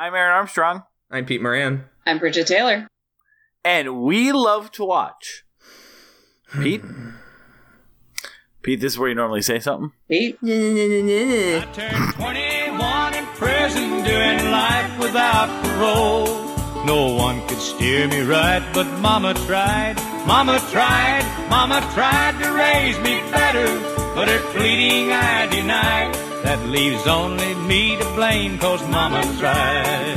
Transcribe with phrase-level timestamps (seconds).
[0.00, 1.84] I'm Aaron Armstrong, I'm Pete Moran.
[2.06, 2.86] I'm Bridget Taylor.
[3.64, 5.44] and we love to watch.
[6.60, 6.84] Pete?
[8.62, 9.90] Pete, this is where you normally say something.
[10.08, 10.38] Pete?
[10.40, 16.46] I turned 21 in prison doing life without parole.
[16.86, 19.96] No one could steer me right, but Mama tried.
[20.26, 23.66] Mama tried, Mama tried to raise me better,
[24.14, 26.14] but her pleading I denied.
[26.48, 30.16] That leaves only me to blame, cause Mama tried.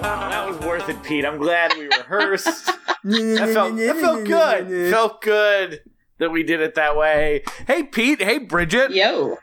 [0.00, 1.26] That was worth it, Pete.
[1.26, 2.64] I'm glad we rehearsed.
[3.04, 4.92] that felt that felt good.
[4.92, 5.82] Felt good
[6.18, 7.42] that we did it that way.
[7.66, 8.20] Hey, Pete.
[8.22, 8.90] Hey, Bridget.
[8.90, 9.36] Yo.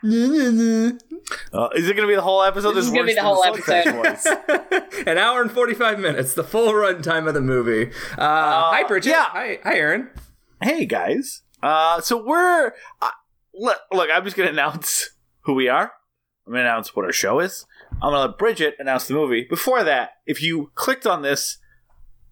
[1.52, 2.72] Uh, is it going to be the whole episode?
[2.72, 4.64] This is gonna be the whole Slugfest episode.
[4.70, 5.02] was.
[5.06, 7.90] An hour and 45 minutes, the full run time of the movie.
[8.16, 9.10] Uh, hi, Bridget.
[9.10, 9.24] yeah.
[9.30, 10.10] Hi, hi, Aaron.
[10.62, 11.42] hey, guys.
[11.62, 13.10] Uh, so we're uh,
[13.54, 14.08] look, look.
[14.12, 15.92] I'm just going to announce who we are.
[16.46, 17.66] I'm going to announce what our show is.
[17.94, 19.46] I'm going to let Bridget announce the movie.
[19.48, 21.58] Before that, if you clicked on this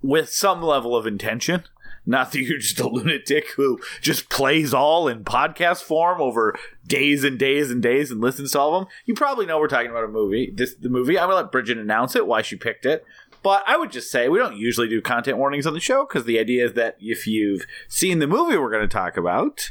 [0.03, 1.65] with some level of intention,
[2.07, 6.55] not that you're just a lunatic who just plays all in podcast form over
[6.87, 9.69] days and days and days and listens to all of them, you probably know we're
[9.69, 10.53] talking about a movie.
[10.55, 11.19] This the movie.
[11.19, 13.05] I'm gonna let Bridget announce it, why she picked it.
[13.43, 16.25] But I would just say we don't usually do content warnings on the show because
[16.25, 19.71] the idea is that if you've seen the movie we're going to talk about,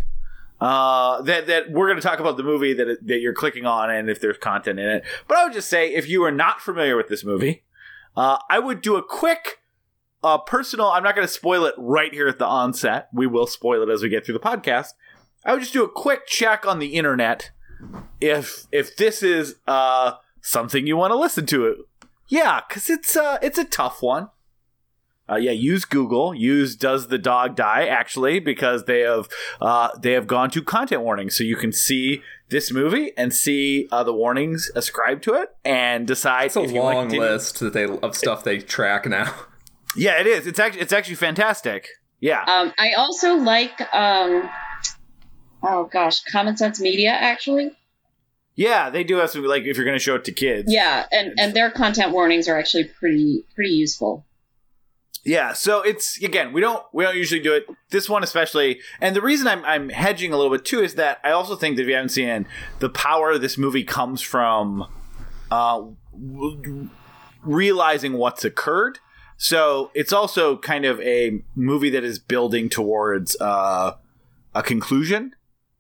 [0.62, 3.90] uh, that that we're going to talk about the movie that that you're clicking on
[3.90, 5.04] and if there's content in it.
[5.28, 7.64] But I would just say if you are not familiar with this movie,
[8.16, 9.60] uh, I would do a quick
[10.24, 10.88] uh, personal.
[10.88, 13.10] I'm not going to spoil it right here at the onset.
[13.14, 14.90] We will spoil it as we get through the podcast.
[15.46, 17.52] I would just do a quick check on the internet
[18.22, 21.78] if if this is uh something you want to listen to it.
[22.28, 24.30] Yeah, because it's uh it's a tough one.
[25.30, 26.36] Uh, yeah, use Google.
[26.36, 27.86] Use Does the Dog Die?
[27.86, 29.30] Actually, because they have
[29.62, 33.88] uh, they have gone to content warnings, so you can see this movie and see
[33.92, 38.16] uh, the warnings ascribed to it, and decide It's a long list that they of
[38.16, 39.34] stuff they track now.
[39.96, 40.48] Yeah, it is.
[40.48, 41.88] It's actually it's actually fantastic.
[42.20, 42.44] Yeah.
[42.44, 44.50] Um, I also like, um,
[45.62, 47.72] oh gosh, Common Sense Media, actually.
[48.56, 50.72] Yeah, they do have some like if you're going to show it to kids.
[50.72, 54.26] Yeah, and, and their content warnings are actually pretty pretty useful.
[55.26, 57.66] Yeah, so it's again, we don't we don't usually do it.
[57.90, 61.20] This one especially, and the reason I'm I'm hedging a little bit too is that
[61.24, 62.46] I also think that if you haven't seen it,
[62.80, 64.86] the power of this movie comes from
[65.50, 65.82] uh
[66.12, 66.90] w-
[67.42, 69.00] realizing what's occurred.
[69.38, 73.96] So it's also kind of a movie that is building towards uh
[74.56, 75.34] a conclusion.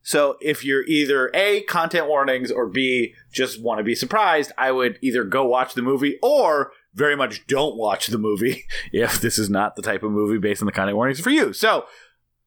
[0.03, 4.72] So if you're either A, content warnings, or B, just want to be surprised, I
[4.72, 9.40] would either go watch the movie or very much don't watch the movie if this
[9.40, 11.53] is not the type of movie based on the content warnings for you.
[11.53, 11.86] So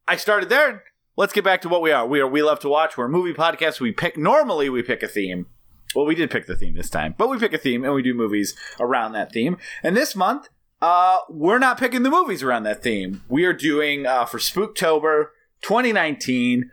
[0.06, 0.84] I started there.
[1.16, 2.06] Let's get back to what we are.
[2.06, 2.98] We are We Love to Watch.
[2.98, 3.80] We're a movie podcast.
[3.80, 5.46] We pick, normally we pick a theme.
[5.94, 8.02] Well, we did pick the theme this time, but we pick a theme and we
[8.02, 9.56] do movies around that theme.
[9.82, 10.50] And this month,
[10.80, 13.22] uh, we're not picking the movies around that theme.
[13.28, 15.28] We are doing, uh, for Spooktober
[15.62, 16.70] 2019,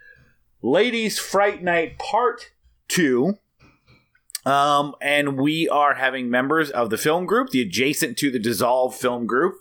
[0.62, 2.52] Ladies Fright Night Part
[2.90, 3.38] 2.
[4.46, 8.94] Um, and we are having members of the film group, the adjacent to the Dissolve
[8.96, 9.56] film group.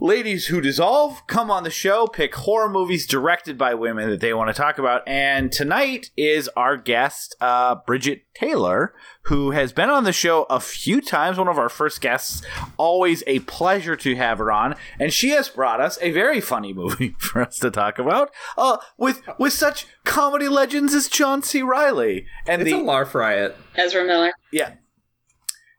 [0.00, 4.34] Ladies who dissolve come on the show, pick horror movies directed by women that they
[4.34, 5.02] want to talk about.
[5.06, 8.94] And tonight is our guest, uh, Bridget Taylor,
[9.28, 12.42] who has been on the show a few times, one of our first guests.
[12.76, 14.74] Always a pleasure to have her on.
[14.98, 18.78] And she has brought us a very funny movie for us to talk about, uh,
[18.96, 21.62] with, with such comedy legends as John C.
[21.62, 22.26] Reilly.
[22.46, 23.56] And It's the, a LARF riot.
[23.76, 24.32] Ezra Miller.
[24.52, 24.74] yeah.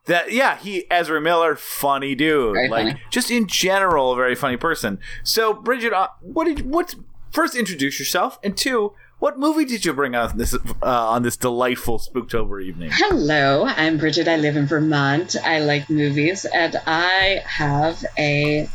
[0.06, 2.56] That yeah, he Ezra Miller, funny dude.
[2.56, 3.02] Very like funny.
[3.12, 4.98] just in general, a very funny person.
[5.24, 6.96] So Bridget, uh, what did what
[7.32, 11.38] first introduce yourself, and two, what movie did you bring on this uh, on this
[11.38, 12.90] delightful Spooktober evening?
[12.94, 14.28] Hello, I'm Bridget.
[14.28, 15.35] I live in Vermont.
[15.44, 18.69] I like movies, and I have a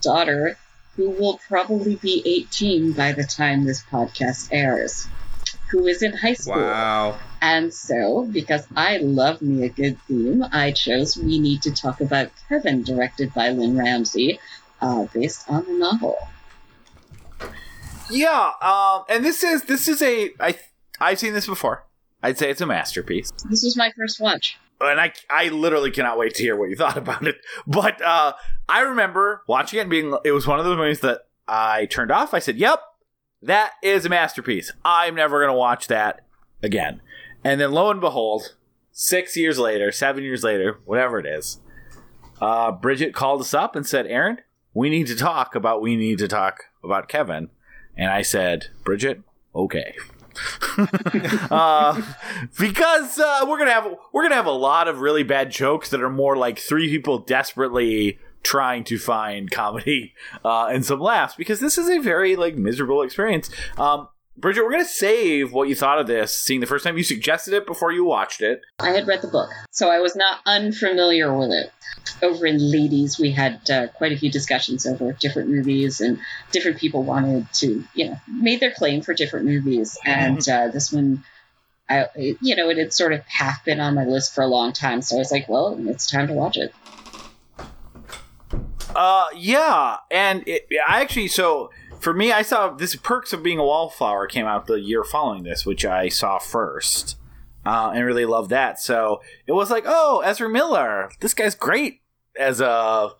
[0.00, 0.56] daughter
[0.96, 5.08] who will probably be 18 by the time this podcast airs,
[5.70, 6.60] who is in high school.
[6.60, 7.18] Wow.
[7.40, 12.00] And so, because I love me a good theme, I chose We Need to Talk
[12.00, 14.38] About Kevin, directed by Lynne Ramsay,
[14.80, 16.18] uh, based on the novel.
[18.12, 20.56] Yeah, um, and this is this is a I
[21.00, 21.86] I've seen this before.
[22.22, 23.30] I'd say it's a masterpiece.
[23.48, 24.58] This was my first watch.
[24.80, 27.36] and I I literally cannot wait to hear what you thought about it.
[27.66, 28.34] But uh,
[28.68, 32.10] I remember watching it and being it was one of those movies that I turned
[32.12, 32.34] off.
[32.34, 32.80] I said, "Yep,
[33.42, 34.72] that is a masterpiece.
[34.84, 36.20] I'm never gonna watch that
[36.62, 37.00] again."
[37.42, 38.54] And then lo and behold,
[38.92, 41.60] six years later, seven years later, whatever it is,
[42.40, 44.38] uh, Bridget called us up and said, "Aaron,
[44.74, 47.48] we need to talk about we need to talk about Kevin."
[47.96, 49.20] And I said, "Bridget,
[49.54, 49.94] okay.
[51.50, 52.00] uh,
[52.58, 56.02] because uh, we're gonna have we're gonna have a lot of really bad jokes that
[56.02, 61.60] are more like three people desperately trying to find comedy uh, and some laughs because
[61.60, 63.50] this is a very like miserable experience.
[63.78, 66.96] Um, Bridget, we're gonna save what you thought of this seeing the first time.
[66.96, 68.62] You suggested it before you watched it.
[68.80, 71.70] I had read the book, so I was not unfamiliar with it.
[72.22, 76.18] Over in Ladies, we had uh, quite a few discussions over different movies, and
[76.50, 79.98] different people wanted to, you know, made their claim for different movies.
[80.04, 81.24] And uh, this one,
[81.90, 84.72] I, you know, it had sort of half been on my list for a long
[84.72, 86.74] time, so I was like, well, it's time to watch it.
[88.96, 91.70] Uh, yeah, and it, I actually so
[92.02, 95.44] for me, I saw this Perks of Being a Wallflower came out the year following
[95.44, 97.16] this, which I saw first,
[97.64, 98.80] uh, and really loved that.
[98.80, 102.00] So it was like, oh, Ezra Miller, this guy's great
[102.38, 103.10] as a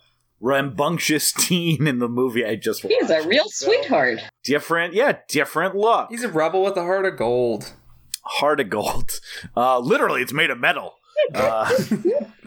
[0.40, 2.96] rambunctious teen in the movie I just watched.
[3.00, 4.18] He's a real sweetheart.
[4.42, 7.72] different, yeah, different look, He's a rebel with a heart of gold.
[8.22, 9.20] heart of gold.
[9.56, 10.94] Uh, literally, it's made of metal.
[11.34, 11.70] Uh,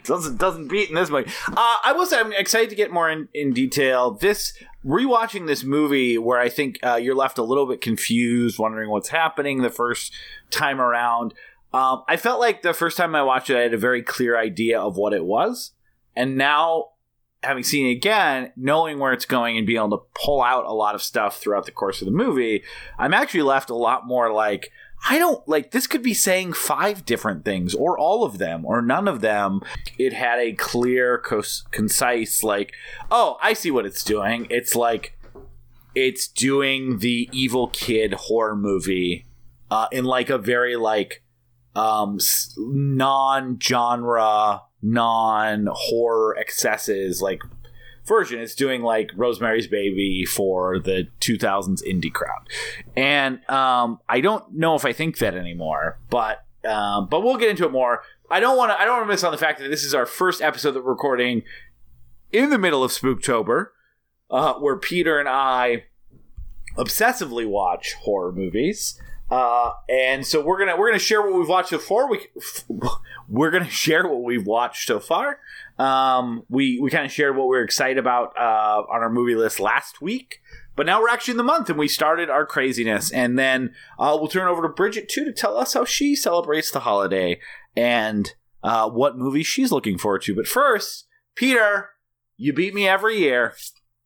[0.03, 1.29] doesn't doesn't beat in this movie.
[1.47, 4.11] Uh, I will say I'm excited to get more in, in detail.
[4.11, 4.53] This
[4.85, 9.09] rewatching this movie where I think uh, you're left a little bit confused, wondering what's
[9.09, 10.13] happening the first
[10.51, 11.33] time around.
[11.73, 14.37] Um, I felt like the first time I watched it, I had a very clear
[14.37, 15.71] idea of what it was,
[16.15, 16.91] and now
[17.43, 20.73] having seen it again, knowing where it's going and being able to pull out a
[20.73, 22.63] lot of stuff throughout the course of the movie,
[22.97, 24.71] I'm actually left a lot more like
[25.07, 28.81] I don't like this could be saying five different things or all of them or
[28.81, 29.61] none of them.
[29.99, 31.21] It had a clear,
[31.71, 32.73] concise, like,
[33.11, 34.47] oh, I see what it's doing.
[34.49, 35.17] It's like
[35.93, 39.25] it's doing the evil kid horror movie
[39.71, 41.23] uh, in like a very like
[41.75, 42.19] um
[42.57, 43.31] non-genre,
[44.81, 47.41] non-horror excesses like
[48.05, 48.39] version.
[48.39, 52.47] It's doing like Rosemary's Baby for the 2000s indie crowd,
[52.95, 55.99] and um, I don't know if I think that anymore.
[56.09, 58.01] But um, but we'll get into it more.
[58.29, 58.79] I don't want to.
[58.79, 60.83] I don't want to miss on the fact that this is our first episode that
[60.83, 61.43] we're recording
[62.31, 63.67] in the middle of Spooktober,
[64.29, 65.85] uh, where Peter and I
[66.77, 68.99] obsessively watch horror movies.
[69.29, 72.09] Uh, and so we're gonna we're gonna share what we've watched so far.
[72.09, 72.27] We
[73.27, 75.39] we're gonna share what we've watched so far.
[75.77, 79.35] Um, we we kind of shared what we are excited about uh, on our movie
[79.35, 80.39] list last week,
[80.75, 83.11] but now we're actually in the month and we started our craziness.
[83.11, 86.71] And then uh, we'll turn over to Bridget too to tell us how she celebrates
[86.71, 87.39] the holiday
[87.75, 88.33] and
[88.63, 90.35] uh, what movie she's looking forward to.
[90.35, 91.89] But first, Peter,
[92.37, 93.53] you beat me every year.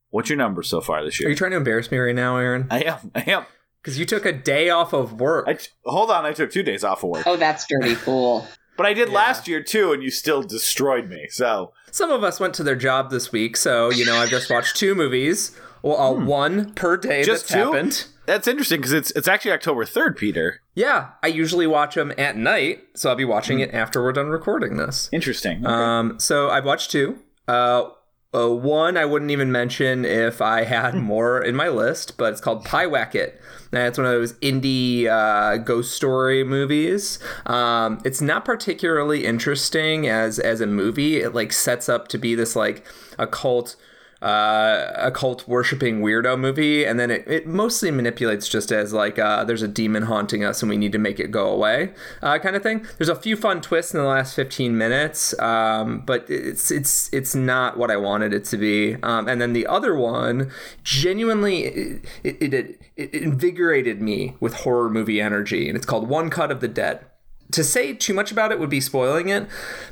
[0.10, 1.27] What's your number so far this year?
[1.27, 2.68] Are you trying to embarrass me right now, Aaron?
[2.72, 3.12] I am.
[3.13, 3.45] I am.
[3.81, 5.48] Because you took a day off of work.
[5.48, 6.25] I t- hold on.
[6.25, 8.45] I took two days off of work, Oh, that's dirty fool.
[8.80, 9.16] But I did Yeah.
[9.16, 11.28] last year too, and you still destroyed me.
[11.30, 14.50] So Some of us went to their job this week, so you know I've just
[14.50, 15.52] watched two movies.
[15.81, 17.72] Well, uh, one per day Just that's two?
[17.74, 18.06] happened.
[18.26, 20.62] that's interesting because it's it's actually October third, Peter.
[20.76, 24.30] Yeah, I usually watch them at night, so I'll be watching it after we're done
[24.30, 25.10] recording this.
[25.12, 25.66] Interesting.
[25.66, 25.74] Okay.
[25.74, 27.18] Um, so I've watched two.
[27.50, 27.90] Uh,
[28.34, 32.42] uh, one I wouldn't even mention if I had more in my list, but it's
[32.42, 33.34] called Pyewacket.
[33.72, 37.20] And it's one of those indie uh, ghost story movies.
[37.46, 41.18] Um, it's not particularly interesting as as a movie.
[41.18, 42.86] It like sets up to be this like
[43.20, 43.76] occult
[44.21, 49.18] uh, a cult worshipping weirdo movie, and then it, it mostly manipulates just as like
[49.18, 52.38] uh, there's a demon haunting us and we need to make it go away uh,
[52.39, 52.86] kind of thing.
[52.98, 57.34] There's a few fun twists in the last 15 minutes, um, but it's it's it's
[57.34, 58.96] not what I wanted it to be.
[59.03, 60.51] Um, and then the other one,
[60.84, 66.29] genuinely, it, it, it, it invigorated me with horror movie energy, and it's called One
[66.29, 67.05] Cut of the Dead
[67.51, 69.48] to say too much about it would be spoiling it,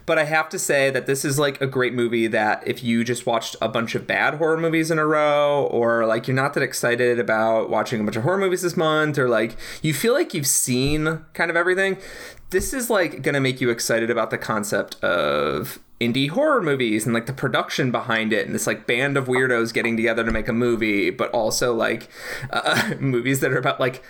[0.05, 3.03] but I have to say that this is like a great movie that if you
[3.03, 6.53] just watched a bunch of bad horror movies in a row, or like you're not
[6.53, 10.13] that excited about watching a bunch of horror movies this month, or like you feel
[10.13, 11.97] like you've seen kind of everything,
[12.51, 17.13] this is like gonna make you excited about the concept of indie horror movies and
[17.13, 20.47] like the production behind it and this like band of weirdos getting together to make
[20.47, 22.07] a movie but also like
[22.51, 24.03] uh, movies that are about like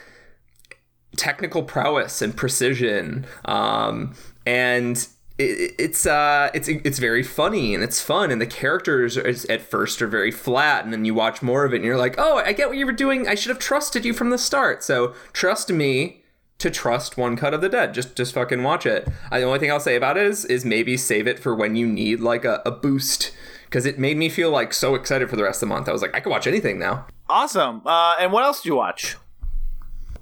[1.17, 4.13] technical prowess and precision um,
[4.45, 5.07] and
[5.37, 9.61] it, it's uh it's it's very funny and it's fun and the characters is, at
[9.61, 12.37] first are very flat and then you watch more of it and you're like oh
[12.37, 13.27] I get what you were doing.
[13.27, 14.83] I should have trusted you from the start.
[14.83, 16.23] So trust me
[16.59, 17.93] to trust one cut of the dead.
[17.93, 19.07] Just just fucking watch it.
[19.31, 21.75] I, the only thing I'll say about it is is maybe save it for when
[21.75, 23.31] you need like a, a boost
[23.65, 25.87] because it made me feel like so excited for the rest of the month.
[25.87, 27.05] I was like I could watch anything now.
[27.29, 27.81] Awesome.
[27.85, 29.17] Uh, and what else did you watch?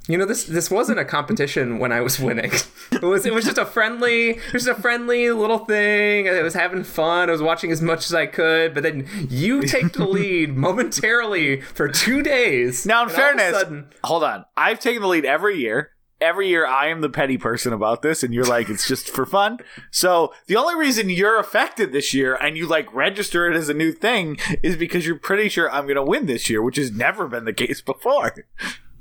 [0.08, 2.52] You know this this wasn't a competition when I was winning.
[2.92, 6.30] It was it was just a friendly it was just a friendly little thing.
[6.30, 7.30] I was having fun.
[7.30, 11.62] I was watching as much as I could, but then you take the lead momentarily
[11.62, 12.86] for two days.
[12.86, 14.46] Now, in and all of a fairness, sudden- hold on.
[14.56, 15.92] I've taken the lead every year.
[16.22, 19.26] Every year, I am the petty person about this, and you're like, it's just for
[19.26, 19.58] fun.
[19.92, 23.74] So the only reason you're affected this year and you like register it as a
[23.74, 26.90] new thing is because you're pretty sure I'm going to win this year, which has
[26.90, 28.34] never been the case before.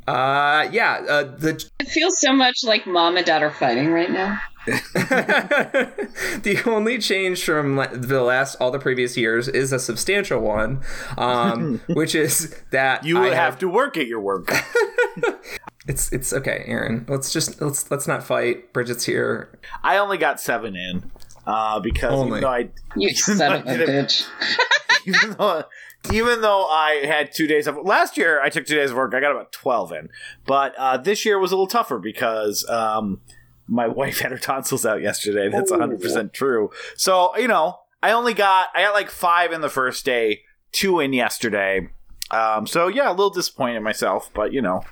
[0.06, 4.11] Uh yeah, uh, the It feels so much like mom and dad are fighting right
[4.11, 4.40] now.
[4.66, 10.80] the only change from the last all the previous years is a substantial one,
[11.18, 14.50] um, which is that You I have to work at your work.
[15.87, 17.04] It's it's okay, Aaron.
[17.11, 18.73] Let's just let's let's not fight.
[18.73, 19.50] Bridget's here.
[19.82, 21.11] I only got seven in
[21.46, 22.38] uh, because Only.
[22.38, 24.26] even though I You son of a I didn't- bitch.
[25.06, 25.64] even though
[26.12, 29.14] even though I had two days of last year, I took two days of work.
[29.14, 30.11] I got about twelve in,
[30.46, 33.20] but uh, this year was a little tougher because um,
[33.66, 35.49] my wife had her tonsils out yesterday.
[35.49, 36.70] That's one hundred percent true.
[36.96, 40.42] So you know, I only got I got like five in the first day,
[40.73, 41.88] two in yesterday.
[42.30, 44.82] Um, so yeah, a little disappointed in myself, but you know,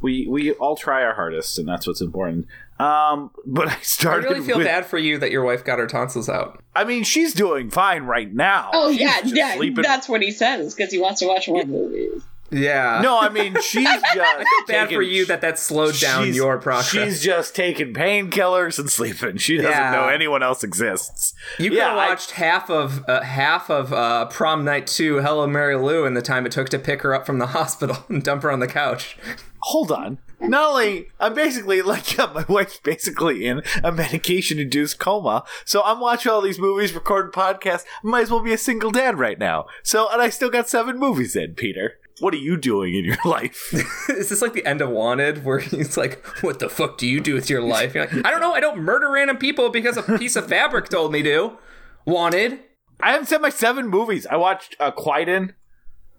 [0.00, 2.46] we we all try our hardest, and that's what's important.
[2.78, 4.26] Um, but I started.
[4.26, 6.62] I really feel with, bad for you that your wife got her tonsils out.
[6.74, 8.70] I mean, she's doing fine right now.
[8.74, 9.54] Oh She's yeah, yeah.
[9.56, 12.22] sleeping- That's what he says because he wants to watch more movies.
[12.50, 13.00] Yeah.
[13.02, 14.12] No, I mean she's just I
[14.44, 16.90] feel bad taking- for you that that slowed down your process.
[16.90, 19.38] She's just taking painkillers and sleeping.
[19.38, 19.90] She doesn't Yeah.
[19.92, 21.34] know anyone else exists.
[21.58, 25.20] you could yeah, have I- watched half of uh, half of uh, prom night two,
[25.22, 28.04] Hello Mary Lou, in the time it took to pick her up from the hospital
[28.08, 29.16] and dump her on the couch.
[29.62, 30.18] Hold on.
[30.40, 35.82] Not only I'm basically like yeah, my wife's basically in a medication induced coma, so
[35.84, 37.84] I'm watching all these movies, recording podcasts.
[38.04, 39.66] I might as well be a single dad right now.
[39.82, 41.54] So and I still got seven movies in.
[41.54, 43.72] Peter, what are you doing in your life?
[44.10, 47.20] Is this like the end of Wanted, where he's like, "What the fuck do you
[47.20, 48.54] do with your life?" You're like, "I don't know.
[48.54, 51.58] I don't murder random people because a piece of fabric told me to."
[52.04, 52.60] Wanted.
[53.00, 54.26] I haven't said my seven movies.
[54.26, 55.54] I watched uh, Kwaidan,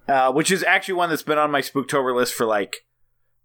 [0.07, 2.85] uh, which is actually one that's been on my Spooktober list for like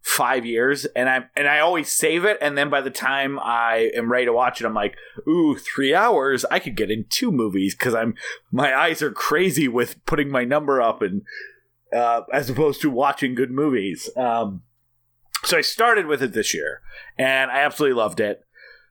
[0.03, 3.91] five years, and I and I always save it, and then by the time I
[3.95, 6.45] am ready to watch it, I'm like, ooh, three hours.
[6.51, 8.15] I could get in two movies because I'm
[8.51, 11.23] my eyes are crazy with putting my number up, and
[11.95, 14.11] uh, as opposed to watching good movies.
[14.17, 14.63] Um,
[15.45, 16.81] so I started with it this year,
[17.17, 18.45] and I absolutely loved it.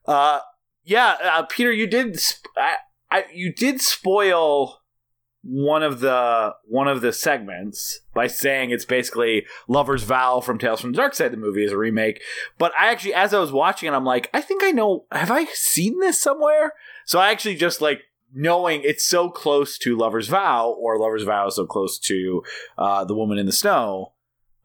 [0.05, 0.39] Uh,
[0.83, 2.19] yeah, uh, Peter, you did.
[2.19, 2.75] Sp- I,
[3.09, 4.79] I, you did spoil
[5.43, 10.81] one of the one of the segments by saying it's basically Lover's Vow from Tales
[10.81, 11.31] from the Dark Side.
[11.31, 12.21] The movie is a remake,
[12.57, 15.05] but I actually, as I was watching it, I'm like, I think I know.
[15.11, 16.73] Have I seen this somewhere?
[17.05, 18.03] So I actually just like
[18.33, 22.43] knowing it's so close to Lover's Vow, or Lover's Vow is so close to
[22.77, 24.13] uh, The Woman in the Snow,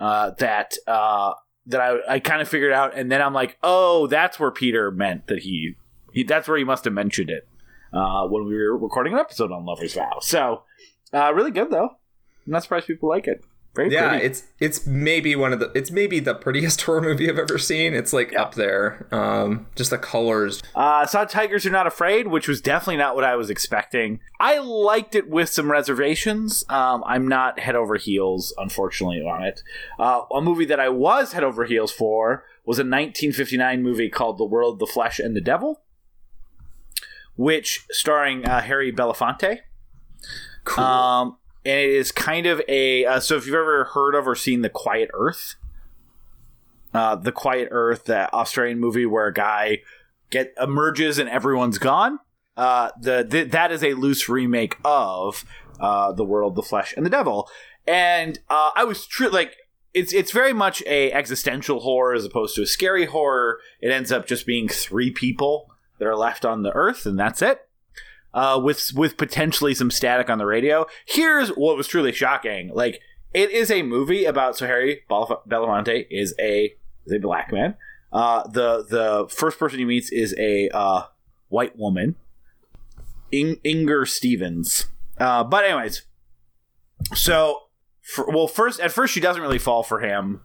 [0.01, 1.33] uh, that uh,
[1.67, 4.91] that I I kind of figured out, and then I'm like, oh, that's where Peter
[4.91, 5.75] meant that he,
[6.13, 7.49] he that's where he must have mentioned it
[7.93, 10.19] uh, when we were recording an episode on Lover's Vow.
[10.21, 10.63] So,
[11.13, 11.91] uh, really good though.
[12.47, 13.45] I'm not surprised people like it.
[13.75, 14.25] Very Yeah, pretty.
[14.25, 17.93] it's it's maybe one of the it's maybe the prettiest horror movie I've ever seen.
[17.93, 19.07] It's like up there.
[19.13, 20.63] Um, just the colors.
[20.75, 24.21] Uh, saw Tigers Are Not Afraid, which was definitely not what I was expecting.
[24.41, 26.65] I liked it with some reservations.
[26.71, 29.61] Um, I'm not head over heels, unfortunately, on it.
[29.99, 34.39] Uh, a movie that I was head over heels for was a 1959 movie called
[34.39, 35.83] The World, the Flesh, and the Devil,
[37.37, 39.59] which starring uh, Harry Belafonte.
[40.65, 40.83] Cool.
[40.85, 41.37] Um,
[41.67, 44.63] and it is kind of a uh, so if you've ever heard of or seen
[44.63, 45.57] The Quiet Earth,
[46.95, 49.81] uh, The Quiet Earth, that Australian movie where a guy
[50.31, 52.21] get emerges and everyone's gone.
[52.57, 55.45] Uh, the, the that is a loose remake of
[55.81, 57.51] uh, The World, the Flesh, and the Devil.
[57.85, 59.57] And uh, I was true like
[59.93, 63.59] it's it's very much a existential horror as opposed to a scary horror.
[63.81, 65.69] It ends up just being three people
[65.99, 67.66] that are left on the earth, and that's it
[68.37, 70.87] uh, with with potentially some static on the radio.
[71.07, 73.01] Here's what was truly shocking: like
[73.33, 76.75] it is a movie about so Harry Belaf- Belafonte is a
[77.07, 77.77] is a black man.
[78.13, 81.05] Uh, the the first person he meets is a uh,
[81.49, 82.15] white woman,
[83.33, 84.87] In- Inger Stevens.
[85.19, 86.03] Uh, but anyways,
[87.15, 87.63] so
[88.03, 90.43] for, well, first at first she doesn't really fall for him.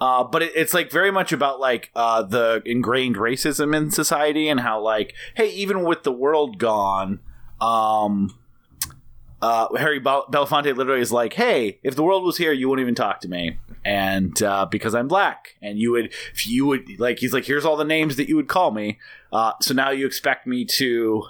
[0.00, 4.48] Uh, but it, it's like very much about like uh, the ingrained racism in society
[4.48, 7.20] and how like hey even with the world gone
[7.62, 8.34] um
[9.42, 12.84] uh, Harry Bel- Belafonte literally is like, "Hey, if the world was here, you wouldn't
[12.84, 17.00] even talk to me, and uh, because I'm black, and you would, if you would,
[17.00, 19.00] like, he's like, here's all the names that you would call me.
[19.32, 21.24] Uh, so now you expect me to,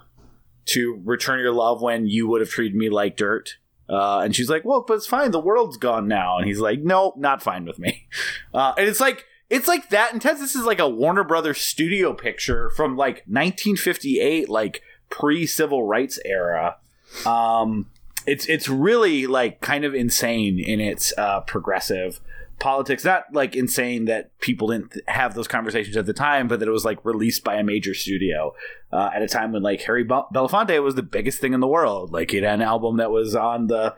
[0.67, 3.57] to return your love when you would have treated me like dirt."
[3.89, 5.31] Uh, and she's like, "Well, but it's fine.
[5.31, 8.07] The world's gone now." And he's like, "No, not fine with me."
[8.55, 10.41] Uh, and it's like it's like that intense.
[10.41, 14.83] This is like a Warner Brothers studio picture from like 1958, like
[15.13, 16.79] pre civil rights era.
[17.27, 17.87] Um,
[18.27, 22.21] it's it's really like kind of insane in its uh, progressive
[22.59, 23.05] politics.
[23.05, 26.73] Not like insane that people didn't have those conversations at the time, but that it
[26.73, 28.55] was like released by a major studio
[28.91, 32.13] uh, at a time when like Harry Belafonte was the biggest thing in the world.
[32.13, 33.95] Like it had an album that was on the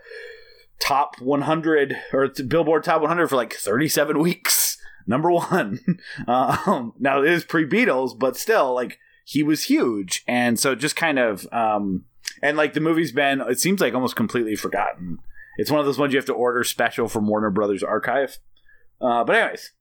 [0.80, 4.78] top 100 or Billboard Top 100 for like 37 weeks.
[5.06, 5.80] Number one.
[6.26, 10.96] um, now it is pre Beatles, but still, like he was huge, and so just
[10.96, 12.04] kind of um,
[12.42, 15.18] and like the movie's been, it seems like almost completely forgotten.
[15.56, 18.38] It's one of those ones you have to order special from Warner Brothers Archive.
[19.00, 19.72] Uh, but anyways,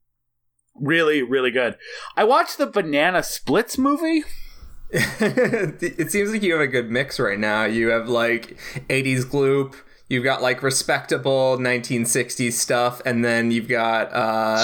[0.75, 1.77] really, really good.
[2.15, 4.23] I watched the Banana Splits movie.
[4.91, 7.65] it seems like you have a good mix right now.
[7.65, 8.57] You have like
[8.89, 9.75] 80s gloop,
[10.07, 14.63] you've got like respectable 1960s stuff, and then you've got uh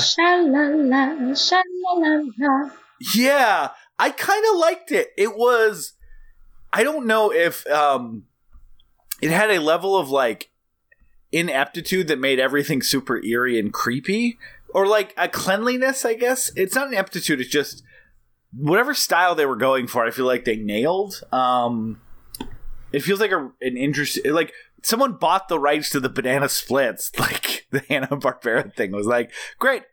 [1.36, 2.69] Sha-la-la.
[3.15, 3.69] Yeah,
[4.00, 5.10] I kind of liked it.
[5.18, 5.94] It was
[6.72, 8.24] I don't know if um
[9.22, 10.51] it had a level of like
[11.32, 14.39] ineptitude that made everything super eerie and creepy
[14.70, 16.51] or like a cleanliness, I guess.
[16.56, 17.84] It's not an aptitude, it's just
[18.51, 21.22] whatever style they were going for, I feel like they nailed.
[21.32, 22.01] Um
[22.91, 27.12] it feels like a, an interesting like someone bought the rights to the banana splits
[27.20, 29.84] like the Hanna Barbera thing was like great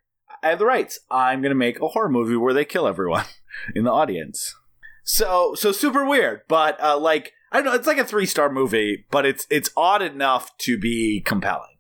[0.43, 3.25] I have the rights I'm gonna make a horror movie where they kill everyone
[3.75, 4.55] in the audience
[5.05, 8.51] so so super weird but uh like I don't know it's like a three star
[8.51, 11.77] movie but it's it's odd enough to be compelling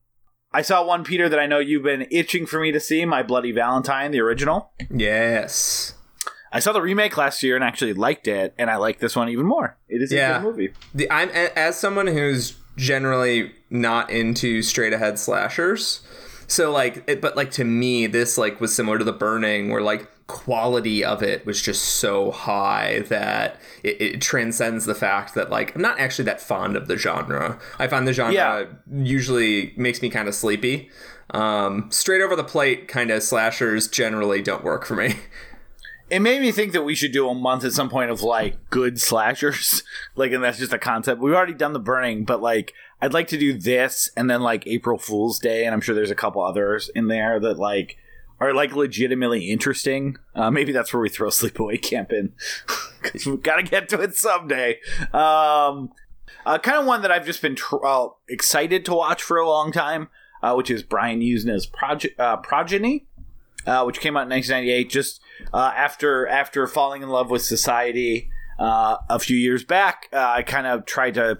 [0.52, 3.22] I saw one Peter that I know you've been itching for me to see My
[3.22, 5.92] Bloody Valentine the original Yes.
[6.52, 9.28] I saw the remake last year and actually liked it, and I like this one
[9.28, 9.76] even more.
[9.88, 10.38] It is Yeah.
[10.38, 10.72] a good movie.
[10.94, 16.00] The, I'm as someone who's generally not into straight ahead slashers.
[16.46, 19.82] So like, it, but like to me, this like was similar to The Burning, where
[19.82, 25.50] like quality of it was just so high that it, it transcends the fact that
[25.50, 27.58] like I'm not actually that fond of the genre.
[27.78, 28.64] I find the genre Yeah.
[28.92, 30.90] usually makes me kind of sleepy.
[31.30, 35.16] Um, straight over the plate kind of slashers generally don't work for me.
[36.08, 38.70] It made me think that we should do a month at some point of like
[38.70, 39.82] good slashers.
[40.14, 41.20] like, and that's just a concept.
[41.20, 44.68] We've already done the burning, but like, I'd like to do this and then like
[44.68, 47.96] April Fool's Day, and I'm sure there's a couple others in there that like
[48.40, 50.16] are like legitimately interesting.
[50.34, 52.32] Uh, maybe that's where we throw Sleepaway Camp in
[53.02, 54.78] because we've got to get to it someday.
[55.12, 55.90] Um,
[56.44, 59.48] uh, kind of one that I've just been tr- uh, excited to watch for a
[59.48, 60.08] long time,
[60.42, 63.06] uh, which is Brian Yuzna's Proge- uh, Progeny,
[63.66, 65.20] uh, which came out in 1998, just
[65.52, 70.08] after after falling in love with Society uh, a few years back.
[70.12, 71.38] Uh, I kind of tried to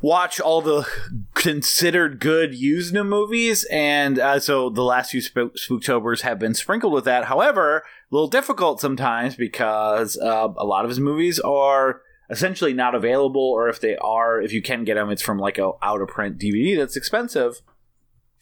[0.00, 0.86] watch all the
[1.34, 6.92] considered good Yuzna movies, and uh, so the last few Spook- Spooktobers have been sprinkled
[6.92, 7.24] with that.
[7.24, 7.82] However, a
[8.14, 13.68] little difficult sometimes because uh, a lot of his movies are essentially not available, or
[13.68, 16.38] if they are, if you can get them, it's from like a out of print
[16.38, 17.60] DVD that's expensive.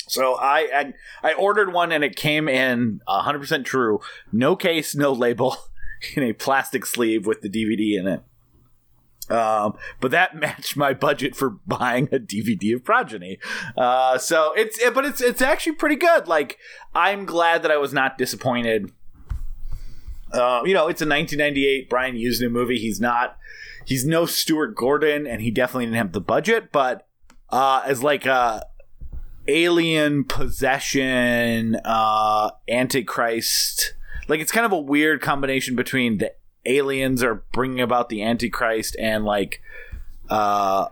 [0.08, 0.68] So I,
[1.22, 4.00] I I ordered one and it came in 100% true,
[4.32, 5.56] no case, no label,
[6.16, 8.22] in a plastic sleeve with the DVD in it.
[9.30, 13.38] Um, but that matched my budget for buying a DVD of Progeny.
[13.76, 16.28] Uh, so it's it, but it's it's actually pretty good.
[16.28, 16.58] Like
[16.94, 18.90] I'm glad that I was not disappointed.
[20.32, 22.78] Uh, you know, it's a 1998 Brian Yuzna movie.
[22.78, 23.36] He's not
[23.84, 26.72] he's no Stuart Gordon, and he definitely didn't have the budget.
[26.72, 27.06] But
[27.50, 28.64] uh, as like a
[29.46, 33.94] alien possession, uh, Antichrist,
[34.28, 36.32] like it's kind of a weird combination between the
[36.64, 39.60] aliens are bringing about the Antichrist and like,
[40.30, 40.86] uh,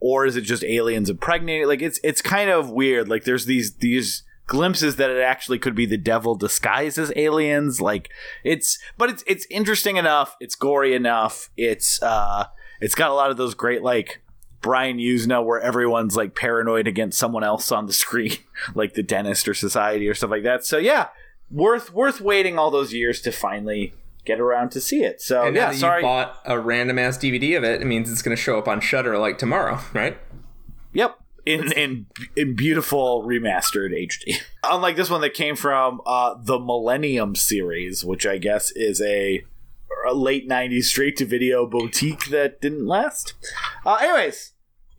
[0.00, 1.68] or is it just aliens impregnated?
[1.68, 3.08] Like it's it's kind of weird.
[3.08, 7.80] Like there's these these glimpses that it actually could be the devil disguised as aliens.
[7.80, 8.10] Like
[8.44, 10.36] it's but it's it's interesting enough.
[10.40, 11.50] It's gory enough.
[11.56, 12.46] It's uh
[12.80, 14.22] it's got a lot of those great like
[14.60, 18.36] Brian Yuzna where everyone's like paranoid against someone else on the screen,
[18.74, 20.64] like the dentist or society or stuff like that.
[20.64, 21.08] So yeah,
[21.52, 25.20] worth worth waiting all those years to finally get around to see it.
[25.20, 26.00] So And now yeah, that sorry.
[26.00, 28.68] you bought a random ass DVD of it, it means it's going to show up
[28.68, 30.16] on Shudder like tomorrow, right?
[30.92, 31.18] Yep.
[31.44, 34.36] In, in in beautiful remastered HD.
[34.64, 39.44] Unlike this one that came from uh, the Millennium series, which I guess is a,
[40.08, 43.34] a late '90s straight to video boutique that didn't last.
[43.84, 44.52] Uh, anyways,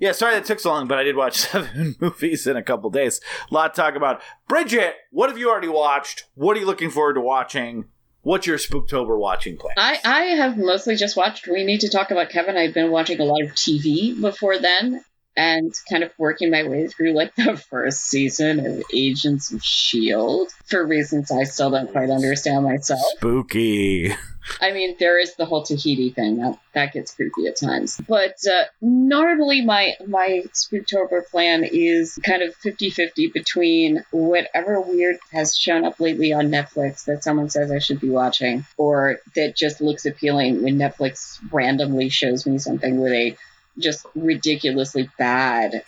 [0.03, 2.89] yeah, sorry that took so long, but I did watch seven movies in a couple
[2.89, 3.21] days.
[3.49, 4.21] A lot to talk about.
[4.49, 6.25] Bridget, what have you already watched?
[6.35, 7.85] What are you looking forward to watching?
[8.21, 9.75] What's your Spooktober watching plan?
[9.77, 12.57] I, I have mostly just watched We Need to Talk About Kevin.
[12.57, 15.05] I've been watching a lot of TV before then.
[15.35, 20.51] And kind of working my way through like the first season of Agents of S.H.I.E.L.D.
[20.65, 23.01] for reasons I still don't quite understand myself.
[23.17, 24.13] Spooky.
[24.59, 27.99] I mean, there is the whole Tahiti thing that that gets creepy at times.
[28.07, 35.55] But uh, normally, my my Spooktober plan is kind of 50-50 between whatever weird has
[35.55, 39.81] shown up lately on Netflix that someone says I should be watching, or that just
[39.81, 43.37] looks appealing when Netflix randomly shows me something with a
[43.77, 45.83] just ridiculously bad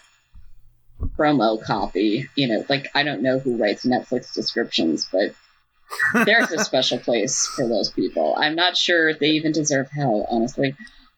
[1.18, 2.28] promo copy.
[2.36, 5.34] You know, like I don't know who writes Netflix descriptions, but
[6.26, 8.36] there's a special place for those people.
[8.38, 10.76] I'm not sure they even deserve hell, honestly.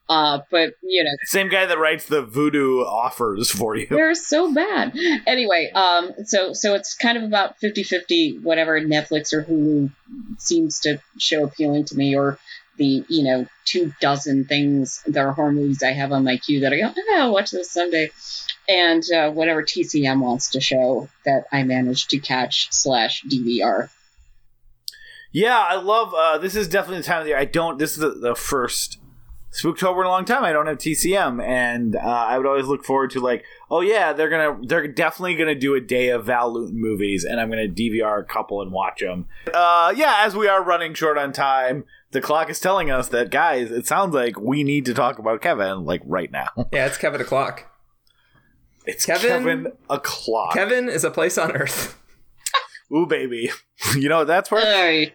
[0.10, 3.88] Uh, but you know, Same guy that writes the Vudu offers for you.
[3.90, 4.94] they're so bad.
[5.26, 9.92] Anyway, um, so so it's kind of about 50-50, whatever Netflix or Hulu
[10.38, 12.40] seems to show appealing to me, or
[12.78, 16.62] the you know two dozen things that are horror movies I have on my queue
[16.62, 18.10] that I go, oh, I'll watch this someday,
[18.70, 23.90] and uh, whatever TCM wants to show that I managed to catch slash DVR.
[25.32, 26.14] Yeah, I love.
[26.14, 27.40] Uh, this is definitely the time of the year.
[27.40, 27.78] I don't.
[27.78, 28.98] This is the, the first
[29.52, 30.44] Spooktober in a long time.
[30.44, 34.14] I don't have TCM, and uh, I would always look forward to like, oh yeah,
[34.14, 37.68] they're gonna, they're definitely gonna do a day of Val Lewton movies, and I'm gonna
[37.68, 39.28] DVR a couple and watch them.
[39.54, 43.30] Uh, yeah, as we are running short on time, the clock is telling us that
[43.32, 46.48] guys, it sounds like we need to talk about Kevin like right now.
[46.72, 47.66] Yeah, it's Kevin o'clock.
[48.86, 50.54] It's Kevin- Kevin, o'clock.
[50.54, 52.00] Kevin is a place on Earth.
[52.96, 53.50] Ooh baby,
[53.98, 55.14] you know what that's where Sorry.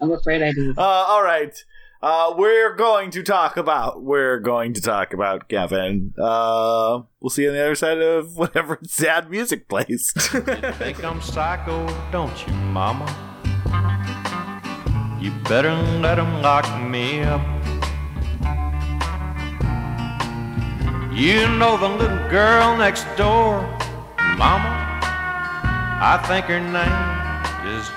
[0.00, 0.74] I'm afraid I do.
[0.76, 1.54] Uh, all right.
[2.00, 4.02] Uh, we're going to talk about.
[4.02, 6.12] We're going to talk about Kevin.
[6.18, 10.10] Uh, we'll see you on the other side of whatever sad music plays.
[10.16, 13.31] Think I'm psycho, don't you, mama?
[15.22, 17.40] You better let 'em lock me up.
[21.12, 23.62] You know the little girl next door,
[24.36, 24.70] mama?
[26.02, 26.98] I think her name
[27.72, 27.88] is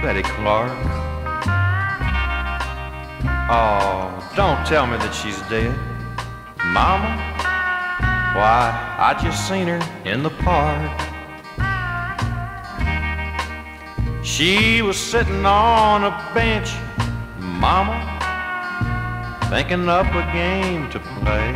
[0.00, 0.72] Betty Clark.
[3.50, 5.76] Oh, don't tell me that she's dead,
[6.64, 7.12] mama.
[8.34, 11.09] Why, I just seen her in the park.
[14.22, 16.70] She was sitting on a bench,
[17.38, 17.96] mama,
[19.48, 21.52] thinking up a game to play.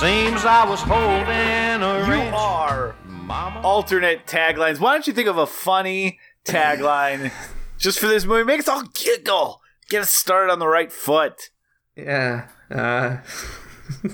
[0.00, 3.60] Seems I was holding a you are mama.
[3.62, 4.80] alternate taglines.
[4.80, 7.32] Why don't you think of a funny tagline
[7.78, 8.44] just for this movie?
[8.44, 9.60] Make us all giggle.
[9.88, 11.50] Get us started on the right foot.
[11.96, 12.48] Yeah.
[12.70, 13.18] Uh,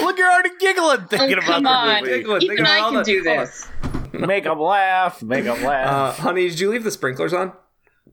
[0.00, 2.02] Look, you're already giggling thinking Oh, about come the on.
[2.02, 2.16] movie.
[2.18, 2.42] Giggling.
[2.42, 3.44] Even I can the- do hold on.
[3.44, 3.68] this.
[4.12, 5.22] Make them laugh.
[5.22, 6.18] Make them uh, laugh.
[6.18, 7.52] honey, did you leave the sprinklers on?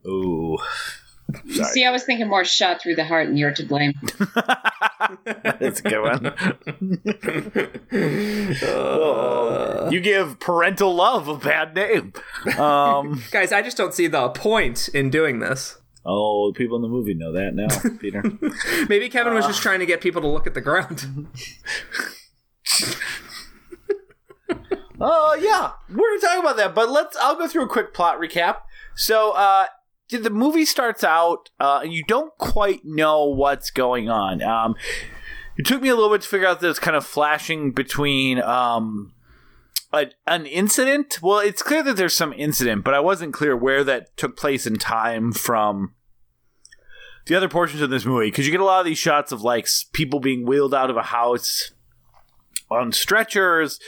[0.06, 0.56] Ooh.
[1.50, 1.64] Sorry.
[1.72, 3.92] See, I was thinking more shot through the heart, and you're to blame.
[5.24, 6.26] That's a good one.
[8.62, 12.12] Uh, you give parental love a bad name.
[12.58, 15.77] Um, guys, I just don't see the point in doing this.
[16.04, 17.68] Oh, people in the movie know that now,
[18.00, 18.22] Peter.
[18.88, 21.06] Maybe Kevin was just trying to get people to look at the ground.
[25.00, 27.16] Oh yeah, we're gonna talk about that, but let's.
[27.16, 28.58] I'll go through a quick plot recap.
[28.96, 29.66] So, uh,
[30.10, 34.42] the movie starts out, uh, and you don't quite know what's going on.
[34.42, 34.74] Um,
[35.56, 38.40] it took me a little bit to figure out that it's kind of flashing between
[38.40, 39.12] um,
[39.92, 41.20] a, an incident.
[41.22, 44.66] Well, it's clear that there's some incident, but I wasn't clear where that took place
[44.66, 45.94] in time from
[47.26, 49.42] the other portions of this movie because you get a lot of these shots of
[49.42, 51.72] like people being wheeled out of a house
[52.70, 53.78] on stretchers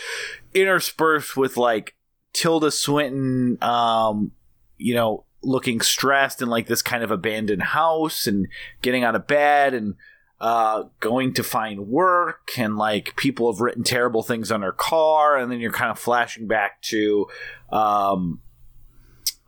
[0.55, 1.95] interspersed with like
[2.33, 4.33] Tilda Swinton, um,
[4.77, 8.47] you know, looking stressed in like this kind of abandoned house and
[8.83, 9.95] getting out of bed and
[10.41, 15.37] uh, going to find work and like people have written terrible things on her car
[15.37, 17.27] and then you're kind of flashing back to
[17.71, 18.41] um,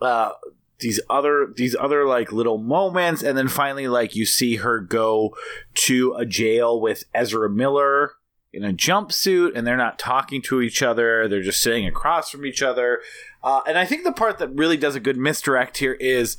[0.03, 0.33] uh,
[0.81, 5.35] these other these other like little moments and then finally like you see her go
[5.75, 8.13] to a jail with Ezra Miller
[8.53, 11.27] in a jumpsuit and they're not talking to each other.
[11.27, 13.01] They're just sitting across from each other.
[13.43, 16.37] Uh, and i think the part that really does a good misdirect here is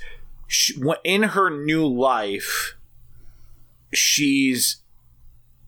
[0.47, 2.75] she, in her new life
[3.93, 4.83] she's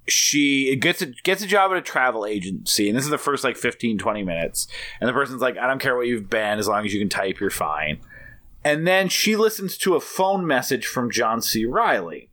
[0.08, 3.44] she gets a gets a job at a travel agency and this is the first
[3.44, 4.68] like 15 20 minutes
[5.00, 7.10] and the person's like i don't care what you've been as long as you can
[7.10, 8.00] type you're fine.
[8.64, 11.66] And then she listens to a phone message from john c.
[11.66, 12.30] Reilly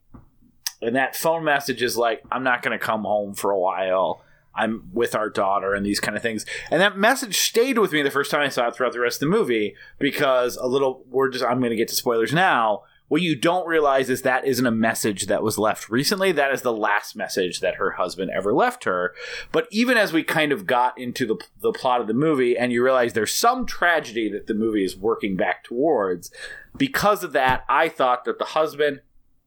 [0.81, 4.23] and that phone message is like i'm not going to come home for a while.
[4.55, 6.45] I'm with our daughter and these kind of things.
[6.71, 9.23] And that message stayed with me the first time i saw it throughout the rest
[9.23, 12.83] of the movie because a little we're just i'm going to get to spoilers now
[13.13, 16.33] what you don't realize is that isn't a message that was left recently.
[16.33, 19.15] That is the last message that her husband ever left her.
[19.53, 22.73] But even as we kind of got into the, the plot of the movie and
[22.73, 26.31] you realize there's some tragedy that the movie is working back towards,
[26.75, 29.03] because of that, I thought that the husband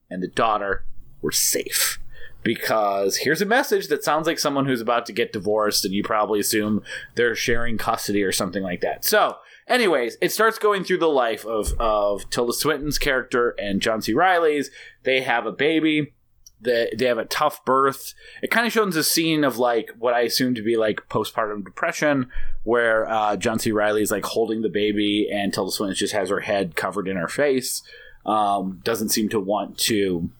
[0.08, 0.84] and the daughter
[1.20, 1.98] were safe.
[2.46, 6.04] Because here's a message that sounds like someone who's about to get divorced, and you
[6.04, 6.82] probably assume
[7.16, 9.04] they're sharing custody or something like that.
[9.04, 14.00] So, anyways, it starts going through the life of, of Tilda Swinton's character and John
[14.00, 14.14] C.
[14.14, 14.70] Reilly's.
[15.02, 16.12] They have a baby.
[16.60, 18.14] They, they have a tough birth.
[18.42, 21.64] It kind of shows a scene of like what I assume to be like postpartum
[21.64, 22.30] depression,
[22.62, 23.72] where uh, John C.
[23.72, 27.16] Reilly is like holding the baby and Tilda Swinton just has her head covered in
[27.16, 27.82] her face.
[28.24, 30.30] Um, doesn't seem to want to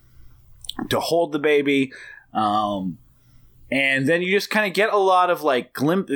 [0.91, 1.93] to hold the baby.
[2.33, 2.99] Um,
[3.71, 6.13] and then you just kind of get a lot of like glimpse,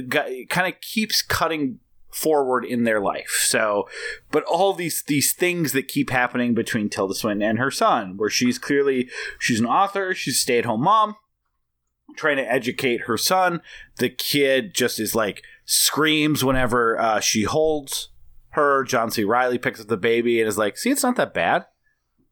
[0.48, 3.44] kind of keeps cutting forward in their life.
[3.46, 3.88] So,
[4.30, 8.30] but all these these things that keep happening between Tilda Swinton and her son, where
[8.30, 11.16] she's clearly she's an author, she's a stay at home mom,
[12.16, 13.60] trying to educate her son.
[13.96, 18.10] The kid just is like screams whenever uh, she holds
[18.50, 18.84] her.
[18.84, 19.24] John C.
[19.24, 21.66] Reilly picks up the baby and is like, "See, it's not that bad."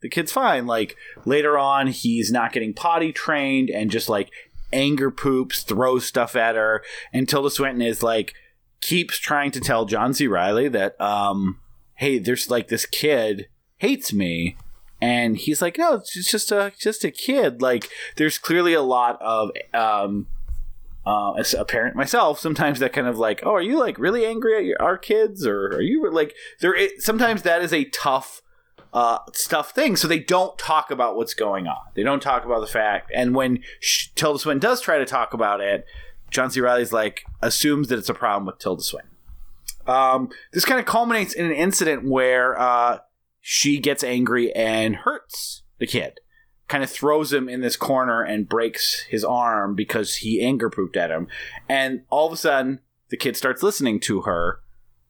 [0.00, 0.66] The kid's fine.
[0.66, 4.30] Like later on, he's not getting potty trained and just like
[4.72, 6.82] anger poops, throws stuff at her.
[7.12, 8.34] And Tilda Swinton is like,
[8.80, 10.26] keeps trying to tell John C.
[10.26, 11.60] Reilly that, um,
[11.94, 14.56] hey, there's like this kid hates me.
[15.00, 17.62] And he's like, no, it's just a just a kid.
[17.62, 20.26] Like, there's clearly a lot of, um,
[21.06, 24.26] uh, as a parent myself, sometimes that kind of like, oh, are you like really
[24.26, 26.76] angry at your, our kids, or are you like there?
[26.98, 28.42] Sometimes that is a tough
[28.92, 29.96] uh, stuff thing.
[29.96, 31.80] So they don't talk about what's going on.
[31.94, 33.10] They don't talk about the fact.
[33.14, 33.62] And when
[34.14, 35.84] Tilda Swinton does try to talk about it,
[36.30, 36.60] John C.
[36.60, 39.10] Reilly's like assumes that it's a problem with Tilda Swinton.
[39.86, 42.98] Um, this kind of culminates in an incident where uh,
[43.40, 46.20] she gets angry and hurts the kid.
[46.68, 50.98] Kind of throws him in this corner and breaks his arm because he anger pooped
[50.98, 51.28] at him.
[51.66, 54.60] And all of a sudden, the kid starts listening to her.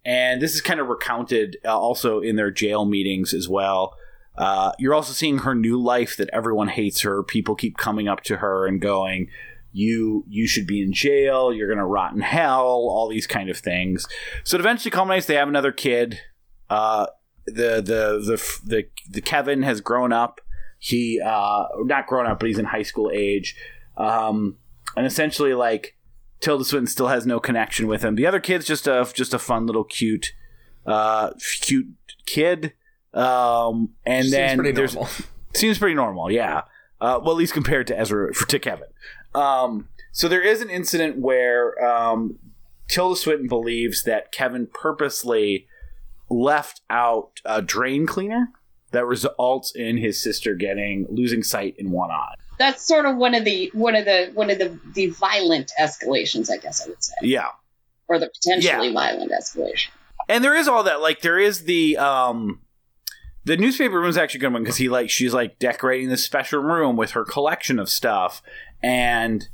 [0.04, 3.94] And this is kind of recounted uh, also in their jail meetings as well.
[4.36, 7.22] Uh, you're also seeing her new life that everyone hates her.
[7.22, 9.28] People keep coming up to her and going,
[9.72, 11.52] you you should be in jail.
[11.52, 14.06] You're gonna rot in hell all these kind of things.
[14.44, 16.20] So it eventually culminates they have another kid.
[16.70, 17.06] Uh
[17.46, 20.40] the the the the, the kevin has grown up.
[20.78, 23.56] He uh not grown up but he's in high school age.
[23.96, 24.56] Um
[24.96, 25.96] and essentially like
[26.40, 29.38] tilda swinton still has no connection with him the other kid's just a just a
[29.38, 30.32] fun little cute
[30.86, 31.88] uh cute
[32.26, 32.72] kid
[33.14, 35.12] um and Seems then pretty there's normal.
[35.54, 36.62] seems pretty normal yeah
[37.00, 38.88] uh, well, at least compared to Ezra to Kevin.
[39.34, 42.38] Um, so there is an incident where um,
[42.88, 45.66] Tilda Swinton believes that Kevin purposely
[46.28, 48.48] left out a drain cleaner
[48.90, 52.34] that results in his sister getting losing sight in one eye.
[52.58, 56.50] That's sort of one of the one of the one of the the violent escalations,
[56.50, 57.48] I guess I would say, Yeah,
[58.08, 58.92] or the potentially Yeah.
[58.94, 59.88] violent escalation.
[60.28, 61.00] and there is all that.
[61.00, 62.60] Like there is the um,
[63.44, 66.24] the newspaper room is actually a good one because he like she's like decorating this
[66.24, 68.42] special room with her collection of stuff
[68.82, 69.48] and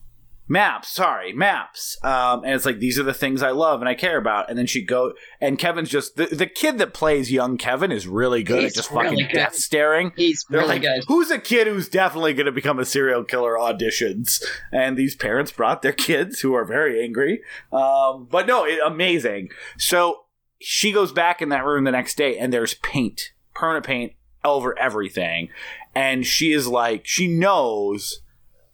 [0.47, 3.95] maps sorry maps um, and it's like these are the things i love and i
[3.95, 7.57] care about and then she go and kevin's just the, the kid that plays young
[7.57, 9.33] kevin is really good He's at just really fucking good.
[9.35, 11.05] death staring He's they're really like, good.
[11.09, 14.43] who's a kid who's definitely going to become a serial killer auditions?
[14.73, 17.41] And these parents brought their kids who are very angry.
[17.73, 19.49] Um, but no, it, amazing.
[19.79, 20.25] So
[20.61, 24.13] she goes back in that room the next day and there's paint, permanent paint
[24.45, 25.49] over everything.
[25.95, 28.21] And she is like, she knows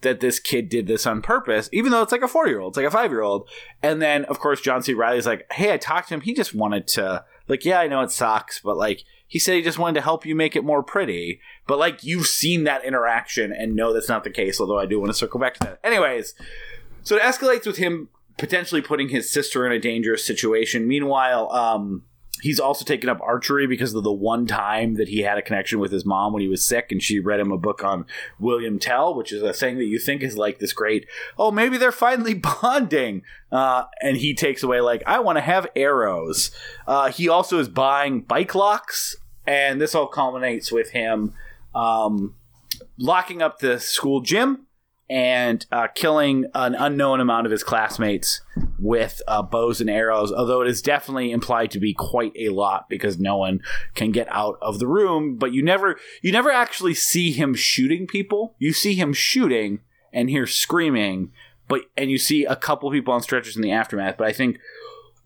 [0.03, 2.73] that this kid did this on purpose, even though it's like a four year old,
[2.73, 3.49] it's like a five year old.
[3.83, 4.95] And then, of course, John C.
[4.95, 6.21] Reilly's like, hey, I talked to him.
[6.23, 9.63] He just wanted to, like, yeah, I know it sucks, but like, he said he
[9.63, 11.41] just wanted to help you make it more pretty.
[11.67, 14.99] But like, you've seen that interaction and know that's not the case, although I do
[14.99, 15.81] want to circle back to that.
[15.85, 16.35] Anyways,
[17.03, 18.09] so it escalates with him
[18.39, 20.89] potentially putting his sister in a dangerous situation.
[20.89, 22.05] Meanwhile, um,
[22.43, 25.79] he's also taken up archery because of the one time that he had a connection
[25.79, 28.07] with his mom when he was sick and she read him a book on
[28.39, 31.07] William Tell, which is a thing that you think is like this great,
[31.39, 33.23] oh, maybe they're finally bonding.
[33.51, 36.51] Uh, and he takes away, like, I want to have arrows.
[36.87, 41.35] Uh, he also is buying bike locks, and this all culminates with him
[41.75, 42.37] um,
[42.99, 44.67] locking up the school gym
[45.11, 48.43] and uh, killing an unknown amount of his classmates
[48.79, 50.33] with uh, bows and arrows.
[50.33, 53.61] Although it is definitely implied to be quite a lot because no one
[53.97, 55.37] can get out of the room.
[55.37, 58.55] But you never, you never actually see him shooting people.
[58.61, 59.81] You see him shooting
[60.13, 61.33] and hear screaming,
[61.67, 64.17] but and you see a couple people on stretchers in the aftermath.
[64.17, 64.59] But I think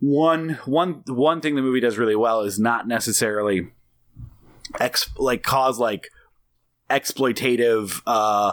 [0.01, 3.69] one one one thing the movie does really well is not necessarily
[4.81, 6.09] ex like cause like
[6.91, 8.53] exploitative uh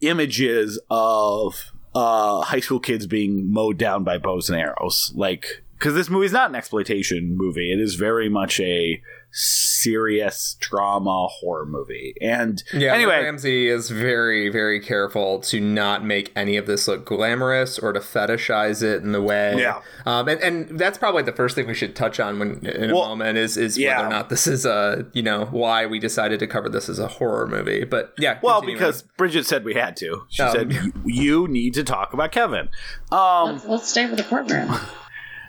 [0.00, 5.94] images of uh high school kids being mowed down by bows and arrows like because
[5.94, 7.72] this movie is not an exploitation movie.
[7.72, 9.02] It is very much a
[9.32, 16.32] serious drama horror movie and Yeah, anyway Ramsay is very, very careful to not make
[16.36, 19.56] any of this look glamorous or to fetishize it in the way.
[19.58, 19.80] Yeah.
[20.06, 22.94] um, and, and that's probably the first thing we should touch on when in a
[22.94, 23.96] Well, moment is is yeah.
[23.96, 26.98] whether or not this is a you know why we decided to cover this as
[26.98, 27.84] a horror movie.
[27.84, 28.78] But yeah, well continuing.
[28.78, 32.32] because bridget said we had to she Um, said "You- you need to talk about
[32.32, 32.68] kevin
[33.12, 34.68] um let's, let's stay with the program.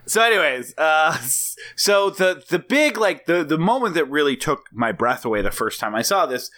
[0.05, 1.17] So, anyways, uh,
[1.75, 5.51] so the the big like the the moment that really took my breath away the
[5.51, 6.51] first time I saw this,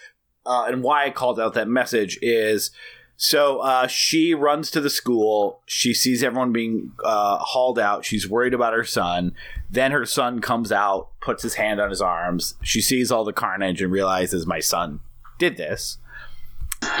[0.46, 2.70] uh, and why I called out that message is.
[3.16, 5.60] So uh, she runs to the school.
[5.66, 8.04] She sees everyone being uh, hauled out.
[8.04, 9.36] She's worried about her son.
[9.70, 12.56] Then her son comes out, puts his hand on his arms.
[12.62, 14.98] She sees all the carnage and realizes my son
[15.38, 15.98] did this.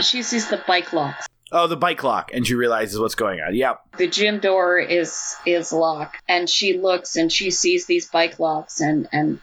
[0.00, 1.26] She sees the bike locks.
[1.56, 3.54] Oh, the bike lock, and she realizes what's going on.
[3.54, 3.80] Yep.
[3.96, 8.80] The gym door is is locked, and she looks and she sees these bike locks,
[8.80, 9.38] and and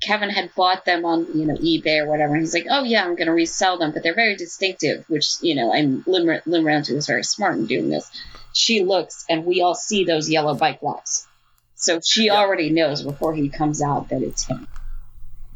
[0.00, 2.34] Kevin had bought them on you know eBay or whatever.
[2.34, 5.04] And he's like, oh yeah, I'm going to resell them, but they're very distinctive.
[5.08, 8.08] Which you know, I'm Lynne, Lynne Ramsay was very smart in doing this.
[8.52, 11.26] She looks, and we all see those yellow bike locks.
[11.74, 14.68] So she already knows before he comes out that it's him.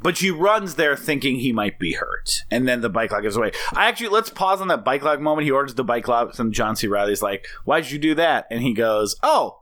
[0.01, 3.37] But she runs there thinking he might be hurt, and then the bike lock gives
[3.37, 3.53] away.
[3.75, 5.45] I actually let's pause on that bike lock moment.
[5.45, 6.87] He orders the bike lock, and John C.
[6.87, 9.61] Reilly's like, "Why'd you do that?" And he goes, "Oh,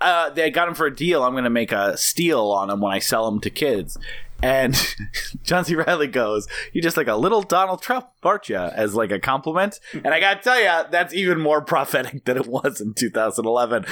[0.00, 1.22] uh, they got him for a deal.
[1.22, 3.96] I'm going to make a steal on him when I sell him to kids."
[4.42, 4.74] And
[5.42, 5.74] John C.
[5.74, 9.78] Reilly goes, "You just like a little Donald Trump, aren't you?" As like a compliment.
[9.92, 13.84] And I got to tell you, that's even more prophetic than it was in 2011.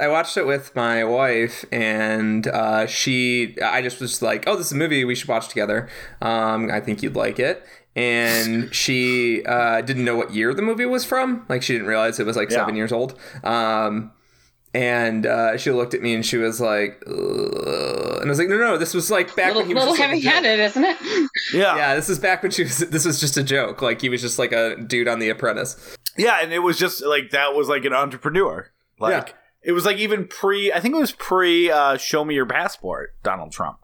[0.00, 4.66] I watched it with my wife, and uh, she, I just was like, "Oh, this
[4.66, 5.88] is a movie we should watch together.
[6.22, 7.64] Um, I think you'd like it."
[7.96, 11.46] And she uh, didn't know what year the movie was from.
[11.48, 12.56] Like, she didn't realize it was like Yeah.
[12.56, 13.16] seven years old.
[13.44, 14.10] Um,
[14.74, 17.14] and uh, she looked at me and she was like, Ugh.
[17.14, 19.96] and I was like, "No, no, this was like back Little, when he was little
[19.96, 21.30] just, like, a joke." heavy-handed, isn't it?
[21.52, 22.78] Yeah, Yeah, this is back when she was.
[22.78, 23.80] This was just a joke.
[23.82, 25.96] Like he was just like a dude on The Apprentice.
[26.18, 28.70] Yeah, and it was just like that was like an entrepreneur.
[28.98, 29.34] Like Yeah.
[29.62, 33.14] it was like even pre I think it was pre uh show me your passport,
[33.22, 33.78] Donald Trump.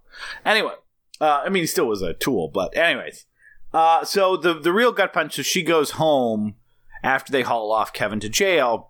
[0.45, 0.75] Anyway,
[1.21, 3.27] uh I mean he still was a tool, but anyways.
[3.73, 6.55] Uh so the the real gut punch so she goes home
[7.03, 8.90] after they haul off Kevin to jail.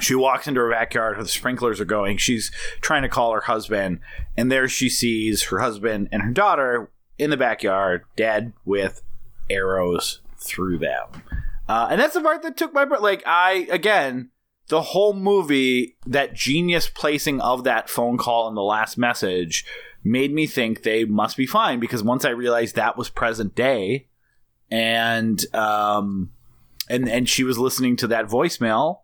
[0.00, 2.18] She walks into her backyard, the sprinklers are going.
[2.18, 4.00] She's trying to call her husband,
[4.36, 9.02] and there she sees her husband and her daughter in the backyard, dead with
[9.48, 11.22] arrows through them.
[11.68, 13.00] Uh, and that's the part that took my breath.
[13.00, 14.30] Like I again,
[14.68, 19.64] the whole movie, that genius placing of that phone call and the last message
[20.04, 24.08] made me think they must be fine because once I realized that was present day,
[24.70, 26.30] and um,
[26.88, 29.00] and and she was listening to that voicemail,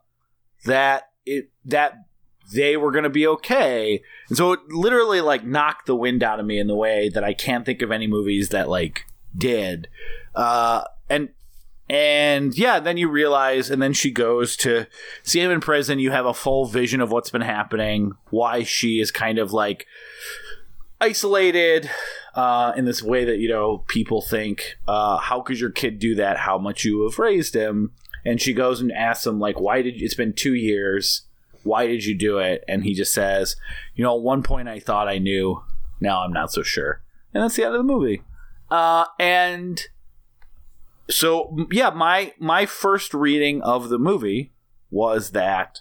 [0.64, 2.04] that it that
[2.52, 4.02] they were going to be okay.
[4.28, 7.24] And so it literally like knocked the wind out of me in the way that
[7.24, 9.88] I can't think of any movies that like did.
[10.34, 11.30] Uh, and
[11.88, 14.86] and yeah, then you realize, and then she goes to
[15.22, 15.98] see him in prison.
[15.98, 19.86] You have a full vision of what's been happening, why she is kind of like
[21.00, 21.90] isolated
[22.34, 26.14] uh, in this way that you know people think, uh, how could your kid do
[26.14, 26.38] that?
[26.38, 27.92] How much you have raised him?
[28.24, 31.22] And she goes and asks him like, why did it's been two years?
[31.64, 32.64] Why did you do it?
[32.68, 33.56] And he just says,
[33.94, 35.62] you know, at one point I thought I knew,
[36.00, 37.02] now I'm not so sure.
[37.34, 38.22] And that's the end of the movie.
[38.70, 39.86] Uh, and
[41.10, 44.52] so yeah, my my first reading of the movie
[44.90, 45.80] was that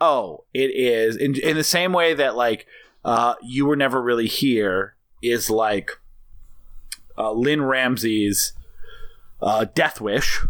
[0.00, 2.66] oh, it is in in the same way that like
[3.04, 5.98] uh, you were never really here is like
[7.18, 8.52] uh, Lynne Ramsay's
[9.40, 10.40] uh, Death Wish.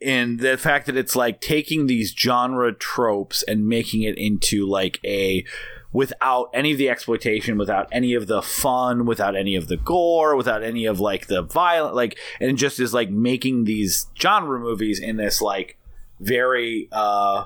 [0.00, 5.00] In the fact that it's like taking these genre tropes and making it into like
[5.04, 5.44] a
[5.92, 10.36] without any of the exploitation, without any of the fun, without any of the gore,
[10.36, 15.00] without any of like the violent, like, and just is like making these genre movies
[15.00, 15.78] in this like
[16.20, 17.44] very uh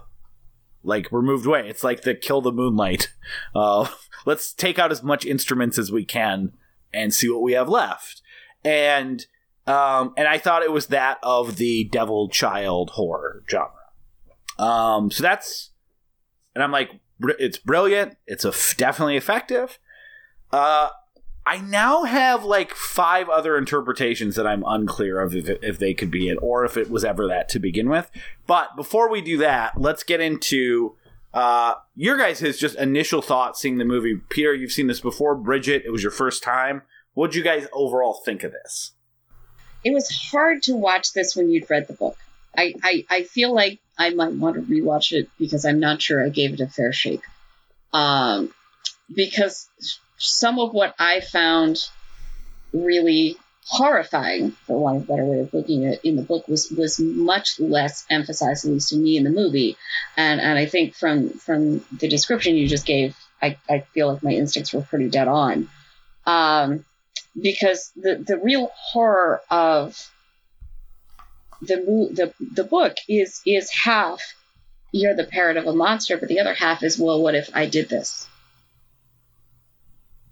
[0.83, 1.69] like removed way.
[1.69, 3.13] It's like the kill the moonlight.
[3.55, 3.89] Uh,
[4.27, 6.53] let's take out as much instruments as we can
[6.93, 8.21] and see what we have left.
[8.65, 9.25] And
[9.67, 13.71] um, and I thought it was that of the devil child horror genre.
[14.59, 15.71] Um, so that's
[16.55, 16.91] and I'm like,
[17.39, 18.17] it's brilliant.
[18.27, 18.45] It's
[18.75, 19.79] definitely effective.
[20.51, 20.91] Uh,
[21.47, 26.11] I now have like five other interpretations that I'm unclear of if, if they could
[26.11, 28.11] be it or if it was ever that to begin with.
[28.47, 30.97] But before we do that, let's get into
[31.35, 34.21] uh, your guys' just initial thoughts seeing the movie.
[34.29, 35.35] Peter, you've seen this before.
[35.35, 36.83] Bridget, it was your first time.
[37.15, 38.93] What'd you guys overall think of this?
[39.85, 42.17] It was hard to watch this when you'd read the book.
[42.57, 46.25] I, I, I feel like I might want to rewatch it because I'm not sure
[46.25, 47.23] I gave it a fair shake.
[47.93, 48.53] Um,
[49.15, 49.69] because
[50.19, 51.79] some of what I found
[52.73, 56.49] really horrifying, for want of a better way of looking at it, in the book
[56.49, 59.77] was was much less emphasized, at least to me, in the movie.
[60.17, 64.23] And and I think from from the description you just gave, I, I feel like
[64.23, 65.69] my instincts were pretty dead on.
[66.27, 66.85] Um,
[67.41, 70.11] because the the real horror of
[71.61, 74.21] the the the book is is half
[74.93, 77.67] you're the parent of a monster, but the other half is well, what if I
[77.67, 78.29] did this?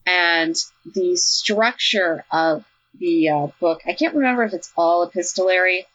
[0.06, 2.64] And the structure of
[2.98, 5.86] the uh, book, I can't remember if it's all epistolary,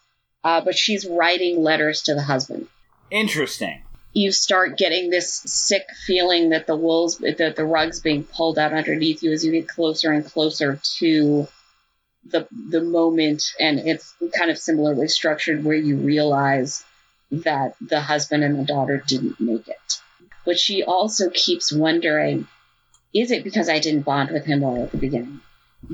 [0.42, 2.66] uh, but she's writing letters to the husband.
[3.10, 3.82] Interesting.
[4.16, 8.72] You start getting this sick feeling that the wolves, that the rug's being pulled out
[8.72, 11.46] underneath you as you get closer and closer to
[12.24, 16.82] the the moment, and it's kind of similarly structured where you realize
[17.30, 20.00] that the husband and the daughter didn't make it.
[20.46, 22.48] But she also keeps wondering,
[23.12, 25.42] is it because I didn't bond with him all at the beginning?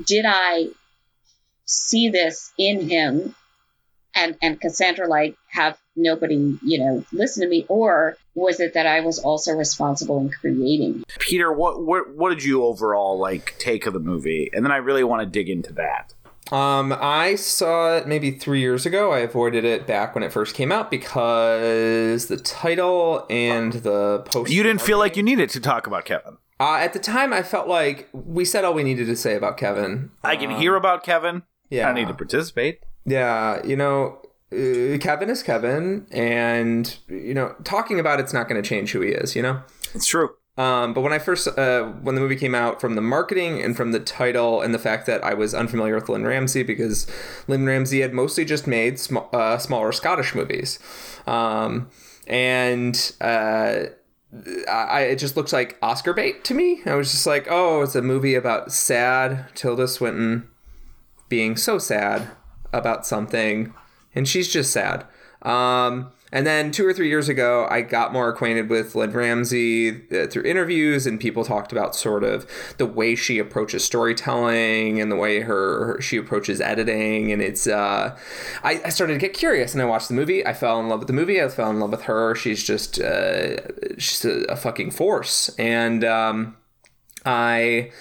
[0.05, 0.67] Did I
[1.65, 3.35] see this in him
[4.15, 8.85] and and Cassandra like have nobody, you know, listen to me, or was it that
[8.85, 11.03] I was also responsible in creating?
[11.19, 14.49] Peter, what what what did you overall like take of the movie?
[14.53, 16.13] And then I really want to dig into that.
[16.51, 19.11] Um, I saw it maybe three years ago.
[19.11, 24.51] I avoided it back when it first came out because the title and the post.
[24.51, 26.37] You didn't feel like you needed to talk about Kevin.
[26.59, 29.57] Uh, at the time, I felt like we said all we needed to say about
[29.57, 30.11] Kevin.
[30.23, 31.43] I can hear about Kevin.
[31.69, 32.81] Yeah, I need to participate.
[33.05, 34.21] Yeah, you know,
[34.53, 39.01] uh, Kevin is Kevin, and you know, talking about it's not going to change who
[39.01, 39.35] he is.
[39.35, 39.61] You know,
[39.95, 40.29] It's true.
[40.57, 43.75] um, but when I first, uh, when the movie came out, from the marketing and
[43.75, 47.07] from the title and the fact that I was unfamiliar with Lynne Ramsay because
[47.47, 50.79] Lynne Ramsay had mostly just made sm- uh, smaller Scottish movies,
[51.27, 51.89] um,
[52.27, 53.85] and uh,
[54.69, 56.81] I, it just looked like Oscar bait to me.
[56.85, 60.47] I was just like, oh, it's a movie about sad Tilda Swinton
[61.29, 62.29] being so sad
[62.71, 63.73] about something,
[64.15, 65.05] and she's just sad.
[65.41, 69.89] Um, and then two or three years ago, I got more acquainted with Lynne Ramsay
[70.11, 72.47] uh, through interviews, and people talked about sort of
[72.79, 77.31] the way she approaches storytelling and the way her, her she approaches editing.
[77.31, 78.17] And it's, uh,
[78.63, 80.43] I, I started to get curious, and I watched the movie.
[80.43, 81.39] I fell in love with the movie.
[81.39, 82.33] I fell in love with her.
[82.33, 83.57] She's just, uh,
[83.99, 86.57] she's a, a fucking force, and um,
[87.25, 87.91] I.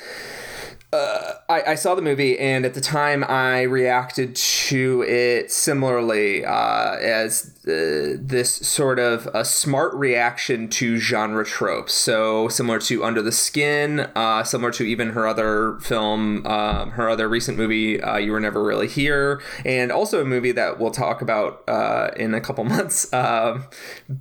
[0.93, 6.45] Uh, I, I, saw the movie, and at the time, I reacted to it similarly
[6.45, 11.95] uh, as uh, this sort of a smart reaction to genre tropes.
[11.95, 17.09] So similar to Under the Skin, uh, similar to even her other film, um, her
[17.09, 20.91] other recent movie, uh, You Were Never Really Here, and also a movie that we'll
[20.91, 23.65] talk about uh, in a couple months, um,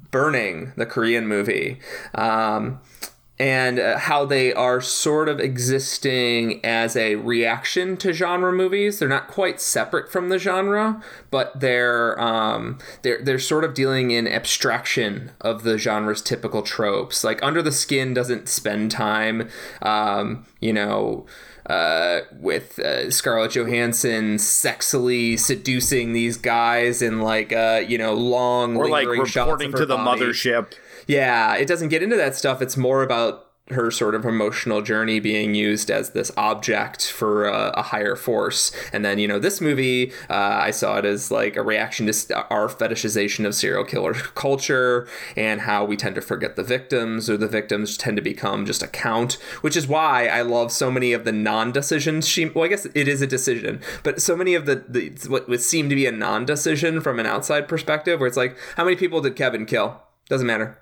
[0.10, 1.80] Burning, the Korean movie.
[2.16, 2.80] Um,
[3.42, 9.00] and uh, how they are sort of existing as a reaction to genre movies.
[9.00, 14.12] They're not quite separate from the genre, but they're um, they're they're sort of dealing
[14.12, 17.24] in abstraction of the genre's typical tropes.
[17.24, 19.50] Like Under the Skin doesn't spend time,
[19.82, 21.26] um, you know.
[21.68, 28.76] Uh, with uh, Scarlett Johansson sexily seducing these guys in like uh, you know long
[28.76, 30.22] or like reporting to the body.
[30.22, 30.74] mothership.
[31.12, 32.62] Yeah, it doesn't get into that stuff.
[32.62, 37.82] It's more about her sort of emotional journey being used as this object for a,
[37.82, 38.72] higher force.
[38.94, 42.48] And then, you know, this movie, uh, I saw it as like a reaction to
[42.50, 45.06] our fetishization of serial killer culture
[45.36, 48.82] and how we tend to forget the victims or the victims tend to become just
[48.82, 52.64] a count, which is why I love so many of the non decisions she, well,
[52.64, 55.90] I guess it is a decision, but so many of the, the what would seem
[55.90, 59.20] to be a non decision from an outside perspective where it's like, how many people
[59.20, 60.02] did Kevin kill?
[60.30, 60.78] Doesn't matter.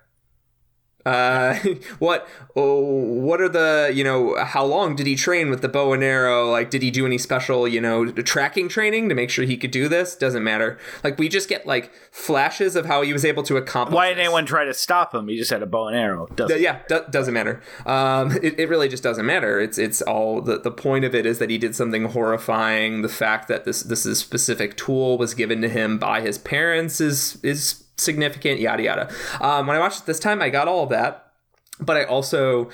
[1.06, 1.56] Uh,
[2.00, 5.94] what oh, what are the you know how long did he train with the bow
[5.94, 9.46] and arrow like did he do any special you know tracking training to make sure
[9.46, 13.14] he could do this doesn't matter like we just get like flashes of how he
[13.14, 15.28] was able to accomplish Why didn't anyone try to stop him?
[15.28, 16.28] He just had a bow and arrow.
[16.36, 17.62] Doesn't yeah, do- doesn't matter.
[17.86, 19.60] Um, it, it really just doesn't matter.
[19.60, 23.02] It's it's all the, the point of it is that he did something horrifying.
[23.02, 27.00] The fact that this this is specific tool was given to him by his parents
[27.00, 28.60] is is significant.
[28.60, 29.10] Yada yada.
[29.42, 31.32] Um, when I watched it this time, I got all of that,
[31.80, 32.70] but I also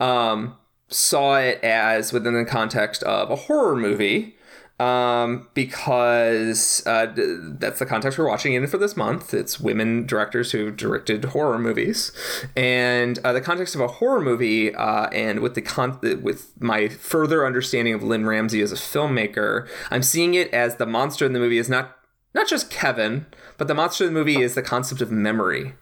[0.00, 0.56] um,
[0.88, 4.36] saw it as within the context of a horror movie.
[4.80, 7.12] um, because uh,
[7.58, 9.34] that's the context we're watching in for this month.
[9.34, 12.12] It's women directors who directed horror movies,
[12.56, 16.88] and uh, the context of a horror movie, uh, and with the con- with my
[16.88, 21.34] further understanding of Lynne Ramsay as a filmmaker, I'm seeing it as the monster in
[21.34, 21.98] the movie is not
[22.34, 23.26] not just Kevin,
[23.60, 25.74] but the monster of the movie is the concept of memory.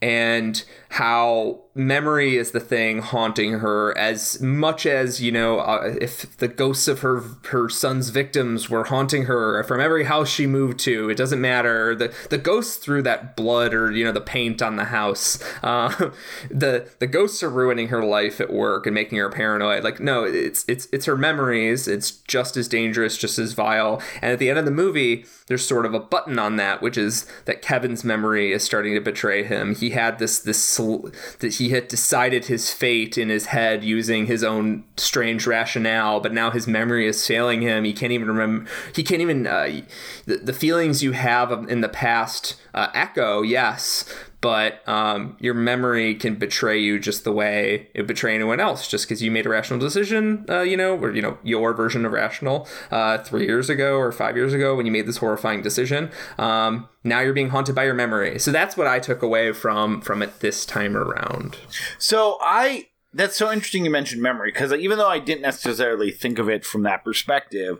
[0.00, 6.36] And how memory is the thing haunting her as much as you know uh, if
[6.38, 10.78] the ghosts of her her son's victims were haunting her from every house she moved
[10.78, 11.94] to it doesn't matter.
[11.94, 15.42] The the ghosts threw that blood or you know the paint on the house.
[15.62, 16.10] Uh,
[16.50, 19.84] the the ghosts are ruining her life at work and making her paranoid.
[19.84, 21.86] Like no it's it's it's her memories.
[21.86, 24.02] It's just as dangerous just as vile.
[24.20, 26.98] And at the end of the movie there's sort of a button on that which
[26.98, 29.74] is that Kevin's memory is starting to betray him.
[29.74, 34.42] He had this this that he had decided his fate in his head using his
[34.42, 37.84] own strange rationale, but now his memory is failing him.
[37.84, 38.70] He can't even remember.
[38.94, 39.80] He can't even uh,
[40.26, 44.04] the, the feelings you have in the past uh, echo, yes,
[44.40, 49.06] but um, your memory can betray you just the way it betray anyone else just
[49.06, 52.12] because you made a rational decision uh, you know or you know your version of
[52.12, 56.10] rational uh, three years ago or five years ago when you made this horrifying decision.
[56.38, 58.38] Um, now you're being haunted by your memory.
[58.38, 61.56] So that's what i took away from from it this time around.
[61.98, 66.38] So I that's so interesting you mentioned memory because even though I didn't necessarily think
[66.38, 67.78] of it from that perspective,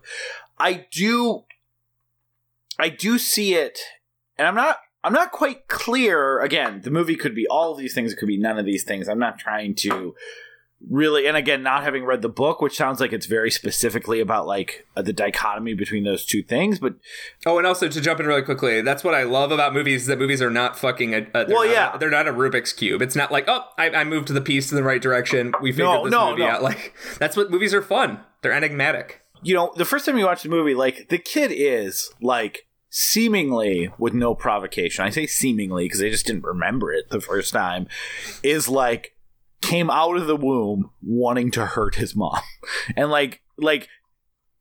[0.58, 1.44] I do
[2.78, 3.78] I do see it
[4.36, 7.94] and I'm not I'm not quite clear again, the movie could be all of these
[7.94, 9.08] things, it could be none of these things.
[9.08, 10.14] I'm not trying to
[10.88, 14.46] really and again not having read the book which sounds like it's very specifically about
[14.46, 16.94] like uh, the dichotomy between those two things but
[17.44, 20.02] Oh, and also to jump in really quickly, that's what I love about movies.
[20.02, 21.26] Is that movies are not fucking a.
[21.32, 21.96] Well, not yeah.
[21.96, 23.02] they're not a Rubik's cube.
[23.02, 25.52] It's not like oh, I, I moved the piece in the right direction.
[25.60, 26.48] We figured No, this no, movie no.
[26.48, 26.62] out.
[26.68, 28.20] Like that's what movies are fun.
[28.42, 29.22] They're enigmatic.
[29.42, 33.90] you know, the first time you watch the movie, like the kid is like seemingly
[33.98, 35.04] with no provocation.
[35.04, 37.88] I say seemingly because I just didn't remember it the first time.
[38.42, 39.14] Is like
[39.60, 42.40] came out of the womb wanting to hurt his mom,
[42.96, 43.88] and like like.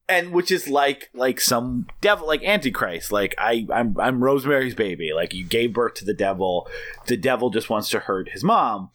[0.09, 5.11] And which is like like some devil like Antichrist like I I'm I'm Rosemary's baby
[5.13, 6.65] like you gave birth to the devil
[7.07, 8.89] the devil just wants to hurt his mom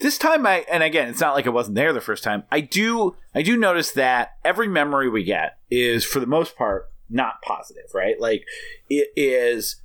[0.00, 2.60] this time i and again it's not like it wasn't there the first time i
[2.60, 7.42] do i do notice that every memory we get is for the most part not
[7.42, 8.20] positive right?
[8.20, 8.44] Like
[8.88, 9.76] it is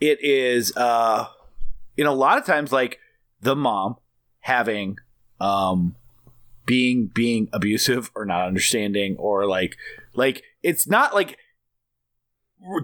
[0.00, 1.26] it is uh
[1.96, 2.98] you know a lot of times like
[3.40, 3.96] the mom
[4.40, 4.96] having
[5.40, 5.96] um
[6.66, 9.76] being being abusive or not understanding or like
[10.14, 11.38] like it's not like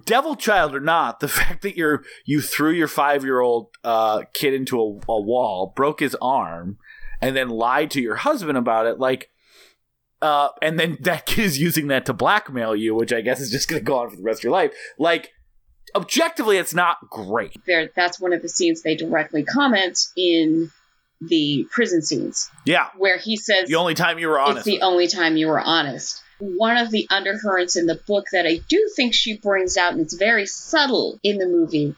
[0.05, 4.23] devil child or not the fact that you're you threw your five year old uh,
[4.33, 6.79] kid into a, a wall broke his arm
[7.21, 9.31] and then lied to your husband about it like
[10.23, 13.51] uh, and then that kid is using that to blackmail you which i guess is
[13.51, 14.73] just going to go on for the rest of your life.
[14.99, 15.33] Like
[15.95, 17.57] objectively it's not great.
[17.67, 20.71] There, that's one of the scenes they directly comment in
[21.21, 22.89] the prison scenes, yeah.
[22.97, 25.61] Where he says the only time you were it's honest the only time you were
[25.61, 26.21] honest.
[26.41, 30.01] One of the undercurrents in the book that I do think she brings out, and
[30.01, 31.95] it's very subtle in the movie,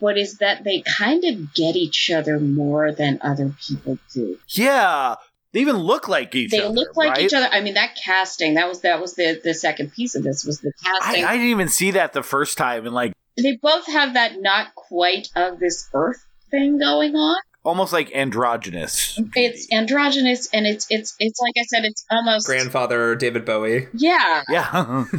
[0.00, 4.38] but is that they kind of get each other more than other people do.
[4.48, 5.14] yeah
[5.54, 7.20] they even look like each they other They look like right?
[7.24, 7.48] each other.
[7.50, 10.60] I mean, that casting that was that was the the second piece of this was
[10.60, 11.24] the I, casting.
[11.24, 14.74] I didn't even see that the first time and like they both have that not
[14.74, 17.36] quite of this earth thing going on.
[17.64, 23.14] almost like androgynous It's androgynous, and it's it's it's like I said, it's almost Grandfather
[23.16, 23.88] David Bowie.
[23.94, 24.42] yeah.
[24.50, 25.04] yeah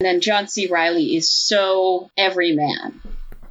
[0.00, 0.66] And then John C.
[0.66, 3.00] Reilly is so everyman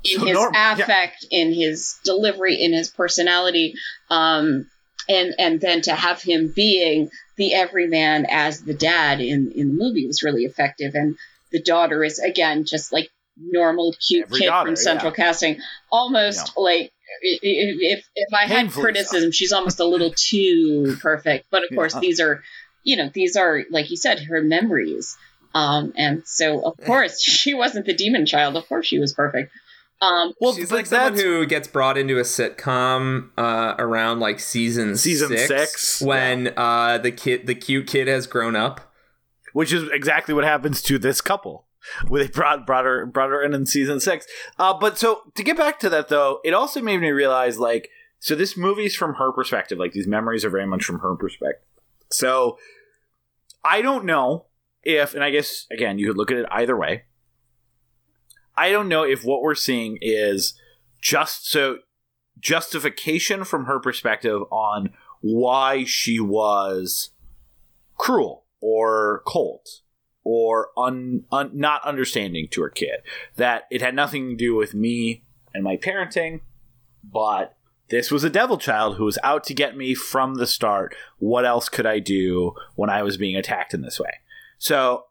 [0.04, 0.74] in So his normal, yeah.
[0.74, 3.76] affect, in his delivery, in his personality,
[4.10, 4.70] um,
[5.10, 9.74] and and then to have him being the everyman as the dad in in the
[9.84, 11.16] movie was really effective, and
[11.52, 15.24] the daughter is again just like normal cute Every kid daughter, from Central yeah.
[15.26, 15.60] Casting,
[15.92, 16.92] almost like.
[17.24, 18.82] i- i- If if I had Painfully so.
[18.82, 21.48] criticism, she's almost a little too perfect.
[21.50, 22.00] But of course, Yeah.
[22.02, 22.44] these are,
[22.84, 25.18] you know, these are like you said, her memories.
[25.56, 28.56] Um, and so, of course, she wasn't the demon child.
[28.56, 29.52] Of course, she was perfect.
[30.04, 34.98] Um, well She's like someone who gets brought into a sitcom uh, around like season
[34.98, 38.92] Season six, six, when uh, the kid, the cute kid, has grown up.
[39.54, 41.68] which is exactly what happens to this couple.
[42.08, 44.26] Where they brought brought her brought her in in season six.
[44.58, 47.90] Uh, but so to get back to that though, it also made me realize like
[48.20, 49.78] so this movie's from her perspective.
[49.78, 51.62] Like these memories are very much from her perspective.
[52.10, 52.58] So
[53.66, 54.46] I don't know
[54.84, 57.04] if, and I guess again you could look at it either way.
[58.56, 60.54] I don't know if what we're seeing is
[61.02, 61.80] just so
[62.40, 67.12] justification from her perspective on why she was
[67.98, 69.68] cruel or cold
[70.24, 73.02] or un, un, not understanding to her kid.
[73.36, 75.24] That it had nothing to do with me
[75.54, 76.42] and my parenting,
[77.04, 77.56] but
[77.90, 80.96] this was a devil child who was out to get me from the start.
[81.18, 84.20] What else could I do when I was being attacked in this way?
[84.58, 85.06] So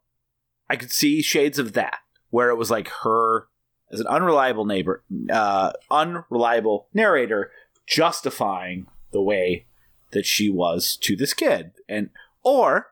[0.69, 1.99] I could see shades of that,
[2.33, 3.47] where it was like her
[3.93, 7.53] as an unreliable neighbor, uh, unreliable narrator
[7.87, 9.67] justifying the way
[10.13, 12.11] that she was to this kid, and
[12.43, 12.89] or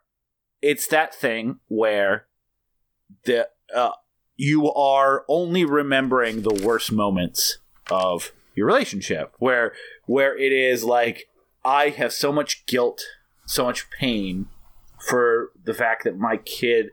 [0.62, 2.26] it's that thing where
[3.24, 3.92] the uh,
[4.36, 7.58] you are only remembering the worst moments
[7.90, 9.72] of your relationship where
[10.06, 11.28] where it is like
[11.64, 13.02] i have so much guilt
[13.46, 14.46] so much pain
[14.98, 16.90] for the fact that my kid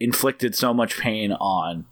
[0.00, 1.84] inflicted so much pain on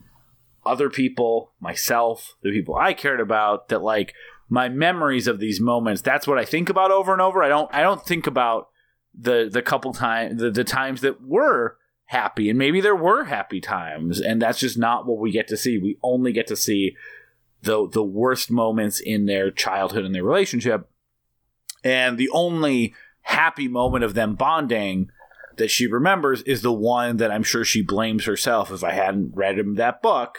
[0.65, 4.15] other people myself the people i cared about that like
[4.49, 7.43] my memories of these moments that's what i think about over and over.
[7.43, 8.69] I don't i don't think about
[9.15, 11.77] the the couple times the, the times that were
[12.07, 15.57] happy and maybe there were happy times and that's just not what we get to
[15.57, 15.79] see.
[15.79, 16.95] We only get to see
[17.63, 20.89] the the worst moments in their childhood and their relationship.
[21.83, 25.11] And the only happy moment of them bonding
[25.57, 29.35] that she remembers is the one that I'm sure she blames herself if I hadn't
[29.35, 30.39] read him that book.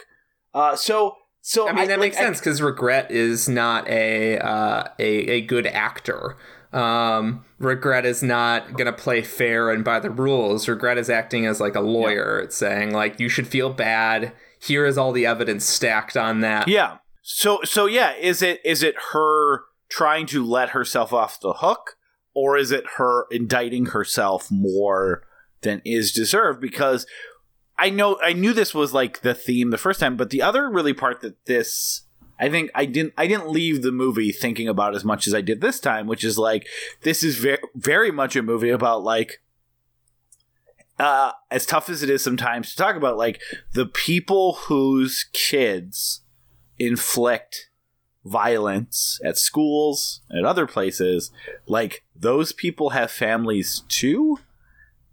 [0.52, 4.84] Uh, so so I mean that like, makes sense because regret is not a uh,
[4.98, 6.36] a a good actor.
[6.72, 10.66] Um, regret is not going to play fair and by the rules.
[10.68, 12.40] Regret is acting as like a lawyer.
[12.40, 14.32] It's saying like you should feel bad.
[14.60, 16.66] Here is all the evidence stacked on that.
[16.66, 16.98] Yeah.
[17.22, 21.96] So so yeah, is it is it her trying to let herself off the hook
[22.34, 25.22] or is it her indicting herself more
[25.62, 26.60] than is deserved?
[26.60, 27.06] Because
[27.78, 30.70] I know I knew this was like the theme the first time, but the other
[30.70, 32.02] really part that this
[32.38, 35.40] I think I didn't I didn't leave the movie thinking about as much as I
[35.40, 36.66] did this time, which is like
[37.02, 39.40] this is very very much a movie about like
[40.98, 43.40] uh as tough as it is sometimes to talk about like
[43.72, 46.22] the people whose kids
[46.78, 47.70] inflict
[48.24, 51.30] violence at schools and other places
[51.66, 54.38] like those people have families too?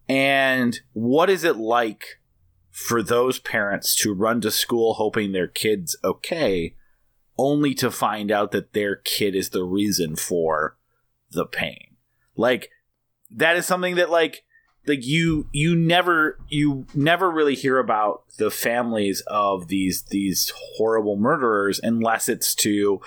[0.07, 2.19] And what is it like
[2.69, 6.75] for those parents to run to school hoping their kids okay
[7.37, 10.77] only to find out that their kid is the reason for
[11.31, 11.95] the pain?
[12.35, 12.69] Like
[13.29, 14.43] that is something that like
[14.87, 21.17] like you you never you never really hear about the families of these these horrible
[21.17, 22.99] murderers unless it's to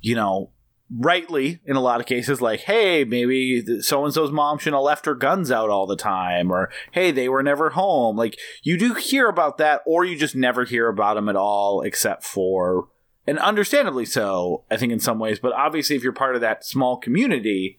[0.00, 0.50] you know
[0.90, 4.84] rightly in a lot of cases like hey maybe so and so's mom shouldn't have
[4.84, 8.16] left her guns out all the time or hey they were never home.
[8.16, 11.80] Like you do hear about that or you just never hear about them at all
[11.80, 12.88] except for
[13.26, 16.64] and understandably so i think in some ways but obviously if you're part of that
[16.64, 17.78] small community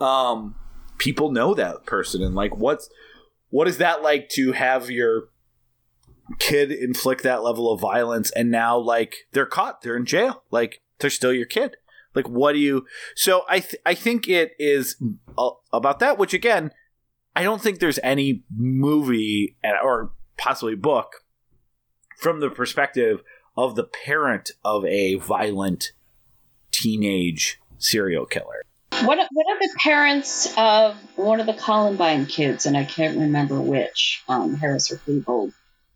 [0.00, 0.54] um
[0.98, 2.88] people know that person and like what's
[3.50, 5.28] what is that like to have your
[6.38, 10.80] kid inflict that level of violence and now like they're caught they're in jail like
[10.98, 11.76] they're still your kid?
[12.14, 12.86] Like what do you
[13.16, 14.96] so i th- i think it is
[15.72, 16.70] about that which again
[17.34, 21.24] i don't think there's any movie or possibly book
[22.16, 23.22] from the perspective
[23.56, 25.90] of the parent of a violent
[26.70, 28.64] teenage serial killer
[29.02, 33.60] what what are the parents of one of the Columbine kids, and I can't remember
[33.60, 35.52] which, um, Harris or Klebold,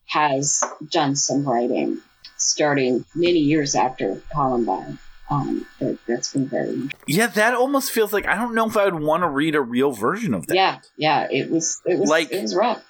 [0.07, 2.01] has done some writing
[2.37, 4.99] starting many years after Columbine.
[5.31, 7.27] Um, that, has been very yeah.
[7.27, 9.93] That almost feels like I don't know if I would want to read a real
[9.93, 10.57] version of that.
[10.57, 11.29] Yeah, yeah.
[11.31, 12.83] It was it was like it was rough.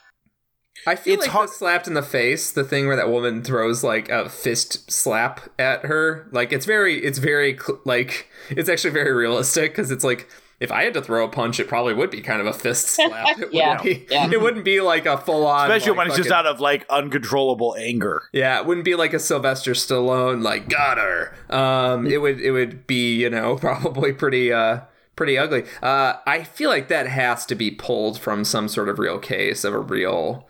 [0.87, 3.43] I feel it's like hard- the slapped in the face, the thing where that woman
[3.43, 6.29] throws like a fist slap at her.
[6.33, 10.29] Like it's very, it's very like it's actually very realistic because it's like
[10.61, 12.89] if I had to throw a punch, it probably would be kind of a fist
[12.89, 13.39] slap.
[13.39, 14.31] It yeah, wouldn't be, yeah.
[14.31, 16.61] It wouldn't be like a full on, especially like, when it's fucking, just out of
[16.61, 18.23] like uncontrollable anger.
[18.33, 21.35] Yeah, it wouldn't be like a Sylvester Stallone like got her.
[21.49, 24.81] Um, it would it would be you know probably pretty uh
[25.17, 25.65] pretty ugly.
[25.83, 29.65] Uh, I feel like that has to be pulled from some sort of real case
[29.65, 30.48] of a real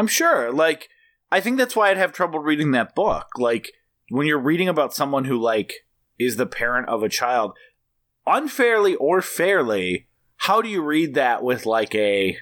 [0.00, 0.50] I'm sure.
[0.50, 0.88] Like,
[1.30, 3.26] I think that's why I'd have trouble reading that book.
[3.36, 3.72] Like,
[4.08, 5.84] when you're reading about someone who, like,
[6.18, 7.52] is the parent of a child,
[8.26, 12.38] unfairly or fairly, how do you read that with, like, a.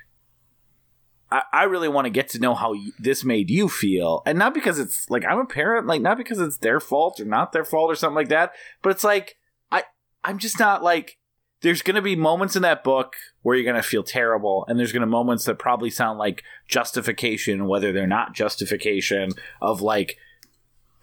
[1.33, 4.23] I, I really want to get to know how this made you feel.
[4.25, 7.25] And not because it's, like, I'm a parent, like, not because it's their fault or
[7.25, 8.53] not their fault or something like that,
[8.83, 9.35] but it's like,
[9.73, 9.83] I,
[10.23, 11.19] I'm just not, like,
[11.61, 14.79] there's going to be moments in that book where you're going to feel terrible and
[14.79, 19.31] there's going to moments that probably sound like justification whether they're not justification
[19.61, 20.17] of like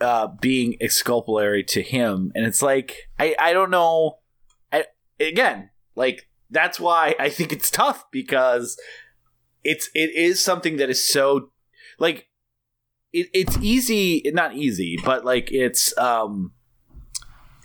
[0.01, 2.31] uh, being exculpatory to him.
[2.35, 4.19] And it's like i i don't know.
[4.71, 4.85] I,
[5.19, 8.77] again like that's why i think it's tough because
[9.63, 11.51] it's it is something that is so
[11.97, 12.27] like
[13.13, 16.51] it, it's easy not easy but like it's um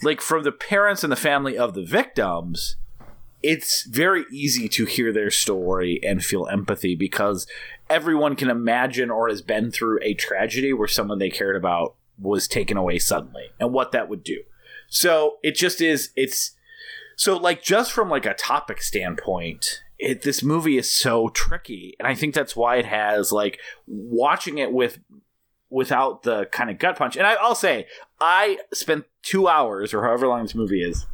[0.03, 2.76] like from the parents and the family of the victims
[3.42, 7.46] it's very easy to hear their story and feel empathy because
[7.88, 12.46] everyone can imagine or has been through a tragedy where someone they cared about was
[12.46, 14.42] taken away suddenly and what that would do.
[14.88, 16.53] So it just is it's
[17.16, 22.07] so like just from like a topic standpoint, it this movie is so tricky and
[22.07, 24.98] I think that's why it has like watching it with
[25.70, 27.16] without the kind of gut punch.
[27.16, 27.86] And I, I'll say
[28.20, 31.06] I spent 2 hours or however long this movie is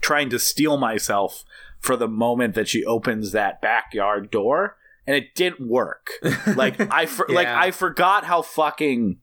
[0.00, 1.44] trying to steel myself
[1.80, 6.10] for the moment that she opens that backyard door and it didn't work.
[6.56, 9.18] Like i for, like i forgot how fucking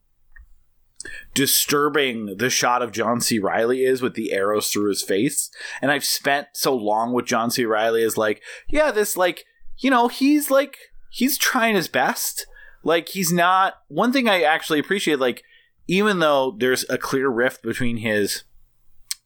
[1.33, 3.39] disturbing the shot of john c.
[3.39, 5.49] Reilly is with the arrows through his face
[5.81, 7.65] and i've spent so long with john c.
[7.65, 9.45] Reilly as like yeah this like
[9.77, 10.77] you know he's like
[11.09, 12.47] he's trying his best.
[12.83, 15.43] Like he's not one thing i actually appreciate like
[15.87, 18.43] even though there's a clear rift between his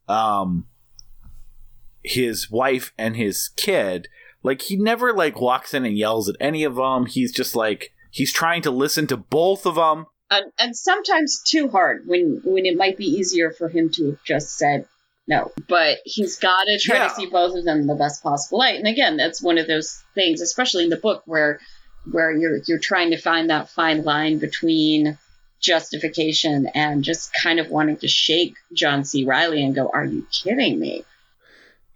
[0.07, 0.67] um
[2.03, 4.07] his wife and his kid
[4.43, 7.91] like he never like walks in and yells at any of them he's just like
[8.11, 12.65] he's trying to listen to both of them and, and sometimes too hard when when
[12.65, 14.87] it might be easier for him to have just said
[15.27, 15.51] no.
[15.67, 17.07] But he's got to try Yeah.
[17.07, 18.77] to see both of them in the best possible light.
[18.77, 21.59] And again that's one of those things especially in the book where
[22.11, 25.17] where you're you're trying to find that fine line between
[25.61, 29.25] justification and just kind of wanting to shake John C.
[29.25, 31.03] Reilly and go, "Are you kidding me?"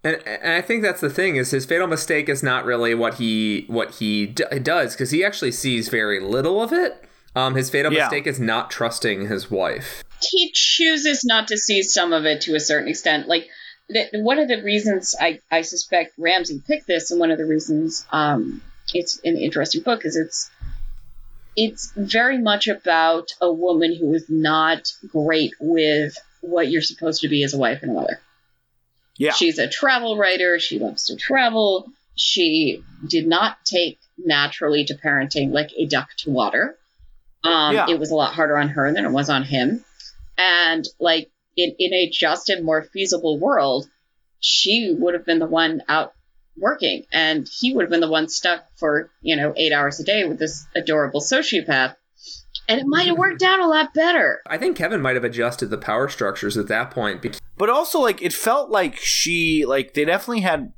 [0.04, 3.16] And, and I think that's the thing is his fatal mistake is not really what
[3.16, 7.04] he what he d- does because he actually sees very little of it.
[7.36, 8.04] Um, his fatal Yeah.
[8.04, 10.04] mistake is not trusting his wife.
[10.22, 13.28] he chooses not to see some of it to a certain extent.
[13.28, 13.48] Like
[13.88, 17.46] the, one of the reasons I, I suspect Ramsay picked this, and one of the
[17.46, 18.62] reasons um,
[18.94, 20.50] it's an interesting book is it's
[21.56, 27.28] it's very much about a woman who is not great with what you're supposed to
[27.28, 28.22] be as a wife and a mother.
[29.18, 30.60] yeah She's a travel writer.
[30.60, 31.92] She loves to travel.
[32.16, 36.78] She did not take naturally to parenting like a duck to water.
[37.44, 37.88] Um, Yeah.
[37.90, 39.84] It was a lot harder on her than it was on him.
[40.38, 43.90] And like in, in a just and more feasible world,
[44.40, 46.14] she would have been the one out
[46.60, 50.04] working and he would have been the one stuck for, you know, eight hours a
[50.04, 51.96] day with this adorable sociopath.
[52.68, 54.42] And it might have worked out a lot better.
[54.48, 57.22] I think Kevin might have adjusted the power structures at that point.
[57.22, 60.74] Because, but also like it felt like she like they definitely had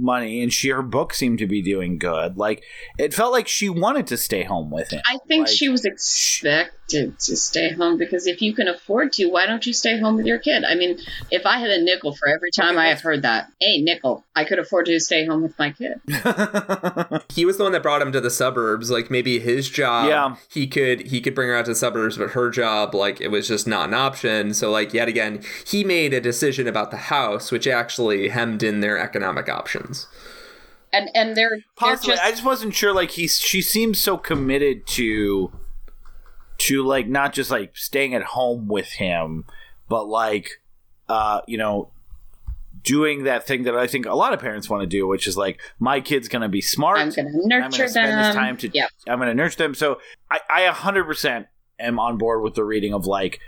[0.00, 2.62] money and she her book seemed to be doing good like
[3.00, 5.84] it felt like she wanted to stay home with him I think Like- she was
[5.84, 10.16] expected to stay home because if you can afford to, why don't you stay home
[10.16, 10.64] with your kid?
[10.64, 10.98] I mean,
[11.30, 14.24] if I had a nickel for every time Okay, I have heard that, hey, nickel,
[14.34, 16.00] I could afford to stay home with my kid.
[17.34, 18.90] he was the one that brought him to the suburbs.
[18.90, 20.36] Like maybe his job, Yeah.
[20.50, 23.28] he could he could bring her out to the suburbs, but her job, like it
[23.28, 24.54] was just not an option.
[24.54, 28.80] So like yet again, he made a decision about the house, which actually hemmed in
[28.80, 30.06] their economic options.
[30.92, 32.94] And and they're, they're Possibly, just I just wasn't sure.
[32.94, 35.52] Like he's, she seems so committed to,
[36.58, 39.44] to like not just like staying at home with him,
[39.88, 40.60] but like,
[41.08, 41.90] uh, you know,
[42.82, 45.36] doing that thing that I think a lot of parents want to do, which is
[45.36, 46.98] like, my kid's gonna be smart.
[46.98, 48.22] I'm going to I'm nurture gonna spend them.
[48.22, 48.70] this time to.
[48.72, 48.90] Yep.
[49.08, 49.74] I'm gonna nurture them.
[49.74, 50.00] So
[50.30, 51.46] I, I 100 percent
[51.78, 53.40] am on board with the reading of like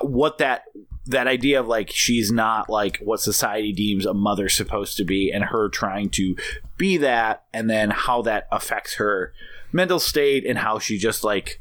[0.00, 0.64] what that
[1.06, 5.32] that idea of like she's not like what society deems a mother supposed to be
[5.32, 6.36] and her trying to
[6.76, 9.32] be that and then how that affects her
[9.72, 11.60] mental state and how she just like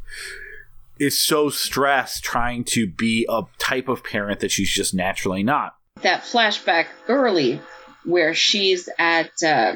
[1.00, 5.76] is so stressed trying to be a type of parent that she's just naturally not.
[6.02, 7.60] That flashback early
[8.06, 9.76] where she's at uh,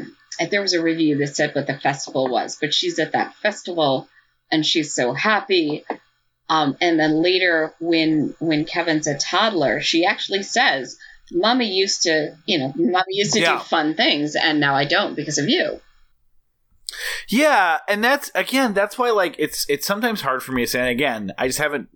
[0.50, 4.08] there was a review that said what the festival was but she's at that festival
[4.52, 5.84] and she's so happy.
[6.50, 10.98] Um, and then later when when kevin's a toddler she actually says
[11.32, 13.54] mommy used to you know mommy used to Yeah.
[13.58, 15.80] do fun things and now i don't because of you
[17.28, 20.80] Yeah, and that's again, that's why like it's it's sometimes hard for me to say.
[20.80, 21.90] And again, I just haven't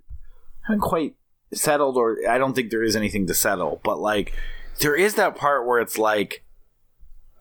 [0.67, 1.15] haven't quite
[1.53, 3.81] settled, or I don't think there is anything to settle.
[3.83, 4.33] But like,
[4.79, 6.43] there is that part where it's like,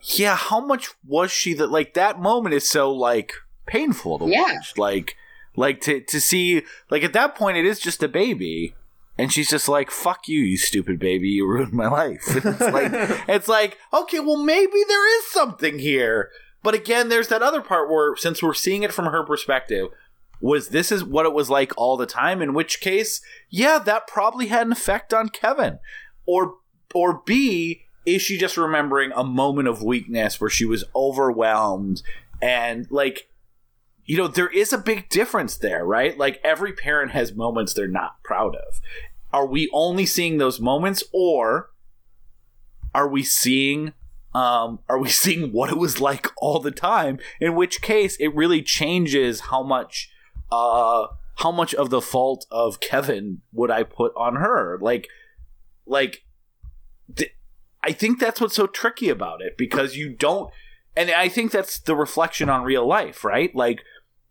[0.03, 3.33] yeah, how much was she that like that moment is so like
[3.67, 4.43] painful to Yeah.
[4.43, 5.17] watch, like
[5.57, 8.75] like to to see like at that point it is just a baby.
[9.17, 11.29] And she's just like, "Fuck you, you stupid baby!
[11.29, 12.91] You ruined my life." it's like,
[13.29, 16.31] it's like, okay, well, maybe there is something here.
[16.65, 19.89] But again, there's that other part where, since we're seeing it from her perspective,
[20.41, 22.41] was this is what it was like all the time?
[22.43, 25.79] In which case, yeah, that probably had an effect on Kevin.
[26.27, 26.55] Or,
[26.95, 32.03] or B, is she just remembering a moment of weakness where she was overwhelmed
[32.43, 33.29] and like
[34.07, 36.17] you know, there is a big difference there, right?
[36.19, 38.81] Like every parent has moments they're not proud of.
[39.33, 41.71] Are we only seeing those moments or
[42.95, 43.95] are we seeing
[44.35, 47.19] um, are we seeing what it was like all the time?
[47.41, 50.11] In which case, it really changes how much,
[50.51, 51.07] uh,
[51.37, 54.79] how much of the fault of Kevin would I put on her?
[54.81, 55.09] Like,
[55.87, 56.25] like,
[57.15, 57.35] th-
[57.83, 60.51] I think that's what's so tricky about it because you don't,
[60.97, 63.55] and I think that's the reflection on real life, right?
[63.55, 63.81] Like,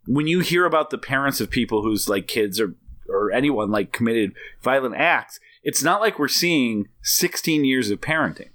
[0.06, 2.76] when you hear about the parents of people whose like kids or
[3.08, 8.50] or anyone like committed violent acts, it's not like we're seeing 16 years of parenting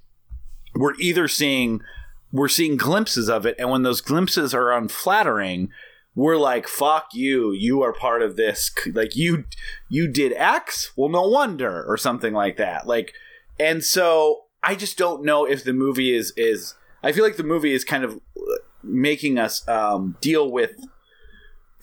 [0.74, 1.80] we're either seeing
[2.32, 5.70] we're seeing glimpses of it and when those glimpses are unflattering
[6.14, 9.44] we're like fuck you you are part of this like you
[9.88, 12.86] you did x well no wonder or something like that.
[12.86, 13.14] Like
[13.58, 17.44] and so i just don't know if the movie is is i feel like the
[17.44, 18.20] movie is kind of
[18.82, 20.72] making us um, deal with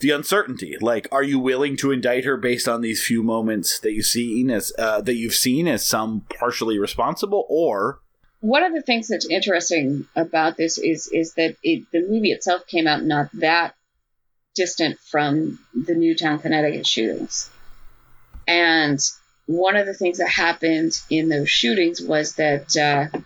[0.00, 0.76] the uncertainty.
[0.80, 4.50] Like are you willing to indict her based on these few moments that you've seen
[4.50, 8.00] as uh, that you've seen as some partially responsible or
[8.40, 12.66] one of the things that's interesting about this is is that it, the movie itself
[12.66, 13.74] came out not that
[14.54, 17.50] distant from the Newtown, Connecticut shootings,
[18.46, 18.98] and
[19.46, 23.18] one of the things that happened in those shootings was that uh,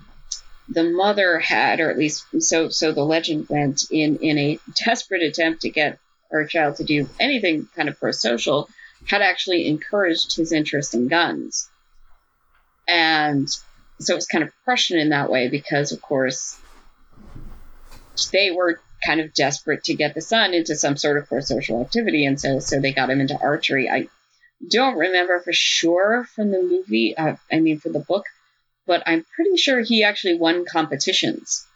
[0.68, 5.22] the mother had, or at least so so the legend went, in in a desperate
[5.22, 5.98] attempt to get
[6.30, 8.68] her child to do anything kind of pro-social,
[9.06, 11.68] had actually encouraged his interest in guns,
[12.86, 13.48] and
[14.00, 16.58] so it's kind of Prussian in that way because, of course,
[18.32, 22.24] they were kind of desperate to get the son into some sort of pro-social activity,
[22.24, 23.88] and so so they got him into archery.
[23.88, 24.08] I
[24.68, 27.16] don't remember for sure from the movie.
[27.16, 28.24] Uh, I mean, for the book,
[28.86, 31.66] but I'm pretty sure he actually won competitions.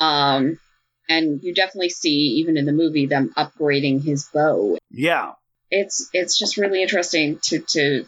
[0.00, 0.58] Um,
[1.08, 4.78] and you definitely see even in the movie them upgrading his bow.
[4.90, 5.32] Yeah,
[5.70, 8.06] it's it's just really interesting to to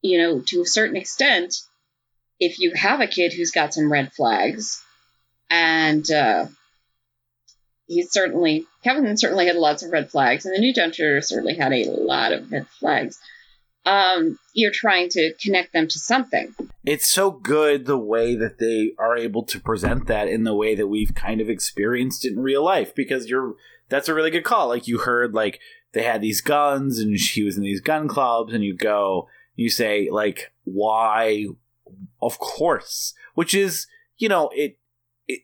[0.00, 1.54] you know to a certain extent
[2.42, 4.82] if you have a kid who's got some red flags,
[5.48, 6.46] and uh,
[7.86, 11.72] he certainly Kevin certainly had lots of red flags, and the new Dunter certainly had
[11.72, 13.20] a lot of red flags.
[13.84, 16.54] Um, you're trying to connect them to something.
[16.84, 20.74] It's so good the way that they are able to present that in the way
[20.74, 22.92] that we've kind of experienced it in real life.
[22.92, 23.54] Because you're
[23.88, 24.66] that's a really good call.
[24.66, 25.60] Like you heard, like
[25.92, 29.70] they had these guns, and she was in these gun clubs, and you go, you
[29.70, 31.46] say, like, why
[32.20, 33.86] of course, which is
[34.18, 34.78] you know it
[35.26, 35.40] it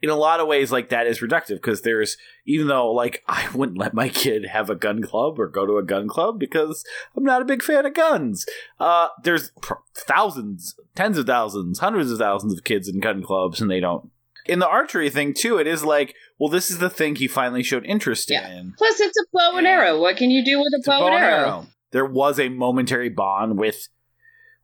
[0.00, 3.48] in a lot of ways like that is reductive because there's even though like I
[3.54, 6.84] wouldn't let my kid have a gun club or go to a gun club because
[7.16, 8.46] I'm not a big fan of guns.
[8.78, 9.52] Uh, there's
[9.94, 14.10] thousands, tens of thousands, hundreds of thousands of kids in gun clubs and they don't
[14.46, 17.62] in the archery thing too, it is like, well, this is the thing he finally
[17.62, 18.48] showed interest yeah.
[18.48, 18.74] in.
[18.76, 20.00] Plus, it's a bow and, and arrow.
[20.00, 21.38] What can you do with a bow, a bow and, arrow?
[21.38, 21.66] arrow?
[21.92, 23.88] There was a momentary bond with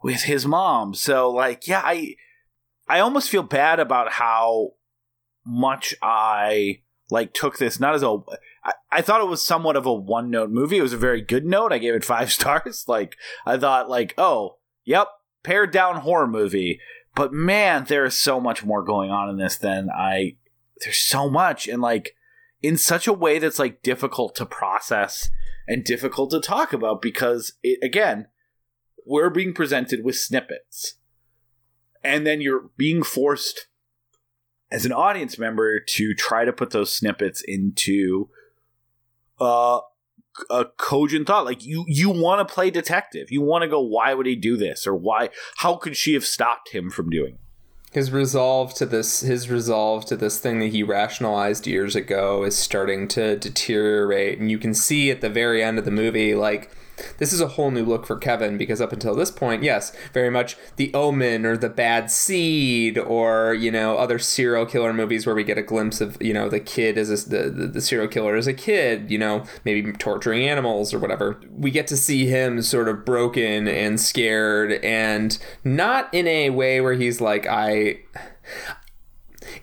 [0.02, 0.94] with his mom.
[0.94, 2.16] So like, yeah, I
[2.88, 4.72] I almost feel bad about how
[5.44, 8.18] much I like took this not as a
[8.64, 10.78] I, I thought it was somewhat of a one note movie.
[10.78, 11.72] It was a very good note.
[11.72, 12.84] I gave it five stars.
[12.86, 15.08] Like I thought like, oh, yep,
[15.42, 16.80] pared down horror movie.
[17.14, 20.36] But man, there is so much more going on in this than I
[20.82, 22.14] there's so much and like
[22.62, 25.30] in such a way that's like difficult to process
[25.66, 28.26] and difficult to talk about because it again
[29.08, 30.94] we're being presented with snippets.
[32.04, 33.66] And then you're being forced
[34.70, 38.28] as an audience member to try to put those snippets into
[39.40, 39.80] uh,
[40.50, 41.46] a cogent thought.
[41.46, 43.30] Like you, you want to play detective.
[43.30, 45.30] You want to go, why would he do this, or why?
[45.56, 47.34] How could she have stopped him from doing?
[47.34, 47.40] It?
[47.90, 52.56] His resolve to this, his resolve to this thing that he rationalized years ago, is
[52.56, 56.70] starting to deteriorate, and you can see at the very end of the movie, like
[57.18, 60.30] this is a whole new look for Kevin because up until this point, yes, very
[60.30, 65.34] much the Omen or the Bad Seed or you know other serial killer movies where
[65.34, 68.08] we get a glimpse of you know the kid as a, the, the the serial
[68.08, 71.40] killer as a kid, you know maybe torturing animals or whatever.
[71.50, 76.80] We get to see him sort of broken and scared and not in a way
[76.80, 78.00] where he's like I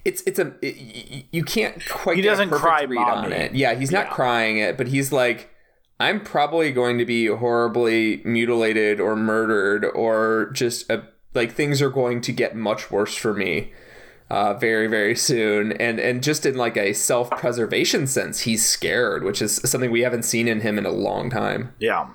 [0.03, 3.91] it's it's a it, you can't quite he doesn't cry read on it yeah he's
[3.91, 4.13] not yeah.
[4.13, 5.54] crying it but he's like
[5.99, 11.89] I'm probably going to be horribly mutilated or murdered or just a, like things are
[11.89, 13.71] going to get much worse for me
[14.29, 15.71] uh, very very soon.
[15.73, 20.23] And and just in like a self-preservation sense he's scared which is something we haven't
[20.23, 21.73] seen in him in a long time.
[21.79, 22.09] Yeah.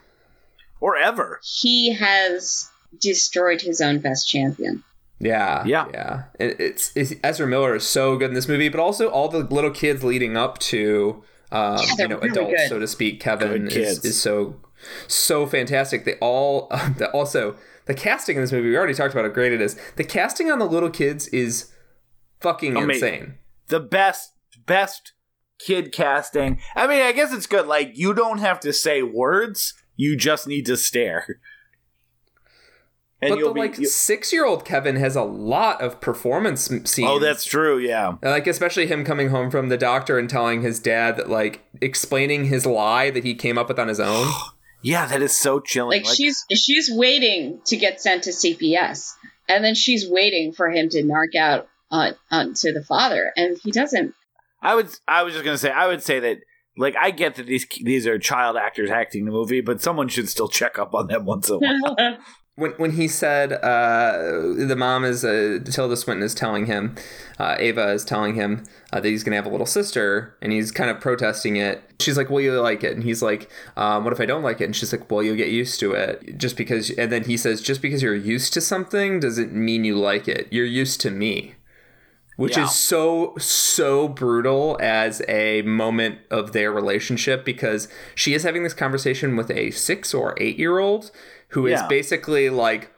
[0.80, 1.40] Or ever.
[1.42, 2.68] He has
[3.00, 4.82] destroyed his own best champion.
[5.18, 5.86] Yeah, Yeah.
[5.92, 6.22] yeah.
[6.38, 9.40] It, it's, it's Ezra Miller is so good in this movie, but also all the
[9.40, 11.22] little kids leading up to,
[11.52, 12.68] um, Yeah, you know, really adults, good.
[12.68, 13.20] so to speak.
[13.20, 14.04] Kevin Good is, kids.
[14.04, 14.60] is so
[15.08, 16.04] so fantastic.
[16.04, 18.68] They all uh, the, also the casting in this movie.
[18.70, 19.76] We already talked about how great it is.
[19.96, 21.72] The casting on the little kids is
[22.40, 23.14] fucking Amazing.
[23.14, 23.34] insane.
[23.68, 24.32] the best
[24.66, 25.12] best
[25.58, 26.58] kid casting.
[26.76, 27.66] I mean, I guess it's good.
[27.66, 31.40] Like you don't have to say words; you just need to stare.
[33.22, 33.60] And But the be.
[33.60, 36.98] like you- six year old Kevin has a lot of performance scenes.
[37.08, 37.78] oh, that's true.
[37.78, 38.14] Yeah.
[38.22, 42.46] like especially him coming home from the doctor and telling his dad that like explaining
[42.46, 44.26] his lie that he came up with on his own.
[44.82, 46.02] Yeah, that is so chilling.
[46.02, 49.10] Like, she's she's waiting to get sent to CPS,
[49.46, 53.72] and then she's waiting for him to narc out on onto the father, and he
[53.72, 54.14] doesn't.
[54.62, 54.88] I would.
[55.06, 55.70] I was just gonna say.
[55.70, 56.38] I would say that.
[56.78, 60.30] Like I get that these these are child actors acting the movie, but someone should
[60.30, 62.18] still check up on them once in a while.
[62.60, 64.18] When when he said uh,
[64.56, 66.94] the mom is uh, Tilda Swinton is telling him,
[67.38, 70.70] uh, Ava is telling him uh, that he's gonna have a little sister, and he's
[70.70, 71.82] kind of protesting it.
[72.00, 74.60] She's like, "Will you like it?" And he's like, um, "What if I don't like
[74.60, 77.36] it?" And she's like, "Well, you'll get used to it, just because." And then he
[77.36, 80.46] says, "Just because you're used to something doesn't mean you like it.
[80.50, 81.54] You're used to me."
[82.36, 82.64] Which Yeah.
[82.64, 88.72] is so so brutal as a moment of their relationship because she is having this
[88.72, 91.10] conversation with a six or eight year old
[91.50, 91.86] who is Yeah.
[91.88, 92.90] basically like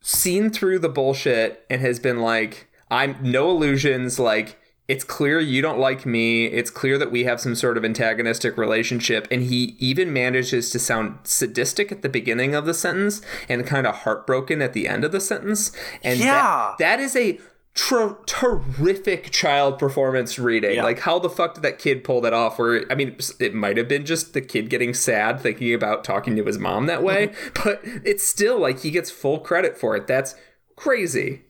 [0.00, 5.60] seen through the bullshit and has been like, I'm no illusions, like it's clear you
[5.62, 6.46] don't like me.
[6.46, 9.26] It's clear that we have some sort of antagonistic relationship.
[9.32, 13.84] And he even manages to sound sadistic at the beginning of the sentence and kind
[13.84, 15.72] of heartbroken at the end of the sentence.
[16.04, 16.74] And Yeah.
[16.78, 17.40] that, that is a
[17.76, 20.76] ter- terrific child performance reading.
[20.76, 20.82] Yeah.
[20.82, 22.58] Like, how the fuck did that kid pull that off?
[22.58, 26.34] Where, I mean, it might have been just the kid getting sad thinking about talking
[26.36, 27.32] to his mom that way,
[27.64, 30.08] but it's still like he gets full credit for it.
[30.08, 30.34] That's
[30.74, 31.42] crazy.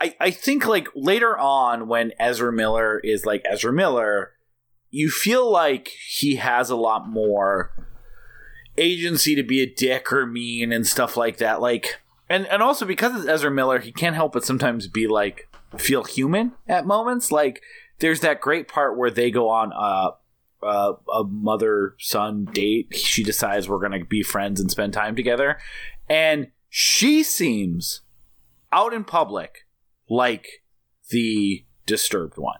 [0.00, 4.32] I, I think like later on when Ezra Miller is like Ezra Miller,
[4.90, 7.70] you feel like he has a lot more
[8.78, 11.60] agency to be a dick or mean and stuff like that.
[11.60, 12.00] Like
[12.30, 16.04] and and also because it's Ezra Miller, he can't help but sometimes be like feel
[16.04, 17.30] human at moments.
[17.30, 17.62] Like
[17.98, 20.12] there's that great part where they go on uh
[20.62, 22.94] uh, a mother son date.
[22.94, 25.58] She decides we're going to be friends and spend time together.
[26.08, 28.02] And she seems
[28.72, 29.66] out in public
[30.08, 30.62] like
[31.10, 32.58] the disturbed one.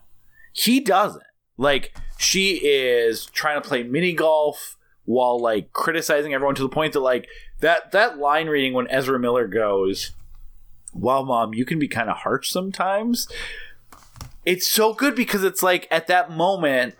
[0.52, 1.22] He doesn't.
[1.56, 6.94] Like she is trying to play mini golf while like criticizing everyone to the point
[6.94, 7.28] that like
[7.60, 10.12] that that line reading when Ezra Miller goes,
[10.92, 13.28] "Well, mom, you can be kind of harsh sometimes."
[14.46, 16.94] It's so good because it's like at that moment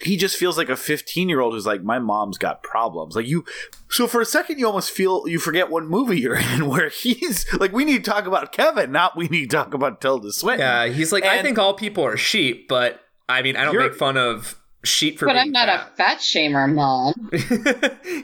[0.00, 3.26] he just feels like a 15 year old who's like my mom's got problems like
[3.26, 3.44] you
[3.88, 7.50] so for a second you almost feel you forget what movie you're in where he's
[7.54, 10.60] like we need to talk about kevin not we need to talk about tilda swinton
[10.66, 13.94] Yeah, he's like, I think all people are sheep, but I mean, I don't make
[13.94, 17.30] fun of sheep for But being I'm not a fat shamer, mom.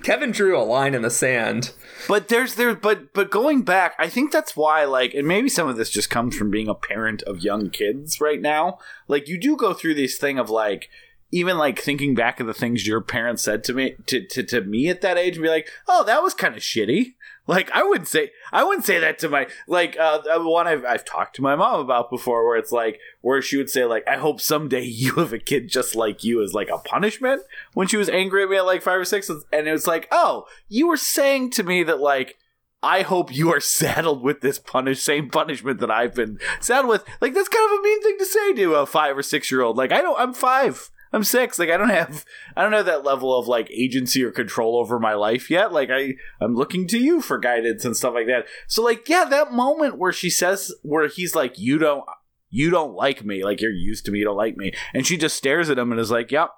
[0.02, 1.72] Kevin drew a line in the sand.
[2.08, 5.68] but there's there but but going back i think that's why like and maybe some
[5.68, 9.38] of this just comes from being a parent of young kids right now like you
[9.38, 10.88] do go through this thing of like
[11.30, 14.60] even like thinking back of the things your parents said to me to, to, to
[14.62, 17.14] me at that age and be like oh that was kind of shitty
[17.50, 21.04] like i wouldn't say i wouldn't say that to my like uh one I've, I've
[21.04, 24.16] talked to my mom about before where it's like where she would say like i
[24.16, 27.42] hope someday you have a kid just like you as like a punishment
[27.74, 30.06] when she was angry at me at like five or six and it was like
[30.12, 32.36] oh you were saying to me that like
[32.82, 37.04] I hope you are saddled with this punish same punishment that I've been saddled with.
[37.20, 39.60] Like that's kind of a mean thing to say to a five or six year
[39.60, 39.76] old.
[39.76, 40.90] Like I don't I'm five.
[41.12, 41.58] I'm six.
[41.58, 42.24] Like I don't have
[42.56, 45.72] I don't have that level of like agency or control over my life yet.
[45.72, 48.46] Like I I'm looking to you for guidance and stuff like that.
[48.68, 52.04] So like yeah, that moment where she says where he's like, You don't
[52.48, 54.72] you don't like me, like you're used to me, you don't like me.
[54.94, 56.50] And she just stares at him and is like, Yep,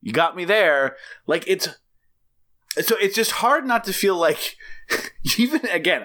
[0.00, 0.96] you got me there.
[1.26, 1.68] Like it's
[2.80, 4.56] so it's just hard not to feel like
[5.38, 6.04] even again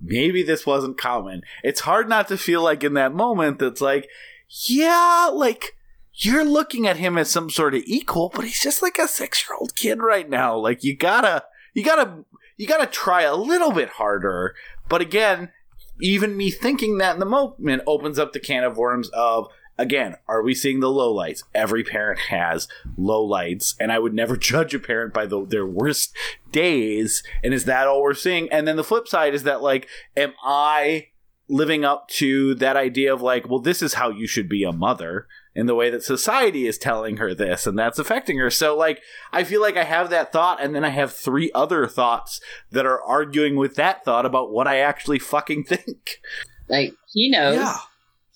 [0.00, 4.08] maybe this wasn't common it's hard not to feel like in that moment that's like
[4.66, 5.76] yeah like
[6.20, 9.44] you're looking at him as some sort of equal but he's just like a six
[9.48, 10.56] year old kid right now.
[10.56, 11.44] Like you gotta
[11.74, 12.24] you gotta
[12.56, 14.54] you gotta try a little bit harder.
[14.88, 15.50] But again
[16.02, 19.48] even me thinking that in the moment opens up the can of worms of
[19.78, 21.42] again are we seeing the low lights?
[21.54, 25.66] every parent has low lights, and i would never judge a parent by the, their
[25.66, 26.14] worst
[26.52, 28.50] days and is that all we're seeing?
[28.50, 31.08] And then the flip side is that like am i
[31.48, 34.72] living up to that idea of like well this is how you should be a
[34.72, 38.76] mother in the way that society is telling her this and that's affecting her so
[38.76, 39.00] like
[39.32, 42.40] i feel like i have that thought and then i have three other thoughts
[42.70, 46.20] that are arguing with that thought about what i actually fucking think
[46.68, 47.56] Like he knows.
[47.56, 47.76] Yeah.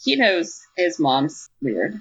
[0.02, 2.00] He knows his mom's weird.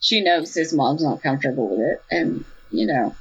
[0.00, 3.16] She knows his mom's not comfortable with it, and you know,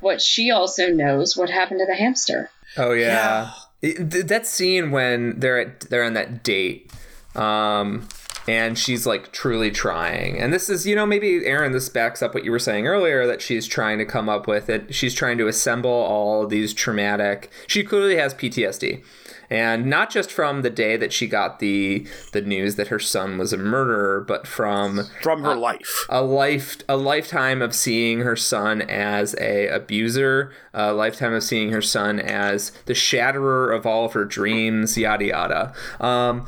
[0.00, 2.50] but she also knows what happened to the hamster.
[2.76, 3.50] Oh yeah.
[3.82, 6.92] It- th- that scene when they're at they're on that date,
[7.34, 8.08] um,
[8.48, 10.38] and she's like truly trying.
[10.38, 13.26] And this is, you know, maybe Aaron, this backs up what you were saying earlier
[13.26, 14.94] that she's trying to come up with it.
[14.94, 17.50] She's trying to assemble all these traumatic.
[17.66, 19.02] She clearly has PTSD.
[19.50, 23.36] And not just from the day that she got the the news that her son
[23.36, 26.06] was a murderer, but from From her life.
[26.08, 31.70] a life a lifetime of seeing her son as a abuser, a lifetime of seeing
[31.70, 35.74] her son as the shatterer of all of her dreams, yada yada.
[36.00, 36.46] Um,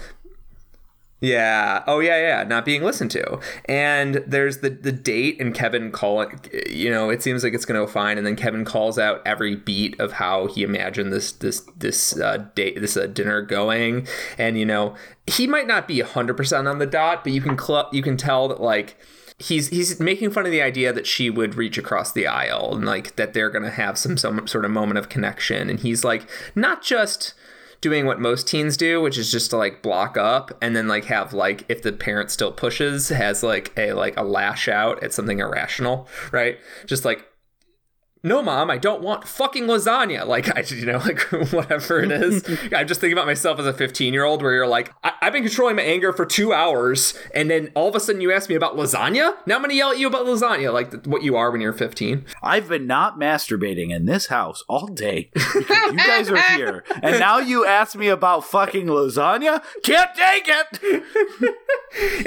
[1.25, 1.83] yeah.
[1.87, 2.45] Oh yeah, yeah.
[2.45, 3.41] Not being listened to.
[3.65, 6.27] And there's the the date and Kevin call
[6.69, 9.57] you know, it seems like it's gonna go fine, and then Kevin calls out every
[9.57, 14.07] beat of how he imagined this this this uh, date this uh, dinner going,
[14.39, 14.95] and you know
[15.27, 18.17] he might not be hundred percent on the dot, but you can cl- you can
[18.17, 18.97] tell that like
[19.39, 22.85] he's he's making fun of the idea that she would reach across the aisle and
[22.85, 26.29] like that they're gonna have some some sort of moment of connection, and he's like
[26.55, 27.35] not just
[27.85, 31.05] doing what most teens do, which is just to like block up and then like
[31.05, 35.13] have like if the parent still pushes, has like a like a lash out at
[35.13, 36.59] something irrational, right?
[36.87, 37.29] Just like
[38.25, 40.27] no, mom, I don't want fucking lasagna.
[40.27, 41.21] Like, I, you know, like
[41.53, 42.43] whatever it is.
[42.75, 45.33] I'm just thinking about myself as a 15 year old where you're like, I- I've
[45.33, 48.49] been controlling my anger for two hours, and then all of a sudden you ask
[48.49, 49.35] me about lasagna?
[49.47, 51.61] Now I'm going to yell at you about lasagna, like th- what you are when
[51.61, 52.25] you're 15.
[52.43, 56.85] I've been not masturbating in this house all day because you guys are here.
[57.03, 59.63] And now you ask me about fucking lasagna?
[59.83, 61.05] Can't take it!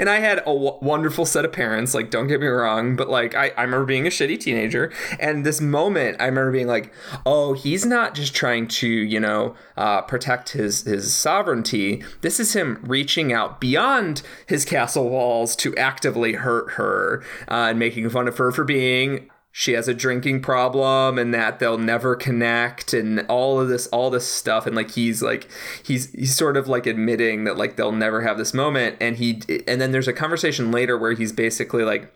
[0.00, 1.94] and I had a w- wonderful set of parents.
[1.94, 5.44] Like, don't get me wrong, but like, I, I remember being a shitty teenager, and
[5.44, 6.92] this moment, I remember being like,
[7.24, 12.02] "Oh, he's not just trying to, you know, uh, protect his his sovereignty.
[12.20, 17.78] This is him reaching out beyond his castle walls to actively hurt her uh, and
[17.78, 22.14] making fun of her for being." She has a drinking problem, and that they'll never
[22.14, 25.48] connect, and all of this, all this stuff, and like he's like,
[25.82, 29.40] he's he's sort of like admitting that like they'll never have this moment, and he,
[29.66, 32.12] and then there's a conversation later where he's basically like,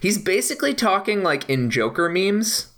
[0.00, 2.68] he's basically talking like in Joker memes.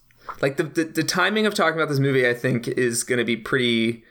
[0.42, 3.24] Like the, the the timing of talking about this movie, I think, is going to
[3.24, 4.04] be pretty.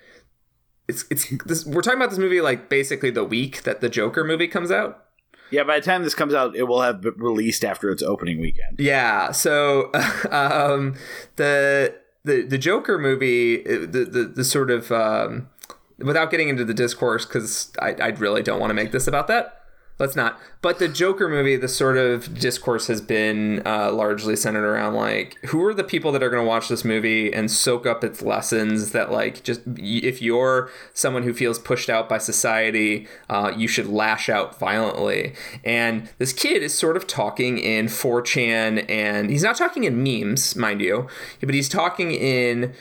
[0.88, 1.66] It's it's this.
[1.66, 5.06] We're talking about this movie like basically the week that the Joker movie comes out.
[5.52, 8.40] Yeah, by the time this comes out, it will have been released after its opening
[8.40, 8.80] weekend.
[8.80, 9.32] Yeah.
[9.32, 9.92] So,
[10.32, 10.96] um,
[11.36, 15.50] the the the Joker movie, the the, the sort of um,
[15.98, 19.28] without getting into the discourse because I I really don't want to make this about
[19.28, 19.65] that.
[19.98, 20.38] Let's not.
[20.62, 25.38] But the Joker movie, the sort of discourse has been uh, largely centered around like
[25.46, 28.22] who are the people that are going to watch this movie and soak up its
[28.22, 28.92] lessons.
[28.92, 33.88] That like just if you're someone who feels pushed out by society, uh, you should
[33.88, 35.34] lash out violently.
[35.64, 40.58] And this kid is sort of talking in 4chan, and he's not talking in memes,
[40.58, 41.08] mind you,
[41.40, 42.74] but he's talking in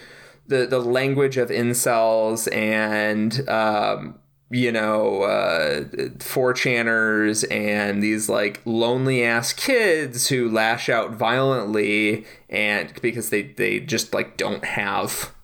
[0.49, 3.49] the the language of incels and.
[3.49, 4.19] Um,
[4.51, 5.85] you know, uh,
[6.19, 13.81] 4chaners and these like lonely ass kids who lash out violently and because they, they
[13.81, 15.35] just like don't have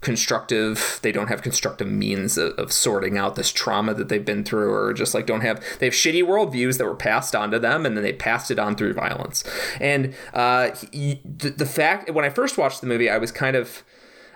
[0.00, 4.42] constructive they don't have constructive means of, of sorting out this trauma that they've been
[4.42, 7.58] through or just like don't have they have shitty worldviews that were passed on to
[7.58, 9.44] them and then they passed it on through violence.
[9.78, 13.56] And uh, he, the, the fact when i first watched the movie i was kind
[13.56, 13.84] of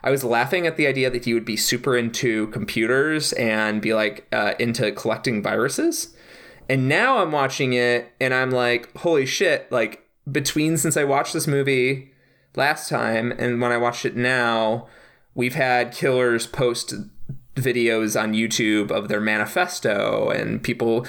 [0.04, 3.94] I was laughing at the idea that he would be super into computers and be
[3.94, 6.14] like uh, into collecting viruses.
[6.68, 11.32] And now I'm watching it and I'm like, holy shit, like between since I watched
[11.32, 12.12] this movie
[12.54, 14.88] last time and when I watched it now,
[15.34, 16.92] we've had killers post
[17.54, 21.06] videos on YouTube of their manifesto and people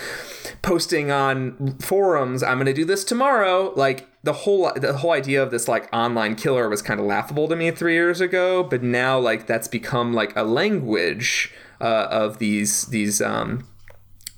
[0.61, 3.73] posting on forums, I'm going to do this tomorrow.
[3.75, 7.47] Like the whole the whole idea of this like online killer was kind of laughable
[7.47, 12.39] to me 3 years ago, but now like that's become like a language uh, of
[12.39, 13.67] these these um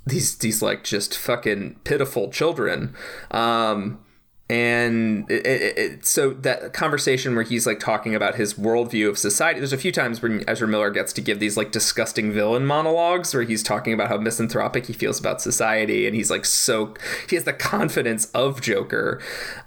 [0.05, 2.95] these these like just fucking pitiful children.
[3.31, 3.99] Um
[4.49, 9.17] and it, it, it, so that conversation where he's like talking about his worldview of
[9.17, 12.65] society there's a few times when ezra miller gets to give these like disgusting villain
[12.65, 16.93] monologues where he's talking about how misanthropic he feels about society and he's like so
[17.29, 19.21] he has the confidence of joker.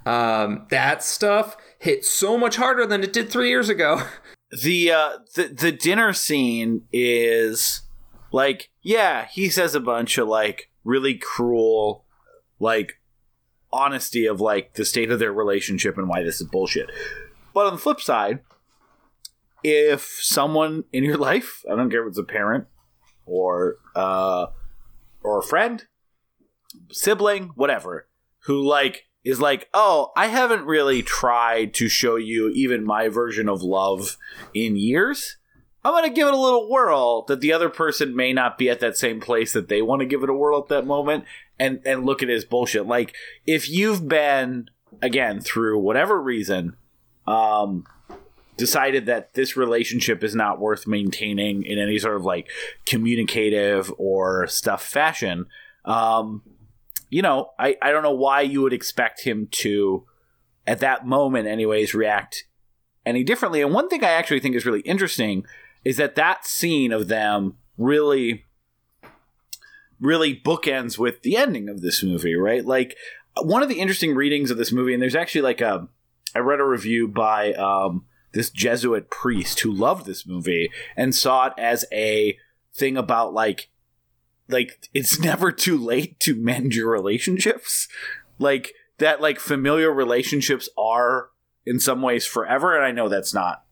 [0.05, 4.03] Um, that stuff hit so much harder than it did three years ago.
[4.63, 7.83] The uh the, the dinner scene is
[8.33, 12.03] like yeah he says a bunch of like really cruel
[12.59, 12.99] like
[13.73, 16.89] honesty of like the state of their relationship and why this is bullshit.
[17.53, 18.39] But on the flip side,
[19.63, 22.65] if someone in your life, I don't care if it's a parent
[23.25, 24.47] or uh,
[25.23, 25.83] or a friend,
[26.91, 28.07] sibling, whatever,
[28.45, 33.47] who like is like, "Oh, I haven't really tried to show you even my version
[33.47, 34.17] of love
[34.53, 35.37] in years."
[35.83, 38.69] I'm going to give it a little whirl that the other person may not be
[38.69, 41.25] at that same place that they want to give it a whirl at that moment
[41.61, 42.87] and and look at as bullshit.
[42.87, 43.15] Like
[43.45, 44.69] if you've been
[45.01, 46.75] again through whatever reason
[47.27, 47.85] um
[48.57, 52.49] decided that this relationship is not worth maintaining in any sort of like
[52.85, 55.45] communicative or stuff fashion
[55.85, 56.41] um
[57.09, 60.05] you know i i don't know why you would expect him to
[60.67, 62.43] at that moment anyways react
[63.05, 65.45] any differently and one thing i actually think is really interesting
[65.85, 68.45] is that that scene of them really
[70.01, 72.65] really bookends with the ending of this movie right?
[72.65, 72.97] Like
[73.41, 75.87] one of the interesting readings of this movie and there's actually like a
[76.35, 81.47] i read a review by um this jesuit priest who loved this movie and saw
[81.47, 82.37] it as a
[82.73, 83.69] thing about like
[84.49, 87.87] like it's never too late to mend your relationships.
[88.39, 91.29] Like that like familiar relationships are
[91.65, 93.65] in some ways forever and i know that's not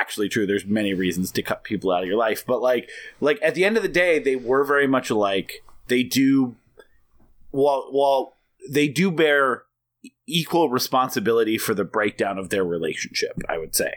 [0.00, 0.46] actually true.
[0.46, 2.90] There's many reasons to cut people out of your life but like
[3.20, 5.64] like at the end of the day they were very much alike.
[5.88, 6.56] They do
[7.50, 8.36] while while
[8.70, 9.64] they do bear
[10.26, 13.92] equal responsibility for the breakdown of their relationship i would say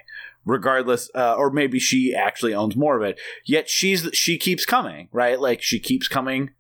[0.46, 3.20] regardless uh, or maybe she actually owns more of it.
[3.46, 5.40] Yet she's she keeps coming right?
[5.40, 6.52] Like she keeps coming.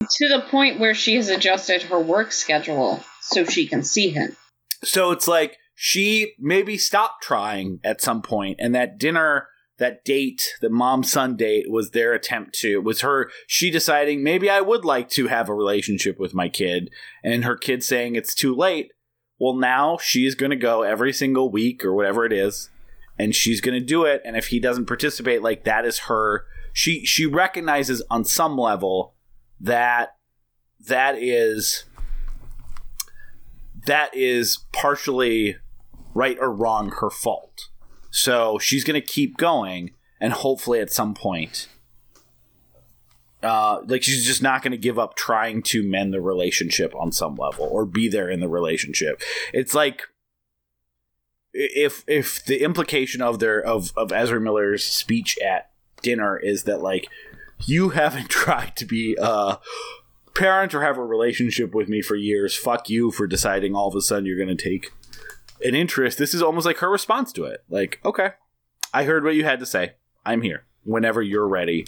[0.00, 4.36] To the point where she has adjusted her work schedule so she can see him.
[4.82, 9.48] so it's like she maybe stopped trying at some point and that dinner
[9.78, 14.50] that date the mom son date was their attempt to was her she deciding maybe
[14.50, 16.90] i would like to have a relationship with my kid
[17.24, 18.92] and her kid saying it's too late.
[19.38, 22.68] Well now she's going to go every single week or whatever it is
[23.18, 26.44] and she's going to do it and if he doesn't participate like that is her
[26.74, 29.14] she she recognizes on some level
[29.58, 30.10] that
[30.78, 31.84] that is
[33.86, 35.56] that is partially
[36.14, 37.68] right or wrong her fault.
[38.10, 41.68] So she's going to keep going, and hopefully at some point,
[43.42, 47.12] uh, like she's just not going to give up trying to mend the relationship on
[47.12, 49.22] some level or be there in the relationship.
[49.52, 50.02] It's like
[51.52, 55.70] if if the implication of their of of Ezra Miller's speech at
[56.02, 57.08] dinner is that like
[57.64, 59.58] you haven't tried to be a
[60.34, 62.56] parent or have a relationship with me for years.
[62.56, 64.92] Fuck you for deciding all of a sudden you're going to take
[65.64, 66.18] an interest.
[66.18, 67.64] This is almost like her response to it.
[67.68, 68.30] Like, okay,
[68.92, 69.92] I heard what you had to say.
[70.24, 71.86] I'm here whenever you're ready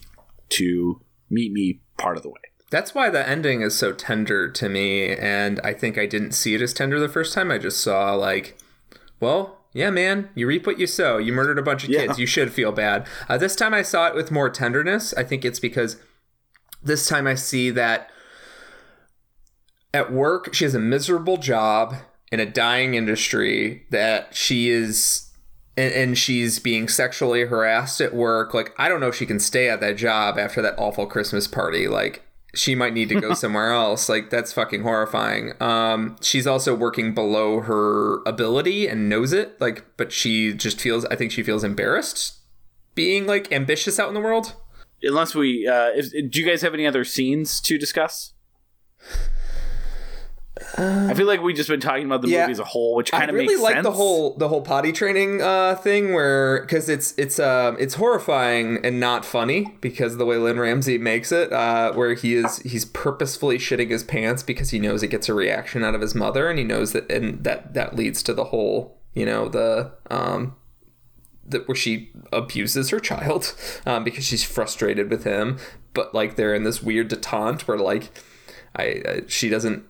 [0.50, 1.00] to
[1.30, 2.36] meet me part of the way.
[2.70, 6.54] That's why the ending is so tender to me, and I think I didn't see
[6.54, 7.50] it as tender the first time.
[7.50, 8.56] I just saw like,
[9.20, 11.18] well, yeah, man, you reap what you sow.
[11.18, 12.06] You murdered a bunch of Yeah.
[12.06, 12.18] kids.
[12.18, 13.06] You should feel bad.
[13.28, 15.12] Uh, this time I saw it with more tenderness.
[15.14, 15.96] I think it's because
[16.82, 18.10] this time I see that
[19.94, 21.94] at work she has a miserable job
[22.32, 25.28] in a dying industry that she is
[25.76, 28.54] and, and she's being sexually harassed at work.
[28.54, 31.46] Like i don't know if she can stay at that job after that awful christmas
[31.46, 31.86] party.
[31.86, 34.08] Like she might need to go somewhere else.
[34.08, 35.52] Like that's fucking horrifying.
[35.62, 39.60] Um she's also working below her ability and knows it.
[39.60, 42.38] Like but she just feels i think she feels embarrassed
[42.94, 44.54] being like ambitious out in the world.
[45.02, 48.34] Unless we, uh, if, do you guys have any other scenes to discuss?
[50.78, 52.40] I feel like we've just been talking about the yeah.
[52.40, 53.84] movie as a whole, which kind I of really makes like sense.
[53.84, 58.84] the whole the whole potty training uh, thing where because it's it's um it's horrifying
[58.84, 62.58] and not funny because of the way Lynne Ramsay makes it uh, where he is
[62.58, 66.14] he's purposefully shitting his pants because he knows it gets a reaction out of his
[66.14, 69.92] mother and he knows that and that that leads to the whole you know the
[70.10, 70.56] um
[71.44, 73.54] that where she abuses her child
[73.86, 75.58] um, because she's frustrated with him
[75.94, 78.10] but like they're in this weird detente where like
[78.74, 79.84] I uh, she doesn't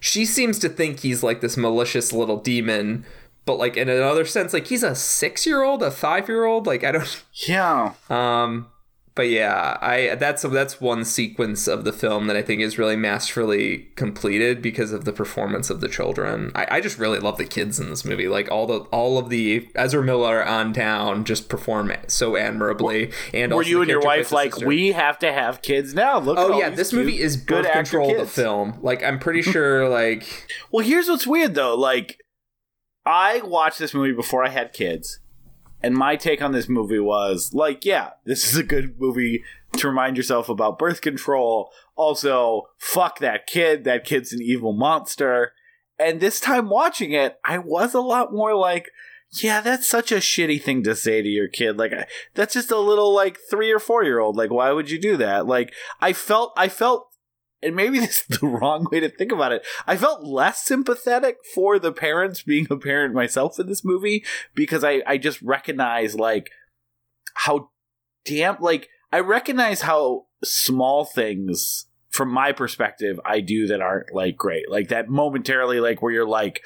[0.00, 3.04] she seems to think he's like this malicious little demon
[3.44, 6.66] but like in another sense like he's a six year old a five year old
[6.66, 7.94] like i don't Yeah.
[8.10, 8.66] um
[9.18, 12.94] but yeah i that's that's one sequence of the film that i think is really
[12.96, 17.44] masterfully completed because of the performance of the children i, I just really love the
[17.44, 21.48] kids in this movie like all the all of the ezra miller on town just
[21.48, 24.66] perform so admirably and Were also you and your wife like, sister.
[24.66, 26.18] we have to have kids now?
[26.18, 26.38] Look.
[26.38, 28.78] Oh yeah, this cute, movie is good control the film.
[28.82, 31.74] Like I'm pretty sure like Well, here's what's weird though.
[31.74, 32.18] Like,
[33.04, 35.20] I watched this movie before I had kids,
[35.82, 39.44] and my take on this movie was like, yeah, this is a good movie
[39.76, 41.70] to remind yourself about birth control.
[41.94, 43.84] Also, fuck that kid.
[43.84, 45.52] That kid's an evil monster.
[45.98, 48.90] And this time watching it, I was a lot more like,
[49.30, 51.76] yeah, that's such a shitty thing to say to your kid.
[51.76, 51.92] Like,
[52.34, 54.36] that's just a little like three or four year old.
[54.36, 55.46] Like, why would you do that?
[55.46, 57.08] Like, I felt, I felt,
[57.62, 59.66] and maybe this is the wrong way to think about it.
[59.86, 64.24] I felt less sympathetic for the parents being a parent myself in this movie
[64.54, 66.50] because I, I just recognize like
[67.34, 67.70] how
[68.24, 74.36] damn, like, I recognize how small things from my perspective I do that aren't like
[74.36, 74.70] great.
[74.70, 76.62] Like that momentarily, like where you're like,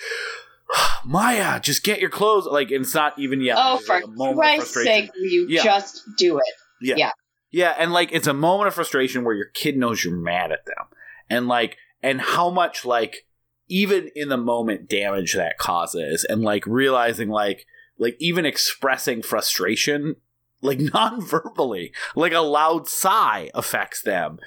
[1.05, 2.47] Maya, just get your clothes.
[2.47, 3.57] Like, and it's not even yet.
[3.61, 5.63] oh, for like Christ's sake, you Yeah.
[5.63, 6.45] just do it?
[6.81, 6.95] Yeah.
[6.97, 7.11] Yeah.
[7.53, 10.67] Yeah, and like it's a moment of frustration where your kid knows you're mad at
[10.67, 10.87] them.
[11.31, 13.27] And like and how much like
[13.69, 17.67] even in the moment damage that causes and like realizing like
[17.99, 20.17] like even expressing frustration
[20.61, 24.39] like non-verbally like a loud sigh affects them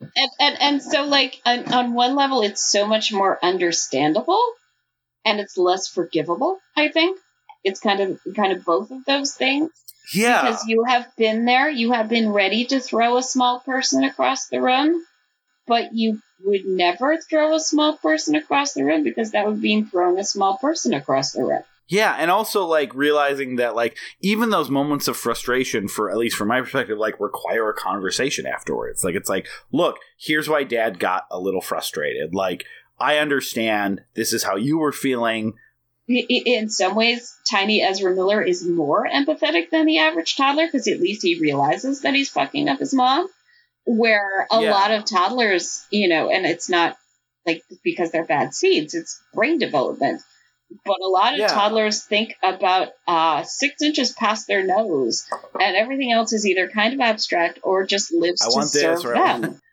[0.00, 4.42] and and and so like on, on one level it's so much more understandable
[5.24, 7.18] and it's less forgivable i think
[7.64, 9.70] it's kind of kind of both of those things
[10.14, 14.04] yeah because you have been there you have been ready to throw a small person
[14.04, 15.04] across the room
[15.66, 19.86] but you would never throw a small person across the room because that would mean
[19.86, 24.50] throwing a small person across the room Yeah, and also like realizing that like even
[24.50, 29.04] those moments of frustration for at least from my perspective like require a conversation afterwards.
[29.04, 32.34] Like it's like, look, here's why dad got a little frustrated.
[32.34, 32.64] Like
[33.00, 35.54] I understand this is how you were feeling.
[36.08, 41.00] In some ways, tiny Ezra Miller is more empathetic than the average toddler because at
[41.00, 43.28] least he realizes that he's fucking up his mom.
[43.84, 44.70] Where a Yeah.
[44.70, 46.96] lot of toddlers, you know, and it's not
[47.46, 50.22] like because they're bad seeds, it's brain development.
[50.84, 51.46] But a lot of Yeah.
[51.46, 55.26] toddlers think about uh, six inches past their nose,
[55.58, 59.38] and everything else is either kind of abstract or just lives I to serve I
[59.38, 59.60] them.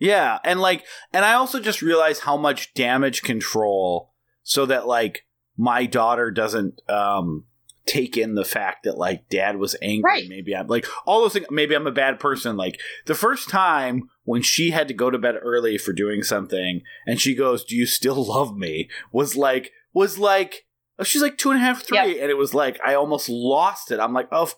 [0.00, 4.12] Yeah, and like and I also just realized how much damage control
[4.44, 5.24] so that like
[5.58, 7.44] my daughter doesn't um
[7.84, 10.10] take in the fact that like dad was angry.
[10.10, 10.28] Right.
[10.28, 12.56] maybe i'm like all those things maybe i'm a bad person.
[12.56, 16.82] Like the first time when she had to go to bed early for doing something
[17.06, 18.88] and she goes do you still love me?
[19.12, 20.66] was like was like
[20.98, 21.96] oh, she's like two and a half three.
[21.98, 22.22] Yeah.
[22.22, 24.00] and it was like i almost lost it.
[24.00, 24.50] I'm like oh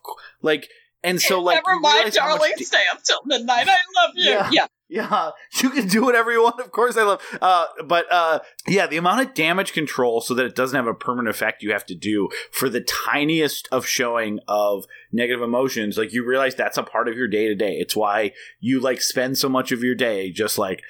[0.42, 0.68] like
[1.02, 2.52] and so like Never mind, realize how much darling.
[2.58, 3.66] da- Stay up till midnight.
[3.68, 4.30] I love you.
[4.30, 4.48] Yeah.
[4.52, 4.66] yeah.
[4.88, 5.30] yeah,
[5.62, 6.60] you can do whatever you want.
[6.60, 7.22] Of course, I love.
[7.40, 10.94] Uh, but uh, yeah, the amount of damage control so that it doesn't have a
[10.94, 15.96] permanent effect you have to do for the tiniest of showing of negative emotions.
[15.96, 17.74] Like you realize that's a part of your day to day.
[17.78, 20.82] It's why you like spend so much of your day just like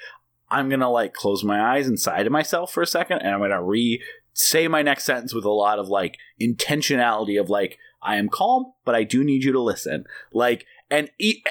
[0.49, 3.63] I'm gonna like close my eyes inside of myself for a second, and I'm gonna
[3.63, 8.29] re say my next sentence with a lot of like intentionality of like I am
[8.29, 10.05] calm, but I do need you to listen.
[10.33, 11.09] Like and.
[11.19, 11.43] E-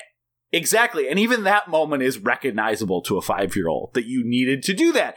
[0.52, 1.08] Exactly.
[1.08, 4.74] And even that moment is recognizable to a five year old that you needed to
[4.74, 5.16] do that.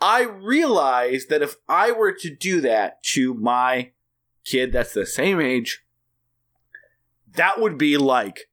[0.00, 3.92] I realized that if I were to do that to my
[4.44, 5.84] kid that's the same age,
[7.34, 8.50] that would be like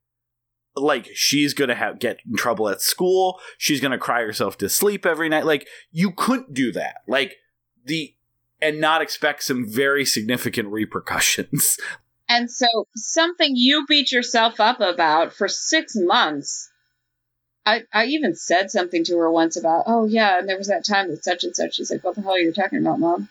[0.76, 5.06] like she's gonna have get in trouble at school she's gonna cry herself to sleep
[5.06, 7.36] every night like you couldn't do that like
[7.84, 8.16] the
[8.62, 11.78] and not expect some very significant repercussions
[12.30, 16.70] And so something you beat yourself up about for six months.
[17.66, 20.86] I, I even said something to her once about, oh yeah, and there was that
[20.86, 21.76] time that such and such.
[21.76, 23.30] She's like, what the hell are you talking about, mom?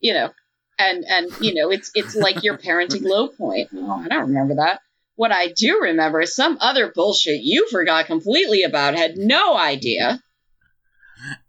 [0.00, 0.30] You know,
[0.78, 3.70] and and you know, it's it's like your parenting low point.
[3.74, 4.80] Oh, I don't remember that.
[5.16, 10.22] What I do remember is some other bullshit you forgot completely about, had no idea.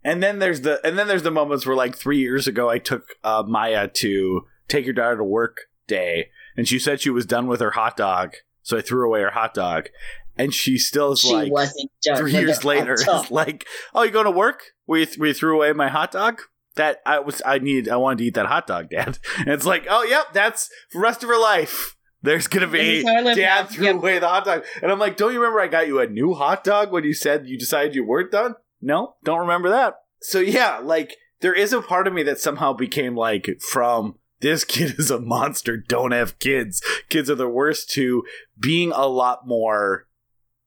[0.04, 2.78] And then there's the and then there's the moments where like three years ago I
[2.78, 7.26] took uh, Maya to take your daughter to work day, and she said she was
[7.26, 9.88] done with her hot dog, so I threw away her hot dog,
[10.36, 12.16] and she still is She like wasn't done.
[12.16, 14.62] three years later is like, oh, you going to work?
[14.86, 16.40] We we threw away my hot dog.
[16.76, 19.18] That I was I need I wanted to eat that hot dog, Dad.
[19.38, 21.96] And it's like, oh yep, that's the rest of her life.
[22.22, 23.64] There's gonna be is how I Dad now.
[23.66, 23.94] threw Yep.
[23.96, 26.32] away the hot dog, and I'm like, don't you remember I got you a new
[26.34, 28.54] hot dog when you said you decided you weren't done?
[28.80, 29.96] No, don't remember that.
[30.22, 34.64] So yeah, like there is a part of me that somehow became like from this
[34.64, 36.82] kid is a monster, don't have kids.
[37.08, 38.24] Kids are the worst to
[38.58, 40.06] being a lot more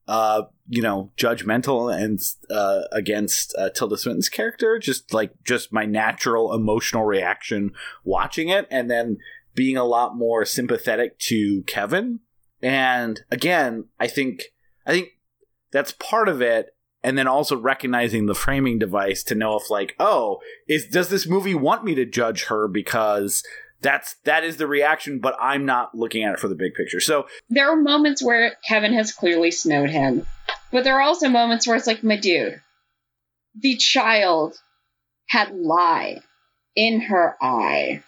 [0.07, 2.19] uh you know judgmental and
[2.51, 4.79] uh against uh, Tilda Swinton's character.
[4.79, 7.71] Just like just my natural emotional reaction
[8.03, 9.17] watching it and then
[9.55, 12.19] being a lot more sympathetic to Kevin.
[12.61, 14.43] And again I think
[14.85, 15.09] I think
[15.71, 16.75] that's part of it.
[17.03, 21.25] And then also recognizing the framing device to know if like oh is does this
[21.25, 23.43] movie want me to judge her because
[23.85, 26.99] that's that is the reaction but i'm not looking at it for the big picture
[26.99, 30.25] so there are moments where Kevin has clearly snowed him,
[30.71, 32.61] but there are also moments where it's like, my dude,
[33.55, 34.57] the child
[35.27, 36.19] had lie
[36.75, 38.03] in her eye.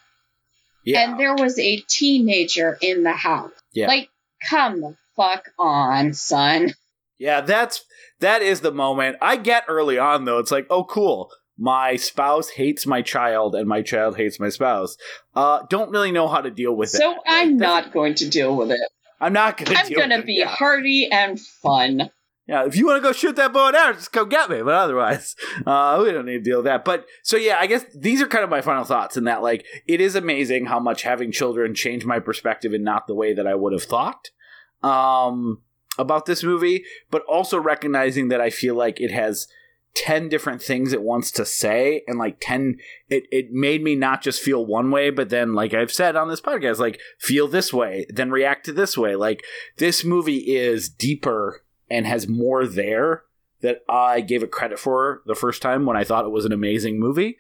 [0.84, 1.02] Yeah.
[1.02, 3.52] and there was a teenager in the house.
[3.74, 3.88] Yeah.
[3.88, 4.10] Like,
[4.50, 6.74] come the fuck on, son.
[7.20, 7.84] Yeah, that's
[8.20, 9.18] that is the moment.
[9.22, 10.38] I get early on though.
[10.38, 11.30] It's like, oh cool.
[11.58, 14.96] My spouse hates my child and my child hates my spouse.
[15.36, 16.98] Uh don't really know how to deal with it.
[16.98, 18.80] So Like, I'm that's- not going to deal with it.
[19.20, 20.48] I'm not gonna I'm deal going to be Yeah.
[20.48, 22.12] hearty and fun.
[22.48, 24.62] Yeah, if you want to go shoot that bow and arrow, just come get me.
[24.62, 25.36] But otherwise,
[25.66, 26.86] uh, we don't need to deal with that.
[26.86, 29.66] But so yeah, I guess these are kind of my final thoughts in that like
[29.88, 33.48] it is amazing how much having children changed my perspective in not the way that
[33.48, 34.30] I would have thought
[34.84, 35.62] um,
[35.98, 39.48] about this movie, but also recognizing that I feel like it has
[39.98, 42.78] ten different things it wants to say, and like ten,
[43.10, 46.30] it it made me not just feel one way, but then like I've said on
[46.30, 49.16] this podcast, like feel this way, then react to this way.
[49.16, 49.44] Like
[49.78, 53.24] this movie is deeper and has more there
[53.62, 56.52] that I gave it credit for the first time when I thought it was an
[56.52, 57.38] amazing movie.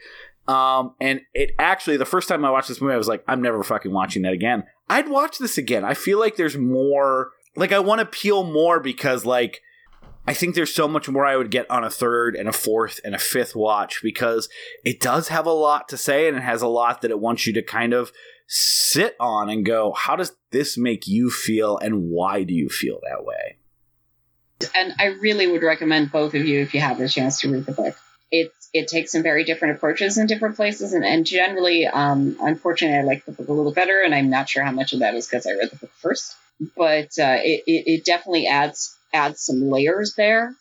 [0.47, 3.41] Um, and it actually, the first time I watched this movie, I was like, I'm
[3.41, 4.63] never fucking watching that again.
[4.89, 5.84] I'd watch this again.
[5.84, 9.61] I feel like there's more, like, I want to peel more because, like,
[10.28, 12.99] I think there's so much more I would get on a third and a fourth
[13.06, 14.49] and a fifth watch because
[14.84, 17.48] it does have a lot to say and it has a lot that it wants
[17.48, 18.12] you to kind of
[18.48, 22.99] sit on and go, how does this make you feel and why do you feel
[23.10, 23.58] that way?
[24.76, 27.66] And I really would recommend both of you if you have the chance to read
[27.66, 27.95] the book.
[28.30, 32.98] It it takes some very different approaches in different places, and, and generally, um, unfortunately,
[32.98, 35.16] I like the book a little better, and I'm not sure how much of that
[35.16, 36.36] is because I read the book first,
[36.76, 40.55] but uh, it, it it definitely adds adds some layers there,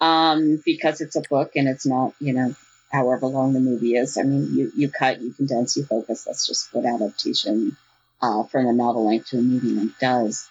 [0.00, 2.54] um, because it's a book and it's not you know
[2.92, 4.16] however long the movie is.
[4.18, 6.24] I mean, you you cut, you condense, you focus.
[6.24, 7.76] That's just what adaptation
[8.22, 10.48] uh, from a novel length to a movie length does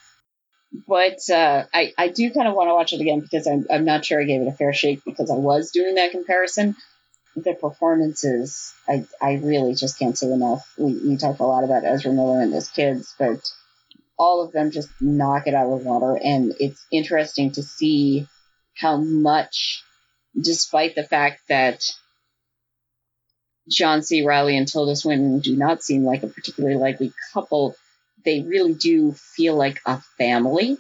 [0.87, 3.85] but uh, I, I do kind of want to watch it again because I'm, I'm
[3.85, 6.75] not sure I gave it a fair shake because I was doing that comparison.
[7.35, 10.71] The performances, I, I really just can't say enough.
[10.77, 13.49] We, we talk a lot about Ezra Miller and his kids, but
[14.17, 16.19] all of them just knock it out of the water.
[16.21, 18.27] And it's interesting to see
[18.75, 19.83] how much,
[20.39, 21.83] despite the fact that
[23.69, 24.25] John C.
[24.25, 27.75] Reilly and Tilda Swinton do not seem like a particularly likely couple,
[28.23, 30.77] they really do feel like a family.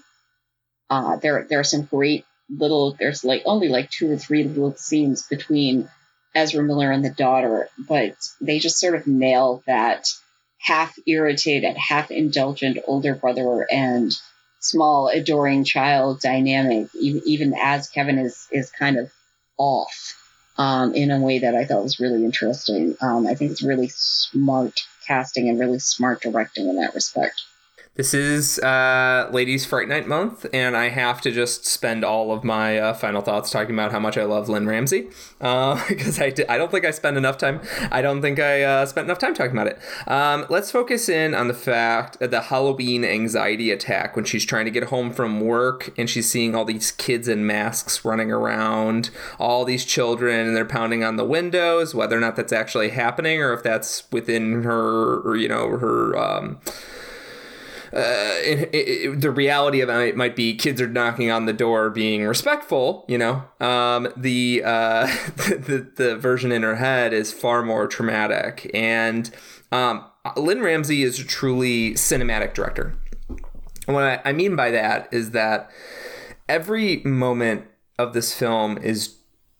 [0.89, 4.75] Uh, there, there are some great little, there's like only like two or three little
[4.75, 5.89] scenes between
[6.35, 10.07] Ezra Miller and the daughter, but they just sort of nail that
[10.65, 14.11] half irritated, half indulgent older brother and
[14.59, 19.11] small adoring child dynamic, even, as Kevin is, is kind of
[19.57, 20.21] off.
[20.57, 22.95] Um, in a way that I thought was really interesting.
[23.01, 27.41] Um, I think it's really smart casting and really smart directing in that respect.
[27.95, 32.43] This is uh, Ladies Fright Night month, and I have to just spend all of
[32.43, 35.03] my uh, final thoughts talking about how much I love Lynne Ramsay
[35.39, 37.61] because I, di- I don't think I spend enough time.
[37.91, 39.79] I don't think I uh, spent enough time talking about it.
[40.07, 44.71] Um, let's focus in on the fact the Halloween anxiety attack when she's trying to
[44.71, 49.09] get home from work and she's seeing all these kids in masks running around,
[49.39, 51.95] all these children, and they're pounding on the windows.
[51.95, 56.17] Whether or not that's actually happening or if that's within her, or, you know, her.
[56.17, 56.59] Um,
[57.95, 61.89] uh, it, it, the reality of it might be kids are knocking on the door
[61.89, 63.43] being respectful you know?
[63.59, 65.05] Um, the, uh,
[65.35, 68.69] the the version in her head is far more traumatic.
[68.73, 69.29] And
[69.71, 70.05] um,
[70.35, 72.95] lynne ramsay is a truly cinematic director.
[73.87, 75.69] And what I, I mean by that is that
[76.49, 77.65] every moment
[77.97, 79.14] of this film is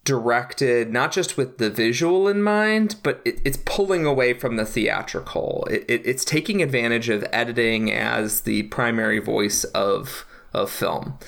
[0.05, 4.65] directed not just with the visual in mind, but it, it's pulling away from the
[4.65, 5.67] theatrical.
[5.69, 11.19] It, it, it's taking advantage of editing as the primary voice of of film.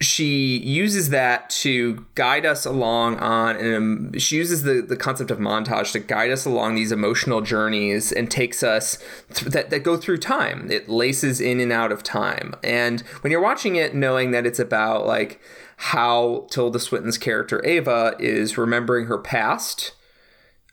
[0.00, 5.30] She uses that to guide us along on, and um, she uses the, the concept
[5.30, 8.98] of montage to guide us along these emotional journeys and takes us
[9.32, 10.70] th- that, that go through time.
[10.70, 12.54] It laces in and out of time.
[12.64, 15.40] And when you're watching it, knowing that it's about like
[15.76, 19.92] how Tilda Swinton's character Ava is remembering her past.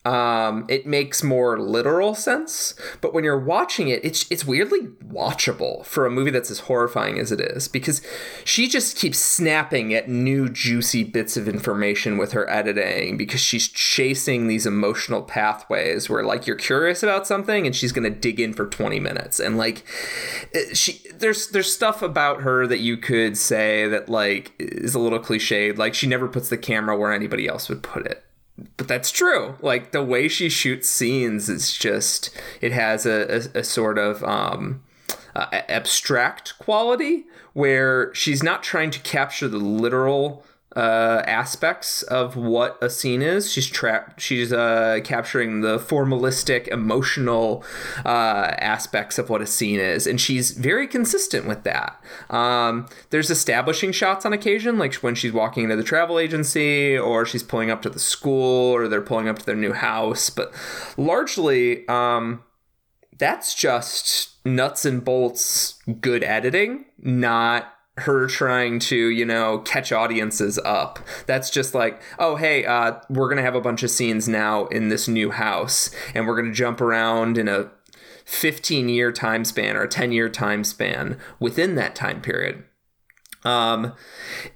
[0.05, 5.85] Um, it makes more literal sense, but when you're watching it, it's it's weirdly watchable
[5.85, 8.01] for a movie that's as horrifying as it is because
[8.43, 13.69] she just keeps snapping at new juicy bits of information with her editing because she's
[13.69, 18.51] chasing these emotional pathways where like you're curious about something and she's gonna dig in
[18.51, 19.39] for 20 minutes.
[19.39, 19.85] And like
[20.73, 25.19] she there's there's stuff about her that you could say that like is a little
[25.19, 28.25] cliched like she never puts the camera where anybody else would put it
[28.77, 29.55] but that's true.
[29.61, 32.29] Like the way she shoots scenes is just
[32.61, 34.83] it has a, a, a sort of um,
[35.35, 42.77] uh, abstract quality where she's not trying to capture the literal uh, aspects of what
[42.81, 43.51] a scene is.
[43.51, 47.63] She's tra- she's uh, capturing the formalistic, emotional
[48.05, 52.01] uh, aspects of what a scene is, and she's very consistent with that.
[52.29, 57.25] Um, there's establishing shots on occasion, like when she's walking into the travel agency, or
[57.25, 60.29] she's pulling up to the school, or they're pulling up to their new house.
[60.29, 60.53] But
[60.97, 62.43] largely, um,
[63.17, 70.57] that's just nuts and bolts good editing, not her trying to you know catch audiences
[70.59, 70.99] up.
[71.27, 74.89] That's just like oh hey uh, we're gonna have a bunch of scenes now in
[74.89, 77.69] this new house and we're gonna jump around in a
[78.25, 82.63] 15 year time span or a 10 year time span within that time period.
[83.43, 83.93] Um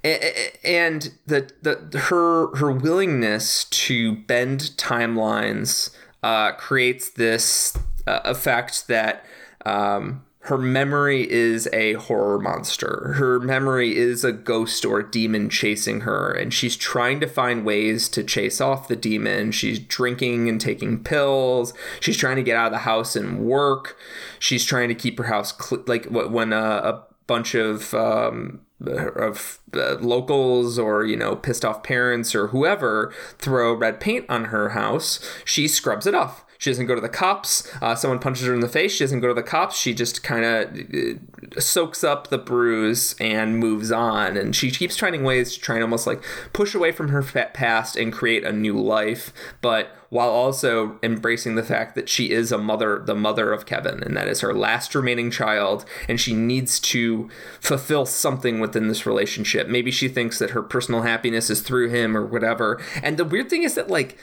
[0.03, 5.91] and the the her her willingness to bend timelines
[6.23, 7.77] uh creates this
[8.07, 9.25] uh, effect that
[9.65, 13.15] um her memory is a horror monster.
[13.17, 17.65] Her memory is a ghost or a demon chasing her, and she's trying to find
[17.65, 19.51] ways to chase off the demon.
[19.51, 21.73] She's drinking and taking pills.
[21.99, 23.97] She's trying to get out of the house and work.
[24.39, 29.59] She's trying to keep her house cl- like when a, a bunch of um, of
[29.73, 34.69] uh, locals or you know pissed off parents or whoever throw red paint on her
[34.69, 37.71] house, she scrubs it off she doesn't go to the cops.
[37.81, 38.93] Uh, someone punches her in the face.
[38.93, 39.77] She doesn't go to the cops.
[39.77, 44.37] She just kind of uh, soaks up the bruise and moves on.
[44.37, 46.23] And she keeps finding ways to try and almost like
[46.53, 51.63] push away from her past and create a new life, but while also embracing the
[51.63, 54.95] fact that she is a mother, the mother of Kevin, and that is her last
[54.95, 57.29] remaining child, and she needs to
[57.59, 59.67] fulfill something within this relationship.
[59.67, 62.81] Maybe she thinks that her personal happiness is through him or whatever.
[63.03, 64.17] And the weird thing is that, like,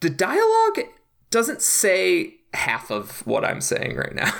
[0.00, 0.80] the dialogue
[1.30, 4.32] doesn't say half of what I'm saying right now.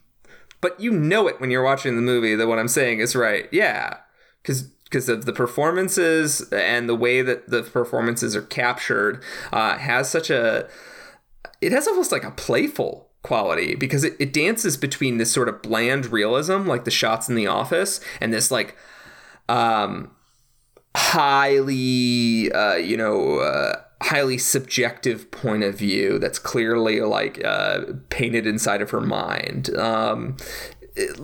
[0.60, 3.48] but you know it when you're watching the movie that what I'm saying is right.
[3.52, 3.98] Yeah.
[4.44, 9.22] Cuz because of the performances and the way that the performances are captured
[9.52, 10.68] uh, has such a
[11.60, 15.60] it has almost like a playful quality because it, it dances between this sort of
[15.60, 18.76] bland realism like the shots in the office and this like
[19.48, 20.12] um
[20.96, 28.46] highly uh, you know uh, highly subjective point of view that's clearly like uh, painted
[28.46, 29.74] inside of her mind.
[29.76, 30.36] Um,
[30.94, 31.18] it,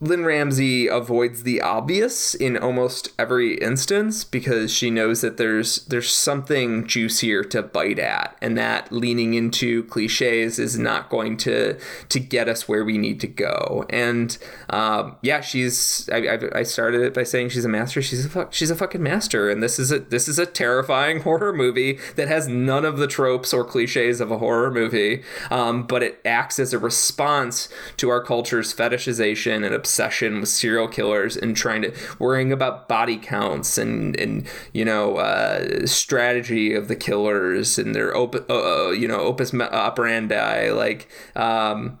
[0.00, 6.12] Lynne Ramsay avoids the obvious in almost every instance because she knows that there's there's
[6.12, 11.76] something juicier to bite at, and that leaning into cliches is not going to
[12.10, 13.86] to get us where we need to go.
[13.90, 14.38] And
[14.70, 18.00] um, yeah, she's I, I, I, started it by saying she's a master.
[18.00, 21.20] She's a fuck, she's a fucking master, and this is a this is a terrifying
[21.22, 25.88] horror movie that has none of the tropes or cliches of a horror movie, um,
[25.88, 31.34] but it acts as a response to our culture's fetishization and obsession with serial killers
[31.34, 36.96] and trying to worrying about body counts and and you know uh, strategy of the
[36.96, 41.98] killers and their op- uh, uh you know opus operandi like um,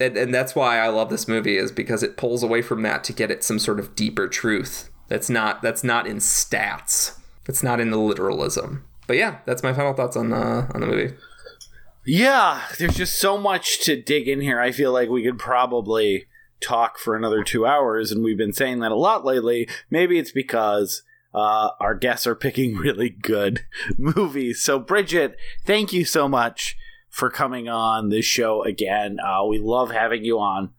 [0.00, 3.02] and, and that's why I love this movie is because it pulls away from that
[3.04, 7.18] to get at some sort of deeper truth that's not that's not in stats.
[7.48, 8.84] It's not in the literalism.
[9.08, 11.14] But yeah that's my final thoughts on uh, on the movie.
[12.04, 14.60] Yeah, there's just so much to dig in here.
[14.60, 16.26] I feel like we could probably
[16.62, 19.68] talk for another two hours, and we've been saying that a lot lately.
[19.90, 21.02] Maybe it's because
[21.34, 23.64] uh, our guests are picking really good
[23.98, 24.62] movies.
[24.62, 26.76] So, Bridget, thank you so much
[27.08, 29.18] for coming on this show again.
[29.20, 30.70] Uh, we love having you on.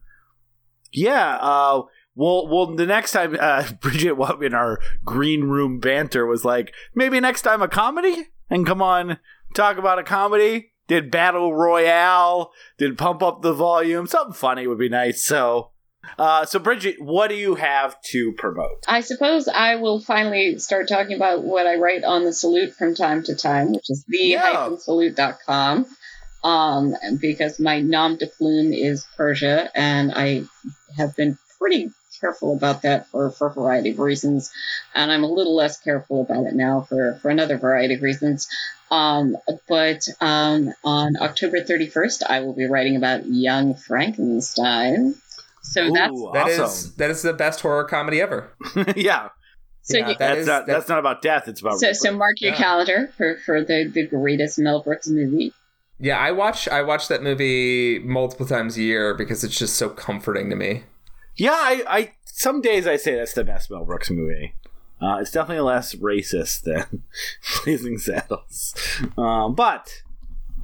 [0.91, 1.83] Yeah, uh,
[2.15, 7.19] well, well, the next time uh, Bridget, in our green room banter was like, maybe
[7.19, 9.17] next time a comedy, and come on,
[9.53, 10.71] talk about a comedy.
[10.87, 12.51] Did battle royale?
[12.77, 14.05] Did pump up the volume?
[14.05, 15.23] Something funny would be nice.
[15.23, 15.71] So,
[16.17, 18.83] uh, so, Bridget, what do you have to promote?
[18.87, 22.95] I suppose I will finally start talking about what I write on the Salute from
[22.95, 25.85] time to time, which is the-salute.com.
[26.43, 30.43] Um, because my nom de plume is Persia, and I
[30.97, 31.89] have been pretty
[32.19, 34.51] careful about that for, for a variety of reasons.
[34.93, 38.47] And I'm a little less careful about it now for, for another variety of reasons.
[38.91, 39.35] Um,
[39.67, 45.15] but um, on October 31st, I will be writing about Young Frankenstein.
[45.63, 46.65] So Ooh, that's that awesome.
[46.65, 48.53] is, that is the best horror comedy ever.
[48.95, 49.29] yeah.
[49.81, 51.47] So yeah, you, that's, is, not, that's, that's not about death.
[51.47, 51.91] It's about so.
[51.93, 52.57] So mark your yeah.
[52.57, 55.53] calendar for, for the, the greatest Mel Brooks movie.
[55.99, 59.89] Yeah, I watch I watch that movie multiple times a year because it's just so
[59.89, 60.83] comforting to me.
[61.35, 64.55] Yeah, I, I some days I say that's the best Mel Brooks movie.
[65.01, 67.03] Uh, it's definitely less racist than
[67.63, 68.73] Blazing Saddles,
[69.17, 70.01] um, but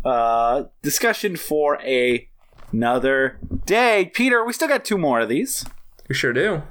[0.06, 2.28] uh, discussion for a
[2.72, 4.12] another day.
[4.14, 5.66] Peter, we still got two more of these.
[6.08, 6.64] We sure do.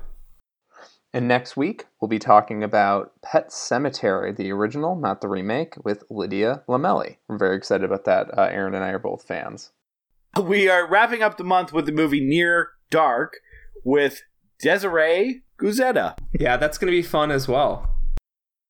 [1.12, 6.04] And next week, we'll be talking about Pet Sematary, the original, not the remake, with
[6.10, 7.16] Lydia Lamelli.
[7.28, 8.36] We're very excited about that.
[8.36, 9.70] Uh, Aaron and I are both fans.
[10.40, 13.38] We are wrapping up the month with the movie Near Dark
[13.84, 14.22] with
[14.60, 16.16] Desiree Guzetta.
[16.38, 17.88] Yeah, that's going to be fun as well.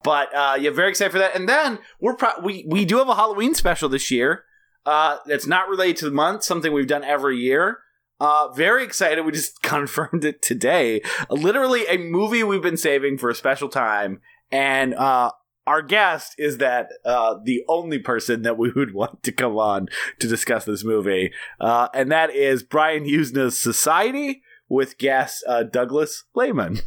[0.04, 1.34] But uh, yeah, very excited for that.
[1.34, 4.44] And then we're pro- we we do have a Halloween special this year.
[4.88, 6.42] Uh, that's not related to the month.
[6.42, 7.80] Something we've done every year.
[8.18, 9.20] Uh, very excited.
[9.20, 11.02] We just confirmed it today.
[11.28, 15.32] Literally a movie we've been saving for a special time, and uh,
[15.66, 19.88] our guest is that uh, the only person that we would want to come on
[20.20, 24.40] to discuss this movie, uh, and that is Brian Yuzna's Society
[24.70, 26.80] with guest uh, Douglas Lehman.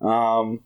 [0.00, 0.60] Um,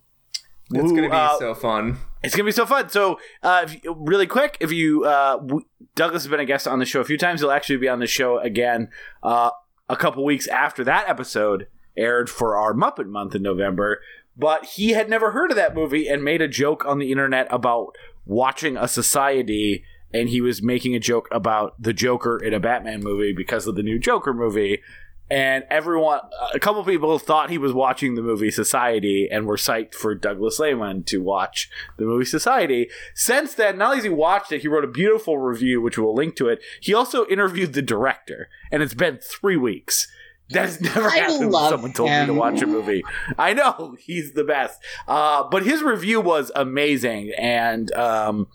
[0.73, 1.99] it's going to be uh, so fun.
[2.23, 2.89] it's gonna be so fun.
[2.89, 5.65] So, uh, if you- really quick, if you uh, w-
[5.95, 8.01] Douglas has been a guest on the show a few times, he'll actually be on
[8.01, 8.89] the show again
[9.23, 9.51] uh,
[9.89, 14.01] a couple weeks after that episode aired for our Muppet Month in November.
[14.37, 17.47] But he had never heard of that movie and made a joke on the internet
[17.51, 17.95] about
[18.27, 19.85] watching a society.
[20.13, 23.77] And he was making a joke about the Joker in a Batman movie because of
[23.77, 24.81] the new Joker movie.
[25.29, 26.21] And everyone,
[26.55, 30.61] a couple people thought he was watching the movie Society and were psyched for Douglas
[30.61, 32.89] Lehman to watch the movie Society.
[33.15, 36.15] Since then, not only has he watched it, he wrote a beautiful review, which we'll
[36.15, 36.63] link to it.
[36.81, 40.07] He also interviewed the director, and it's been three weeks.
[40.51, 43.05] That has never I happened when someone told me to watch a movie.
[43.37, 48.47] I know he's the best, uh, but his review was amazing, and um,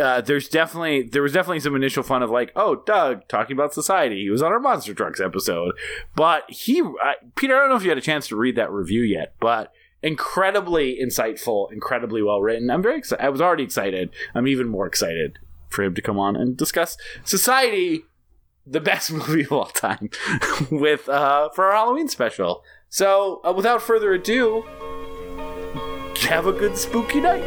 [0.00, 3.74] uh, there's definitely there was definitely some initial fun of like, oh, Doug talking about
[3.74, 4.22] society.
[4.22, 5.74] He was on our monster trucks episode,
[6.14, 6.82] but he,
[7.36, 9.72] Peter, I don't know if you had a chance to read that review yet, but
[10.02, 12.70] incredibly insightful, incredibly well written.
[12.70, 13.24] I'm very excited.
[13.24, 14.10] I was already excited.
[14.34, 18.02] I'm even more excited for him to come on and discuss society,
[18.66, 20.10] the best movie of all time,
[20.70, 22.64] with uh, for our Halloween special.
[22.88, 24.62] So, uh, without further ado,
[26.22, 27.44] have a good spooky night.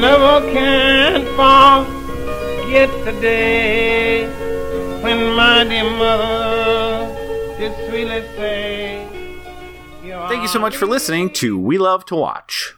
[0.00, 4.26] Never can forget the day
[5.02, 7.06] when my dear mother
[7.58, 9.06] did sweetly say,
[10.02, 12.77] Thank you so much for listening to We Love to Watch.